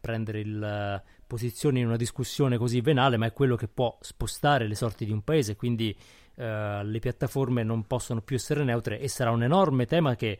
prendere 0.00 0.40
il, 0.40 1.02
posizione 1.26 1.80
in 1.80 1.86
una 1.86 1.96
discussione 1.96 2.58
così 2.58 2.80
venale, 2.80 3.16
ma 3.16 3.26
è 3.26 3.32
quello 3.32 3.56
che 3.56 3.68
può 3.68 3.96
spostare 4.00 4.66
le 4.66 4.74
sorti 4.74 5.04
di 5.04 5.12
un 5.12 5.22
paese, 5.22 5.56
quindi 5.56 5.96
uh, 6.34 6.42
le 6.82 6.98
piattaforme 7.00 7.62
non 7.62 7.86
possono 7.86 8.20
più 8.20 8.36
essere 8.36 8.64
neutre 8.64 9.00
e 9.00 9.08
sarà 9.08 9.30
un 9.30 9.42
enorme 9.42 9.86
tema 9.86 10.14
che 10.14 10.38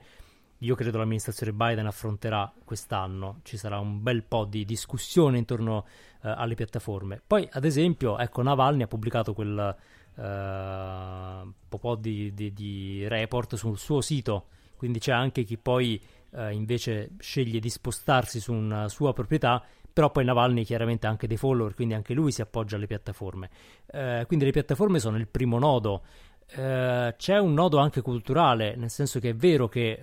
io 0.58 0.76
credo 0.76 0.98
l'amministrazione 0.98 1.52
Biden 1.52 1.86
affronterà 1.86 2.52
quest'anno. 2.64 3.40
Ci 3.42 3.56
sarà 3.56 3.80
un 3.80 4.00
bel 4.00 4.22
po' 4.22 4.44
di 4.44 4.64
discussione 4.64 5.36
intorno 5.36 5.84
alle 6.20 6.54
piattaforme. 6.54 7.20
Poi, 7.26 7.48
ad 7.50 7.64
esempio, 7.64 8.16
ecco, 8.16 8.42
Navalny 8.42 8.84
ha 8.84 8.86
pubblicato 8.86 9.34
quel 9.34 9.74
uh, 9.76 9.82
un 10.14 11.52
po' 11.68 11.94
di, 11.96 12.32
di, 12.34 12.52
di, 12.52 13.06
report 13.08 13.54
sul 13.56 13.78
suo 13.78 14.00
sito, 14.00 14.46
quindi 14.76 14.98
c'è 14.98 15.12
anche 15.12 15.44
chi 15.44 15.56
poi 15.56 16.00
uh, 16.30 16.48
invece 16.50 17.10
sceglie 17.18 17.60
di 17.60 17.70
spostarsi 17.70 18.40
su 18.40 18.52
una 18.52 18.88
sua 18.88 19.12
proprietà, 19.12 19.62
però 19.92 20.10
poi 20.10 20.24
Navalny 20.24 20.64
chiaramente 20.64 21.06
ha 21.06 21.10
anche 21.10 21.26
dei 21.26 21.36
follower, 21.36 21.74
quindi 21.74 21.94
anche 21.94 22.14
lui 22.14 22.32
si 22.32 22.42
appoggia 22.42 22.76
alle 22.76 22.86
piattaforme. 22.86 23.50
Uh, 23.86 24.26
quindi 24.26 24.44
le 24.44 24.52
piattaforme 24.52 24.98
sono 24.98 25.16
il 25.16 25.28
primo 25.28 25.58
nodo. 25.58 26.02
c'è 26.46 27.38
un 27.38 27.54
nodo 27.54 27.78
anche 27.78 28.02
culturale, 28.02 28.76
nel 28.76 28.90
senso 28.90 29.18
che 29.20 29.30
è 29.30 29.34
vero 29.34 29.68
che 29.68 29.98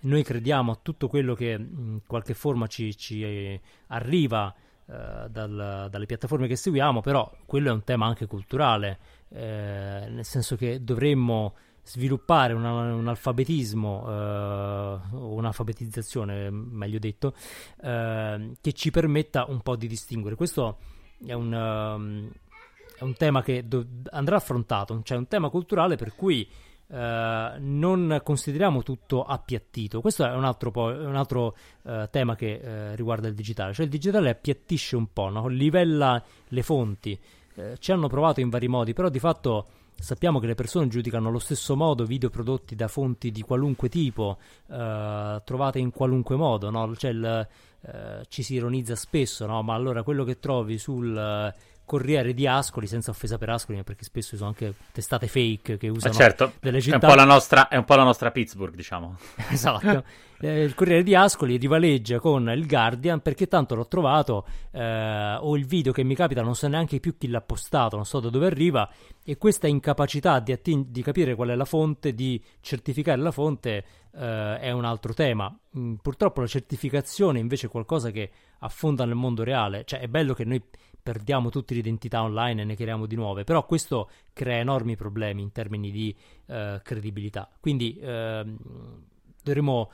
noi 0.00 0.22
crediamo 0.22 0.70
a 0.70 0.78
tutto 0.80 1.08
quello 1.08 1.34
che 1.34 1.50
in 1.58 2.00
qualche 2.06 2.34
forma 2.34 2.66
ci, 2.68 2.96
ci 2.96 3.60
arriva 3.88 4.54
eh, 4.86 5.28
dal, 5.30 5.88
dalle 5.90 6.06
piattaforme 6.06 6.46
che 6.46 6.56
seguiamo, 6.56 7.00
però 7.00 7.30
quello 7.46 7.70
è 7.70 7.72
un 7.72 7.84
tema 7.84 8.06
anche 8.06 8.26
culturale, 8.26 8.98
eh, 9.30 10.06
nel 10.10 10.24
senso 10.24 10.56
che 10.56 10.82
dovremmo 10.84 11.54
sviluppare 11.84 12.54
una, 12.54 12.94
un 12.94 13.08
alfabetismo 13.08 14.04
eh, 14.08 14.98
un'alfabetizzazione, 15.12 16.50
meglio 16.50 16.98
detto, 16.98 17.34
eh, 17.82 18.52
che 18.60 18.72
ci 18.72 18.90
permetta 18.90 19.44
un 19.48 19.60
po' 19.60 19.76
di 19.76 19.86
distinguere. 19.86 20.34
Questo 20.34 20.78
è 21.24 21.32
un, 21.32 21.52
um, 21.52 22.30
è 22.98 23.02
un 23.02 23.14
tema 23.14 23.42
che 23.42 23.66
do- 23.66 23.86
andrà 24.10 24.36
affrontato, 24.36 25.00
cioè 25.02 25.18
un 25.18 25.28
tema 25.28 25.48
culturale 25.50 25.96
per 25.96 26.14
cui 26.14 26.48
Uh, 26.86 27.56
non 27.58 28.20
consideriamo 28.22 28.82
tutto 28.82 29.24
appiattito. 29.24 30.00
Questo 30.00 30.26
è 30.26 30.34
un 30.34 30.44
altro, 30.44 30.70
po- 30.70 30.92
un 30.92 31.16
altro 31.16 31.56
uh, 31.82 32.08
tema 32.10 32.36
che 32.36 32.60
uh, 32.62 32.94
riguarda 32.94 33.26
il 33.26 33.34
digitale, 33.34 33.72
cioè 33.72 33.86
il 33.86 33.90
digitale 33.90 34.28
appiattisce 34.28 34.94
un 34.94 35.10
po', 35.12 35.30
no? 35.30 35.48
livella 35.48 36.22
le 36.48 36.62
fonti. 36.62 37.18
ci 37.78 37.92
hanno 37.92 38.08
provato 38.08 38.40
in 38.40 38.50
vari 38.50 38.68
modi, 38.68 38.92
però 38.92 39.08
di 39.08 39.18
fatto 39.18 39.66
sappiamo 39.96 40.40
che 40.40 40.46
le 40.46 40.54
persone 40.54 40.88
giudicano 40.88 41.28
allo 41.28 41.38
stesso 41.38 41.74
modo 41.74 42.04
video 42.04 42.28
prodotti 42.28 42.74
da 42.74 42.88
fonti 42.88 43.30
di 43.30 43.42
qualunque 43.42 43.88
tipo, 43.88 44.38
trovate 44.66 45.78
in 45.78 45.90
qualunque 45.90 46.36
modo, 46.36 46.68
no? 46.70 46.94
cioè 46.96 47.12
il, 47.12 47.48
ci 48.28 48.42
si 48.42 48.54
ironizza 48.54 48.96
spesso, 48.96 49.46
no? 49.46 49.62
ma 49.62 49.74
allora 49.74 50.02
quello 50.02 50.24
che 50.24 50.38
trovi 50.40 50.78
sul 50.78 51.52
Corriere 51.84 52.32
di 52.34 52.46
Ascoli, 52.46 52.86
senza 52.86 53.10
offesa 53.10 53.36
per 53.38 53.50
Ascoli, 53.50 53.82
perché 53.82 54.04
spesso 54.04 54.36
sono 54.36 54.48
anche 54.48 54.74
testate 54.92 55.26
fake 55.26 55.76
che 55.76 55.88
usano 55.88 56.12
eh 56.12 56.16
certo, 56.16 56.52
delle 56.60 56.80
città. 56.80 56.98
È 56.98 57.04
un, 57.04 57.10
po' 57.10 57.16
la 57.16 57.24
nostra, 57.24 57.68
è 57.68 57.76
un 57.76 57.84
po' 57.84 57.94
la 57.94 58.04
nostra 58.04 58.30
Pittsburgh, 58.30 58.74
diciamo. 58.74 59.16
esatto. 59.50 60.04
Eh, 60.40 60.62
il 60.62 60.74
Corriere 60.74 61.02
di 61.02 61.14
Ascoli 61.14 61.56
rivaleggia 61.56 62.18
con 62.18 62.50
il 62.50 62.66
Guardian 62.66 63.20
perché 63.20 63.46
tanto 63.46 63.74
l'ho 63.74 63.86
trovato, 63.86 64.46
eh, 64.72 65.36
o 65.40 65.56
il 65.56 65.66
video 65.66 65.92
che 65.92 66.02
mi 66.02 66.14
capita, 66.14 66.42
non 66.42 66.54
so 66.54 66.68
neanche 66.68 67.00
più 67.00 67.16
chi 67.16 67.28
l'ha 67.28 67.40
postato, 67.40 67.96
non 67.96 68.04
so 68.04 68.20
da 68.20 68.30
dove 68.30 68.46
arriva, 68.46 68.88
e 69.22 69.36
questa 69.38 69.66
incapacità 69.66 70.40
di, 70.40 70.52
atting- 70.52 70.86
di 70.88 71.02
capire 71.02 71.34
qual 71.34 71.48
è 71.48 71.54
la 71.54 71.64
fonte, 71.64 72.14
di 72.14 72.42
certificare 72.60 73.20
la 73.20 73.30
fonte, 73.30 73.84
eh, 74.14 74.58
è 74.58 74.70
un 74.70 74.84
altro 74.84 75.14
tema. 75.14 75.54
Mm, 75.78 75.94
purtroppo 75.94 76.40
la 76.40 76.46
certificazione 76.46 77.38
invece 77.38 77.66
è 77.66 77.70
qualcosa 77.70 78.10
che 78.10 78.30
affonda 78.60 79.04
nel 79.04 79.14
mondo 79.14 79.44
reale, 79.44 79.84
cioè 79.84 80.00
è 80.00 80.08
bello 80.08 80.34
che 80.34 80.44
noi 80.44 80.62
perdiamo 81.04 81.50
tutte 81.50 81.74
le 81.74 81.80
identità 81.80 82.22
online 82.22 82.62
e 82.62 82.64
ne 82.64 82.76
creiamo 82.76 83.04
di 83.04 83.14
nuove, 83.14 83.44
però 83.44 83.66
questo 83.66 84.08
crea 84.32 84.56
enormi 84.58 84.96
problemi 84.96 85.42
in 85.42 85.52
termini 85.52 85.90
di 85.90 86.16
uh, 86.46 86.80
credibilità. 86.82 87.46
Quindi 87.60 88.00
uh, 88.00 88.56
dovremo 89.42 89.92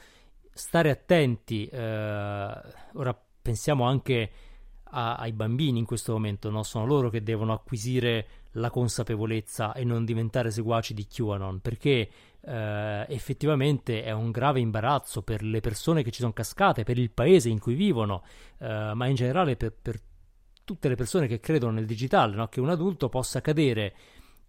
stare 0.53 0.89
attenti, 0.89 1.69
uh, 1.73 1.77
ora 1.77 3.21
pensiamo 3.43 3.85
anche 3.85 4.31
a, 4.85 5.17
ai 5.17 5.33
bambini 5.33 5.81
in 5.81 5.85
questo 5.85 6.13
momento, 6.13 6.49
no? 6.49 6.63
sono 6.63 6.87
loro 6.87 7.11
che 7.11 7.25
devono 7.25 7.53
acquisire 7.53 8.27
la 8.53 8.71
consapevolezza 8.71 9.73
e 9.73 9.83
non 9.83 10.05
diventare 10.05 10.53
seguaci 10.53 10.95
di 10.95 11.07
QAnon, 11.09 11.61
perché 11.61 12.09
eh, 12.41 13.07
effettivamente 13.09 14.03
è 14.03 14.11
un 14.11 14.31
grave 14.31 14.61
imbarazzo 14.61 15.23
per 15.23 15.43
le 15.43 15.61
persone 15.61 16.03
che 16.03 16.11
ci 16.11 16.21
sono 16.21 16.33
cascate, 16.33 16.83
per 16.83 16.99
il 16.99 17.11
paese 17.11 17.49
in 17.49 17.61
cui 17.61 17.75
vivono, 17.75 18.25
eh, 18.59 18.93
ma 18.95 19.07
in 19.07 19.15
generale 19.15 19.57
per, 19.57 19.73
per 19.81 20.01
tutte 20.65 20.89
le 20.89 20.95
persone 20.95 21.27
che 21.27 21.41
credono 21.41 21.73
nel 21.73 21.87
digitale, 21.87 22.35
no? 22.35 22.49
che 22.49 22.61
un 22.61 22.71
adulto 22.71 23.09
possa 23.09 23.41
cadere 23.41 23.95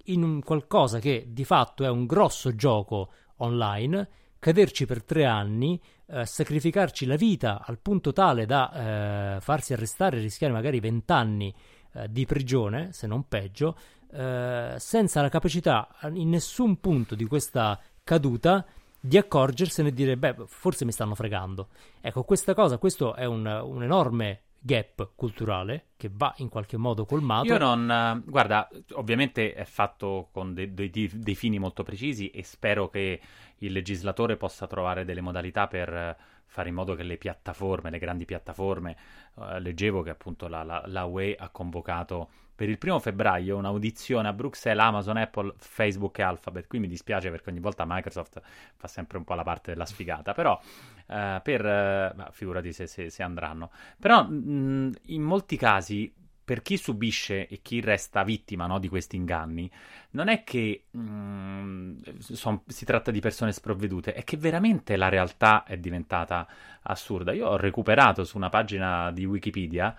in 0.05 0.41
qualcosa 0.43 0.99
che 0.99 1.27
di 1.29 1.43
fatto 1.43 1.83
è 1.83 1.89
un 1.89 2.05
grosso 2.05 2.55
gioco 2.55 3.11
online, 3.37 4.07
caderci 4.39 4.85
per 4.85 5.03
tre 5.03 5.25
anni, 5.25 5.79
eh, 6.07 6.25
sacrificarci 6.25 7.05
la 7.05 7.15
vita 7.15 7.63
al 7.63 7.79
punto 7.79 8.11
tale 8.11 8.45
da 8.45 9.35
eh, 9.35 9.41
farsi 9.41 9.73
arrestare 9.73 10.17
e 10.17 10.21
rischiare 10.21 10.53
magari 10.53 10.79
vent'anni 10.79 11.53
eh, 11.93 12.09
di 12.09 12.25
prigione, 12.25 12.91
se 12.91 13.07
non 13.07 13.27
peggio, 13.27 13.77
eh, 14.11 14.75
senza 14.77 15.21
la 15.21 15.29
capacità 15.29 15.87
in 16.13 16.29
nessun 16.29 16.79
punto 16.79 17.15
di 17.15 17.25
questa 17.25 17.79
caduta 18.03 18.65
di 18.99 19.17
accorgersene 19.17 19.89
e 19.89 19.93
dire, 19.93 20.17
beh, 20.17 20.35
forse 20.47 20.85
mi 20.85 20.91
stanno 20.91 21.15
fregando. 21.15 21.69
Ecco, 22.01 22.23
questa 22.23 22.53
cosa, 22.53 22.77
questo 22.77 23.15
è 23.15 23.25
un, 23.25 23.45
un 23.45 23.83
enorme 23.83 24.41
gap 24.63 25.13
culturale 25.15 25.87
che 25.97 26.11
va 26.13 26.33
in 26.37 26.49
qualche 26.49 26.77
modo 26.77 27.05
colmato. 27.05 27.47
Io 27.47 27.57
non. 27.57 28.23
Guarda, 28.25 28.69
ovviamente 28.93 29.53
è 29.53 29.65
fatto 29.65 30.29
con 30.31 30.53
dei, 30.53 30.73
dei, 30.73 30.91
dei, 30.91 31.35
fini 31.35 31.57
molto 31.57 31.83
precisi 31.83 32.29
e 32.29 32.43
spero 32.43 32.87
che 32.89 33.19
il 33.57 33.71
legislatore 33.71 34.37
possa 34.37 34.67
trovare 34.67 35.03
delle 35.03 35.21
modalità 35.21 35.67
per 35.67 36.15
fare 36.45 36.69
in 36.69 36.75
modo 36.75 36.95
che 36.95 37.03
le 37.03 37.17
piattaforme, 37.17 37.89
le 37.89 37.97
grandi 37.97 38.25
piattaforme, 38.25 38.97
eh, 39.39 39.59
leggevo 39.61 40.01
che 40.01 40.09
appunto 40.09 40.47
la, 40.47 40.63
la, 40.63 40.83
la 40.85 41.05
UE 41.05 41.35
ha 41.39 41.49
convocato 41.49 42.29
per 42.53 42.69
il 42.69 42.77
primo 42.77 42.99
febbraio 42.99 43.57
un'audizione 43.57 44.27
a 44.27 44.33
Bruxelles, 44.33 44.83
Amazon, 44.83 45.17
Apple, 45.17 45.53
Facebook 45.57 46.19
e 46.19 46.23
Alphabet. 46.23 46.67
Qui 46.67 46.79
mi 46.79 46.87
dispiace 46.87 47.29
perché 47.29 47.49
ogni 47.49 47.59
volta 47.59 47.85
Microsoft 47.87 48.41
fa 48.75 48.87
sempre 48.87 49.17
un 49.17 49.23
po' 49.23 49.33
la 49.33 49.43
parte 49.43 49.71
della 49.71 49.85
sfigata, 49.85 50.33
però 50.33 50.59
eh, 51.07 51.39
per... 51.43 51.65
Eh, 51.65 52.15
figurati 52.31 52.71
se, 52.73 52.87
se, 52.87 53.09
se, 53.09 53.23
andranno. 53.23 53.71
Però 53.99 54.23
mh, 54.23 54.91
in 55.07 55.21
molti 55.21 55.57
casi 55.57 56.13
per 56.43 56.61
chi 56.61 56.75
subisce 56.75 57.47
e 57.47 57.61
chi 57.61 57.79
resta 57.79 58.23
vittima 58.23 58.65
no, 58.65 58.79
di 58.79 58.89
questi 58.89 59.15
inganni, 59.15 59.71
non 60.11 60.27
è 60.27 60.43
che 60.43 60.85
mh, 60.91 62.17
son, 62.19 62.61
si 62.67 62.83
tratta 62.83 63.09
di 63.11 63.21
persone 63.21 63.53
sprovvedute, 63.53 64.13
è 64.13 64.23
che 64.23 64.37
veramente 64.37 64.97
la 64.97 65.07
realtà 65.07 65.63
è 65.63 65.77
diventata 65.77 66.45
assurda. 66.81 67.31
Io 67.31 67.47
ho 67.47 67.57
recuperato 67.57 68.23
su 68.23 68.37
una 68.37 68.49
pagina 68.49 69.11
di 69.11 69.23
Wikipedia 69.23 69.95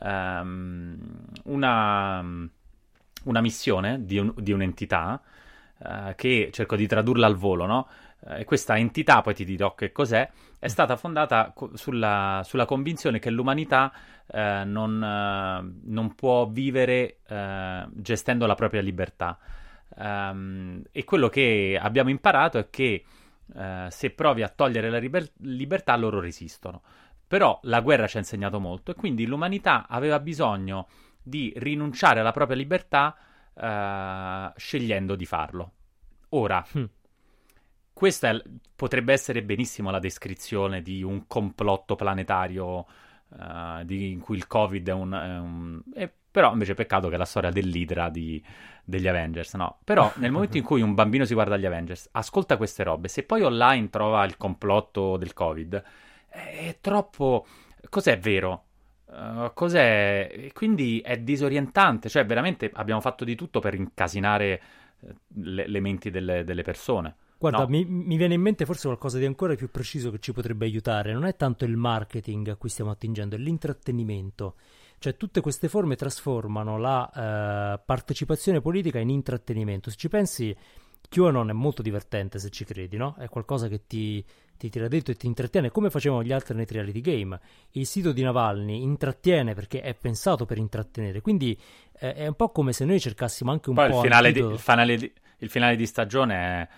um, 0.00 0.96
una, 1.44 2.24
una, 3.24 3.40
missione 3.40 4.04
di, 4.04 4.18
un, 4.18 4.32
di 4.36 4.52
un'entità 4.52 5.20
uh, 5.78 6.14
che 6.14 6.50
cerco 6.52 6.76
di 6.76 6.86
tradurla 6.86 7.26
al 7.26 7.36
volo, 7.36 7.66
no? 7.66 7.88
Uh, 8.20 8.34
e 8.34 8.44
questa 8.44 8.76
entità, 8.76 9.20
poi 9.20 9.34
ti 9.34 9.44
dirò 9.44 9.74
che 9.74 9.92
cos'è, 9.92 10.28
è 10.58 10.68
stata 10.68 10.96
fondata 10.96 11.52
co- 11.54 11.76
sulla, 11.76 12.42
sulla, 12.44 12.64
convinzione 12.64 13.18
che 13.18 13.30
l'umanità 13.30 13.92
uh, 14.26 14.38
non, 14.64 14.98
non, 15.84 16.14
può 16.14 16.46
vivere 16.46 17.18
gestendo 17.92 18.46
la 18.46 18.54
propria 18.54 18.80
libertà. 18.80 19.38
Um, 19.94 20.82
e 20.90 21.04
quello 21.04 21.28
che 21.28 21.78
abbiamo 21.80 22.08
imparato 22.08 22.58
è 22.58 22.70
che 22.70 23.04
se 23.88 24.10
provi 24.12 24.42
a 24.42 24.48
togliere 24.48 24.88
la 24.88 24.96
liber- 24.96 25.32
libertà 25.40 25.94
loro 25.96 26.20
resistono. 26.20 26.80
Però 27.32 27.58
la 27.62 27.80
guerra 27.80 28.06
ci 28.06 28.18
ha 28.18 28.20
insegnato 28.20 28.60
molto 28.60 28.90
e 28.90 28.94
quindi 28.94 29.24
l'umanità 29.24 29.86
aveva 29.88 30.20
bisogno 30.20 30.86
di 31.22 31.50
rinunciare 31.56 32.20
alla 32.20 32.30
propria 32.30 32.58
libertà 32.58 33.16
uh, 33.54 34.52
scegliendo 34.54 35.16
di 35.16 35.24
farlo. 35.24 35.72
Ora, 36.28 36.62
hm. 36.72 36.84
questa 37.94 38.28
è, 38.28 38.42
potrebbe 38.76 39.14
essere 39.14 39.42
benissimo 39.42 39.90
la 39.90 39.98
descrizione 39.98 40.82
di 40.82 41.02
un 41.02 41.26
complotto 41.26 41.96
planetario 41.96 42.86
uh, 43.28 43.82
di, 43.82 44.10
in 44.10 44.20
cui 44.20 44.36
il 44.36 44.46
Covid 44.46 44.86
è 44.86 44.92
un... 44.92 45.12
È 45.14 45.38
un 45.38 45.82
è, 45.94 46.12
però 46.30 46.52
invece 46.52 46.74
peccato 46.74 47.08
che 47.08 47.14
è 47.14 47.18
la 47.18 47.24
storia 47.24 47.48
dell'Idra 47.48 48.10
di, 48.10 48.44
degli 48.84 49.08
Avengers, 49.08 49.54
no? 49.54 49.78
Però 49.84 50.12
nel 50.16 50.32
momento 50.32 50.58
in 50.58 50.64
cui 50.64 50.82
un 50.82 50.92
bambino 50.92 51.24
si 51.24 51.32
guarda 51.32 51.56
gli 51.56 51.64
Avengers, 51.64 52.10
ascolta 52.12 52.58
queste 52.58 52.82
robe, 52.82 53.08
se 53.08 53.22
poi 53.22 53.40
online 53.40 53.88
trova 53.88 54.22
il 54.26 54.36
complotto 54.36 55.16
del 55.16 55.32
Covid 55.32 55.82
è 56.32 56.78
troppo... 56.80 57.46
Cos'è 57.88 58.18
vero? 58.18 58.64
Uh, 59.06 59.50
cos'è? 59.52 60.48
Quindi 60.54 61.00
è 61.00 61.18
disorientante, 61.18 62.08
cioè 62.08 62.24
veramente 62.24 62.70
abbiamo 62.72 63.00
fatto 63.00 63.24
di 63.24 63.34
tutto 63.34 63.60
per 63.60 63.74
incasinare 63.74 64.62
eh, 65.00 65.14
le, 65.34 65.68
le 65.68 65.80
menti 65.80 66.10
delle, 66.10 66.44
delle, 66.44 66.62
persone. 66.62 67.16
Guarda, 67.38 67.58
no. 67.58 67.68
mi, 67.68 67.84
mi, 67.84 68.16
viene 68.16 68.34
in 68.34 68.40
mente 68.40 68.64
forse 68.64 68.86
qualcosa 68.86 69.18
di 69.18 69.26
ancora 69.26 69.54
più 69.54 69.70
preciso 69.70 70.10
che 70.10 70.18
ci 70.18 70.32
potrebbe 70.32 70.64
aiutare. 70.64 71.12
Non 71.12 71.26
è 71.26 71.36
tanto 71.36 71.66
il 71.66 71.76
marketing 71.76 72.48
a 72.48 72.56
cui 72.56 72.70
stiamo 72.70 72.90
attingendo, 72.90 73.34
è 73.34 73.38
l'intrattenimento. 73.38 74.54
Cioè 74.98 75.16
tutte 75.16 75.40
queste 75.40 75.68
forme 75.68 75.96
trasformano 75.96 76.78
la 76.78 77.10
uh, 77.12 77.82
partecipazione 77.84 78.60
politica 78.60 79.00
in 79.00 79.10
intrattenimento. 79.10 79.90
Se 79.90 79.96
ci 79.96 80.08
pensi, 80.08 80.56
QAnon 81.08 81.50
è 81.50 81.52
molto 81.52 81.82
divertente 81.82 82.38
se 82.38 82.48
ci 82.50 82.64
credi, 82.64 82.96
no? 82.96 83.14
È 83.18 83.28
qualcosa 83.28 83.68
che 83.68 83.86
ti, 83.86 84.24
ti 84.62 84.70
tira 84.70 84.86
dentro 84.86 85.12
e 85.12 85.16
ti 85.16 85.26
intrattiene 85.26 85.72
come 85.72 85.90
facevano 85.90 86.22
gli 86.22 86.30
alternate 86.30 86.72
reality 86.74 87.00
game. 87.00 87.40
Il 87.72 87.84
sito 87.84 88.12
di 88.12 88.22
Navalny 88.22 88.82
intrattiene 88.82 89.54
perché 89.54 89.80
è 89.80 89.92
pensato 89.94 90.46
per 90.46 90.56
intrattenere, 90.56 91.20
quindi 91.20 91.58
eh, 91.98 92.14
è 92.14 92.26
un 92.28 92.34
po' 92.34 92.50
come 92.50 92.72
se 92.72 92.84
noi 92.84 93.00
cercassimo 93.00 93.50
anche 93.50 93.70
un 93.70 93.74
Poi 93.74 93.90
po' 93.90 93.96
il 93.96 94.02
finale, 94.02 94.30
di, 94.30 94.38
il, 94.38 94.58
finale 94.58 94.96
di, 94.96 95.12
il 95.38 95.50
finale 95.50 95.76
di 95.76 95.86
stagione 95.86 96.34
è 96.34 96.68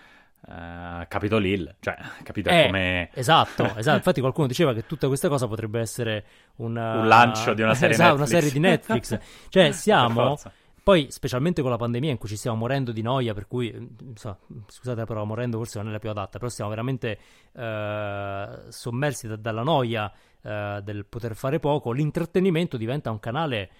Uh, 0.47 1.07
Capitol 1.07 1.43
Hill, 1.43 1.73
cioè, 1.79 1.97
capito 2.21 2.51
eh, 2.51 2.65
come... 2.65 3.09
Esatto, 3.13 3.63
esatto, 3.77 3.97
infatti 3.97 4.19
qualcuno 4.19 4.45
diceva 4.45 4.75
che 4.75 4.85
tutta 4.85 5.07
questa 5.07 5.27
cosa 5.27 5.47
potrebbe 5.47 5.79
essere 5.79 6.23
una... 6.57 6.99
un 6.99 7.07
lancio 7.07 7.55
di 7.55 7.63
una 7.63 7.73
serie 7.73 7.95
esatto, 7.95 8.15
Netflix. 8.15 8.29
una 8.29 8.39
serie 8.39 8.51
di 8.51 8.59
Netflix. 8.59 9.19
cioè, 9.49 9.71
siamo 9.71 10.37
poi, 10.85 11.07
specialmente 11.09 11.63
con 11.63 11.71
la 11.71 11.77
pandemia 11.77 12.11
in 12.11 12.19
cui 12.19 12.29
ci 12.29 12.37
stiamo 12.37 12.57
morendo 12.57 12.91
di 12.91 13.01
noia, 13.01 13.33
per 13.33 13.47
cui, 13.47 13.75
insomma, 14.01 14.37
scusate 14.67 14.99
la 14.99 15.05
parola 15.07 15.25
morendo 15.25 15.57
forse 15.57 15.79
non 15.79 15.87
è 15.87 15.91
la 15.91 15.97
più 15.97 16.11
adatta, 16.11 16.37
però 16.37 16.47
stiamo 16.47 16.69
veramente 16.69 17.17
eh, 17.53 18.59
sommersi 18.69 19.27
da, 19.27 19.35
dalla 19.35 19.63
noia 19.63 20.13
eh, 20.43 20.81
del 20.83 21.07
poter 21.07 21.33
fare 21.35 21.57
poco, 21.57 21.91
l'intrattenimento 21.91 22.77
diventa 22.77 23.09
un 23.09 23.19
canale 23.19 23.71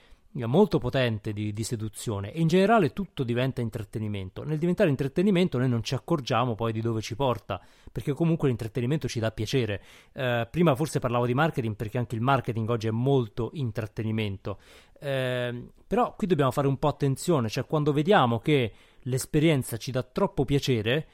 molto 0.45 0.79
potente 0.79 1.31
di, 1.31 1.53
di, 1.53 1.63
seduzione 1.63 2.33
e 2.33 2.41
in 2.41 2.47
generale 2.47 2.91
tutto 2.91 3.23
diventa 3.23 3.61
intrattenimento. 3.61 4.43
Nel 4.43 4.57
diventare 4.57 4.89
intrattenimento 4.89 5.57
noi 5.57 5.69
non 5.69 5.81
ci 5.81 5.95
accorgiamo 5.95 6.55
poi 6.55 6.73
di 6.73 6.81
dove 6.81 6.99
ci 7.01 7.15
porta, 7.15 7.61
perché 7.89 8.11
comunque 8.11 8.49
l'intrattenimento 8.49 9.07
ci 9.07 9.19
dà 9.19 9.31
piacere. 9.31 9.81
Eh, 10.11 10.45
prima 10.51 10.75
forse 10.75 10.99
parlavo 10.99 11.25
di 11.25 11.33
marketing 11.33 11.75
perché 11.75 11.97
anche 11.97 12.15
il 12.15 12.21
marketing 12.21 12.69
oggi 12.69 12.87
è 12.87 12.91
molto 12.91 13.51
intrattenimento, 13.53 14.59
eh, 14.99 15.69
però 15.87 16.15
qui 16.15 16.27
dobbiamo 16.27 16.51
fare 16.51 16.67
un 16.67 16.77
po' 16.77 16.87
attenzione, 16.87 17.49
cioè 17.49 17.65
quando 17.65 17.93
vediamo 17.93 18.39
che 18.39 18.73
l'esperienza 19.01 19.77
ci 19.77 19.91
dà 19.91 20.03
troppo 20.03 20.45
piacere, 20.45 21.07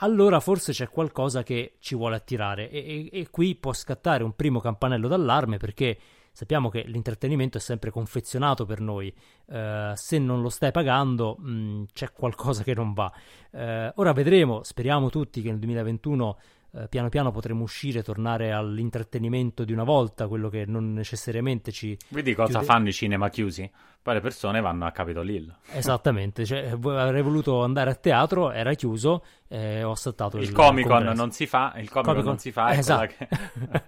allora 0.00 0.40
forse 0.40 0.72
c'è 0.72 0.88
qualcosa 0.88 1.42
che 1.42 1.76
ci 1.78 1.94
vuole 1.94 2.16
attirare 2.16 2.68
e, 2.70 3.08
e, 3.10 3.20
e 3.20 3.30
qui 3.30 3.54
può 3.54 3.72
scattare 3.72 4.24
un 4.24 4.34
primo 4.34 4.60
campanello 4.60 5.08
d'allarme 5.08 5.56
perché 5.56 5.98
sappiamo 6.36 6.68
che 6.68 6.82
l'intrattenimento 6.82 7.56
è 7.56 7.60
sempre 7.62 7.90
confezionato 7.90 8.66
per 8.66 8.80
noi, 8.80 9.10
uh, 9.46 9.94
se 9.94 10.18
non 10.18 10.42
lo 10.42 10.50
stai 10.50 10.70
pagando 10.70 11.36
mh, 11.38 11.84
c'è 11.94 12.12
qualcosa 12.12 12.62
che 12.62 12.74
non 12.74 12.92
va. 12.92 13.10
Uh, 13.52 13.90
ora 13.94 14.12
vedremo, 14.12 14.62
speriamo 14.62 15.08
tutti 15.08 15.40
che 15.40 15.48
nel 15.48 15.58
2021 15.60 16.26
uh, 16.26 16.36
eh, 16.76 16.88
piano 16.88 17.08
piano 17.08 17.30
potremo 17.30 17.62
uscire, 17.62 18.02
tornare 18.02 18.52
all'intrattenimento 18.52 19.64
di 19.64 19.72
una 19.72 19.84
volta, 19.84 20.28
quello 20.28 20.48
che 20.48 20.64
non 20.66 20.92
necessariamente 20.92 21.72
ci... 21.72 21.96
Vedi 22.08 22.34
cosa 22.34 22.58
chiude... 22.58 22.64
fanno 22.64 22.88
i 22.88 22.92
cinema 22.92 23.28
chiusi? 23.30 23.70
Poi 24.02 24.14
le 24.14 24.20
persone 24.20 24.60
vanno 24.60 24.86
a 24.86 24.90
Capitol 24.90 25.28
Hill. 25.28 25.56
Esattamente, 25.72 26.44
cioè, 26.44 26.68
avrei 26.68 27.22
voluto 27.22 27.62
andare 27.62 27.90
a 27.90 27.94
teatro, 27.94 28.52
era 28.52 28.74
chiuso, 28.74 29.24
eh, 29.48 29.82
ho 29.82 29.94
saltato 29.94 30.36
il, 30.36 30.44
il 30.44 30.52
Comic 30.52 30.86
Con 30.86 31.04
non 31.04 31.32
si 31.32 31.46
fa, 31.46 31.72
il 31.76 31.90
Comic 31.90 32.14
Con 32.14 32.24
non 32.24 32.38
si 32.38 32.52
fa, 32.52 32.72
esatto. 32.72 33.14
Che... 33.16 33.28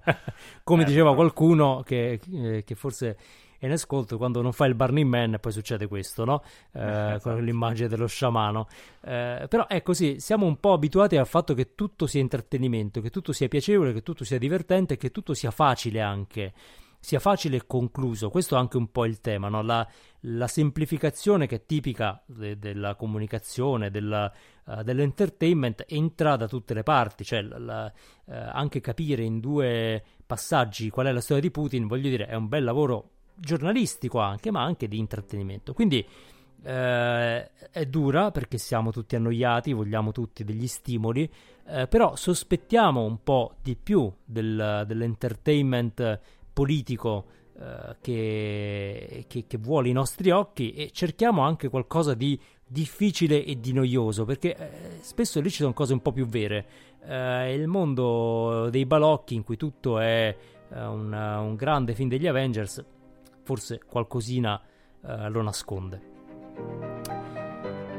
Come 0.64 0.82
eh, 0.82 0.86
diceva 0.86 1.14
qualcuno 1.14 1.82
che, 1.84 2.20
eh, 2.32 2.64
che 2.64 2.74
forse 2.74 3.16
è 3.59 3.67
in 3.67 3.73
ascolto 3.73 4.17
quando 4.17 4.41
non 4.41 4.53
fa 4.53 4.67
il 4.67 4.75
Burning 4.75 5.09
Man 5.09 5.39
poi 5.41 5.53
succede 5.53 5.87
questo, 5.89 6.25
no? 6.25 6.43
Eh, 6.73 6.81
esatto. 6.81 7.31
Con 7.31 7.45
l'immagine 7.45 7.89
dello 7.89 8.07
sciamano. 8.07 8.69
Eh, 9.03 9.47
però 9.49 9.67
è 9.67 9.83
così, 9.83 10.21
siamo 10.21 10.47
un 10.47 10.59
po' 10.61 10.73
abituati 10.73 11.17
al 11.17 11.27
fatto 11.27 11.55
che 11.55 11.75
tutto 11.75 12.07
sia 12.07 12.21
intrattenimento, 12.21 13.01
che 13.01 13.11
tutto 13.11 13.33
sia 13.33 13.49
piacevole, 13.49 13.93
che 13.93 14.03
tutto 14.03 14.25
sia 14.25 14.39
divertente, 14.39 14.97
che 14.97 15.11
tutto 15.11 15.35
sia 15.35 15.51
facile 15.51 16.01
anche 16.01 16.53
sia 17.01 17.21
facile 17.21 17.57
e 17.57 17.67
concluso. 17.67 18.29
Questo 18.29 18.57
è 18.57 18.59
anche 18.59 18.77
un 18.77 18.91
po' 18.91 19.05
il 19.05 19.21
tema, 19.21 19.49
no? 19.49 19.63
la, 19.63 19.87
la, 20.21 20.49
semplificazione 20.49 21.47
che 21.47 21.57
è 21.57 21.65
tipica 21.65 22.23
de, 22.27 22.59
della 22.59 22.97
comunicazione, 22.97 23.91
della, 23.91 24.33
uh, 24.65 24.83
dell'entertainment, 24.83 25.85
entra 25.87 26.37
da 26.37 26.49
tutte 26.49 26.75
le 26.75 26.83
parti, 26.83 27.25
cioè 27.25 27.43
la, 27.43 27.93
uh, 28.25 28.33
anche 28.33 28.81
capire 28.81 29.23
in 29.23 29.41
due 29.41 30.03
passaggi 30.27 30.91
qual 30.91 31.07
è 31.07 31.13
la 31.13 31.21
storia 31.21 31.43
di 31.43 31.51
Putin, 31.51 31.87
voglio 31.87 32.09
dire, 32.09 32.27
è 32.27 32.35
un 32.35 32.49
bel 32.49 32.65
lavoro 32.65 33.11
giornalistico 33.39 34.18
anche, 34.18 34.51
ma 34.51 34.62
anche 34.62 34.89
di 34.89 34.99
intrattenimento. 34.99 35.72
Quindi 35.72 36.07
eh, 36.62 37.51
è 37.70 37.86
dura 37.86 38.30
perché 38.30 38.59
siamo 38.59 38.91
tutti 38.91 39.16
annoiati, 39.16 39.72
vogliamo 39.72 40.12
tutti 40.12 40.45
degli 40.45 40.66
stimoli, 40.66 41.30
eh, 41.66 41.86
però 41.86 42.16
sospettiamo 42.16 43.05
un 43.05 43.22
po' 43.22 43.55
di 43.62 43.76
più 43.76 44.12
del, 44.24 44.84
dell'entertainment 44.86 46.20
politico 46.53 47.26
eh, 47.59 47.97
che, 48.01 49.24
che, 49.28 49.45
che, 49.47 49.59
vuole 49.59 49.89
i 49.89 49.93
nostri 49.93 50.30
occhi 50.30 50.72
e 50.72 50.91
cerchiamo 50.93 51.43
anche 51.43 51.68
qualcosa 51.68 52.14
di 52.14 52.39
difficile 52.66 53.45
e 53.45 53.59
di 53.59 53.72
noioso 53.72 54.24
perché 54.24 54.55
eh, 54.55 54.99
spesso 55.01 55.41
lì 55.41 55.51
ci 55.51 55.62
sono 55.62 55.72
cose 55.72 55.93
un 55.93 56.01
po' 56.01 56.12
più 56.12 56.26
vere. 56.26 56.66
Eh, 57.05 57.55
il 57.55 57.66
mondo 57.66 58.68
dei 58.70 58.84
balocchi 58.84 59.34
in 59.34 59.45
cui 59.45 59.57
tutto 59.57 59.99
è 59.99 60.36
eh, 60.70 60.84
un, 60.84 61.12
un, 61.12 61.55
grande 61.57 61.95
film 61.95 62.09
degli 62.09 62.26
Avengers 62.26 62.84
forse 63.49 63.80
qualcosina 63.86 64.61
eh, 65.07 65.30
lo 65.30 65.40
nasconde. 65.40 66.16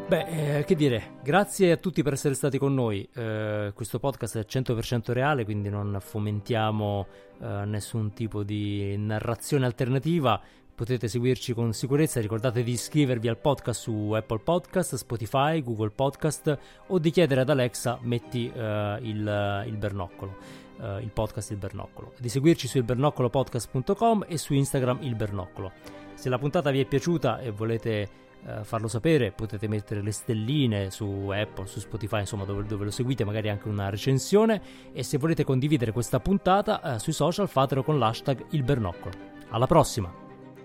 Beh, 0.07 0.57
eh, 0.57 0.63
che 0.63 0.75
dire, 0.75 1.17
grazie 1.23 1.71
a 1.71 1.77
tutti 1.77 2.03
per 2.03 2.13
essere 2.13 2.35
stati 2.35 2.59
con 2.59 2.75
noi. 2.75 3.07
Eh, 3.15 3.71
questo 3.73 3.97
podcast 3.97 4.37
è 4.37 4.45
100% 4.47 5.11
reale, 5.11 5.43
quindi 5.45 5.69
non 5.69 5.97
fomentiamo 5.99 7.07
eh, 7.41 7.65
nessun 7.65 8.13
tipo 8.13 8.43
di 8.43 8.95
narrazione 8.97 9.65
alternativa. 9.65 10.39
Potete 10.75 11.07
seguirci 11.07 11.53
con 11.53 11.73
sicurezza. 11.73 12.21
Ricordate 12.21 12.61
di 12.61 12.71
iscrivervi 12.71 13.27
al 13.27 13.37
podcast 13.37 13.81
su 13.81 14.11
Apple 14.11 14.39
Podcast, 14.39 14.95
Spotify, 14.95 15.63
Google 15.63 15.91
Podcast 15.91 16.57
o 16.87 16.99
di 16.99 17.09
chiedere 17.09 17.41
ad 17.41 17.49
Alexa 17.49 17.97
metti 18.01 18.51
eh, 18.53 18.97
il, 19.01 19.63
il, 19.67 19.77
bernoccolo, 19.77 20.37
eh, 20.82 20.99
il 21.01 21.11
podcast 21.11 21.51
Il 21.51 21.57
Bernoccolo. 21.57 22.13
Di 22.17 22.30
seguirci 22.30 22.67
su 22.67 22.77
ilbernoccolopodcast.com 22.77 24.25
e 24.27 24.38
su 24.38 24.53
Instagram 24.53 24.99
Il 25.01 25.15
Bernoccolo. 25.15 25.71
Se 26.13 26.30
la 26.30 26.38
puntata 26.38 26.71
vi 26.71 26.82
è 26.82 26.86
piaciuta 26.86 27.39
e 27.39 27.51
volete 27.51 28.27
eh, 28.45 28.63
farlo 28.63 28.88
sapere, 28.88 29.32
potete 29.32 29.67
mettere 29.67 30.01
le 30.01 30.11
stelline 30.11 30.91
su 30.91 31.30
Apple, 31.32 31.67
su 31.67 31.80
Spotify, 31.80 32.19
insomma 32.19 32.45
dove, 32.45 32.63
dove, 32.63 32.86
lo 32.86 32.91
seguite, 32.91 33.25
magari 33.25 33.49
anche 33.49 33.67
una 33.67 33.89
recensione 33.89 34.61
e 34.93 35.03
se 35.03 35.17
volete 35.17 35.43
condividere 35.43 35.91
questa 35.91 36.19
puntata 36.19 36.82
eh, 36.95 36.99
sui 36.99 37.13
social 37.13 37.49
fatelo 37.49 37.84
con 37.84 37.97
l'hashtag 37.99 38.45
il 38.51 38.63
bernoccolo. 38.63 39.13
Alla 39.49 39.67
prossima! 39.67 40.13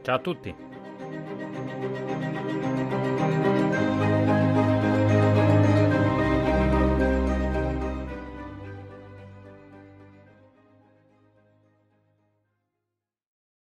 Ciao 0.03 0.17
a 0.17 0.21
tutti! 0.21 2.04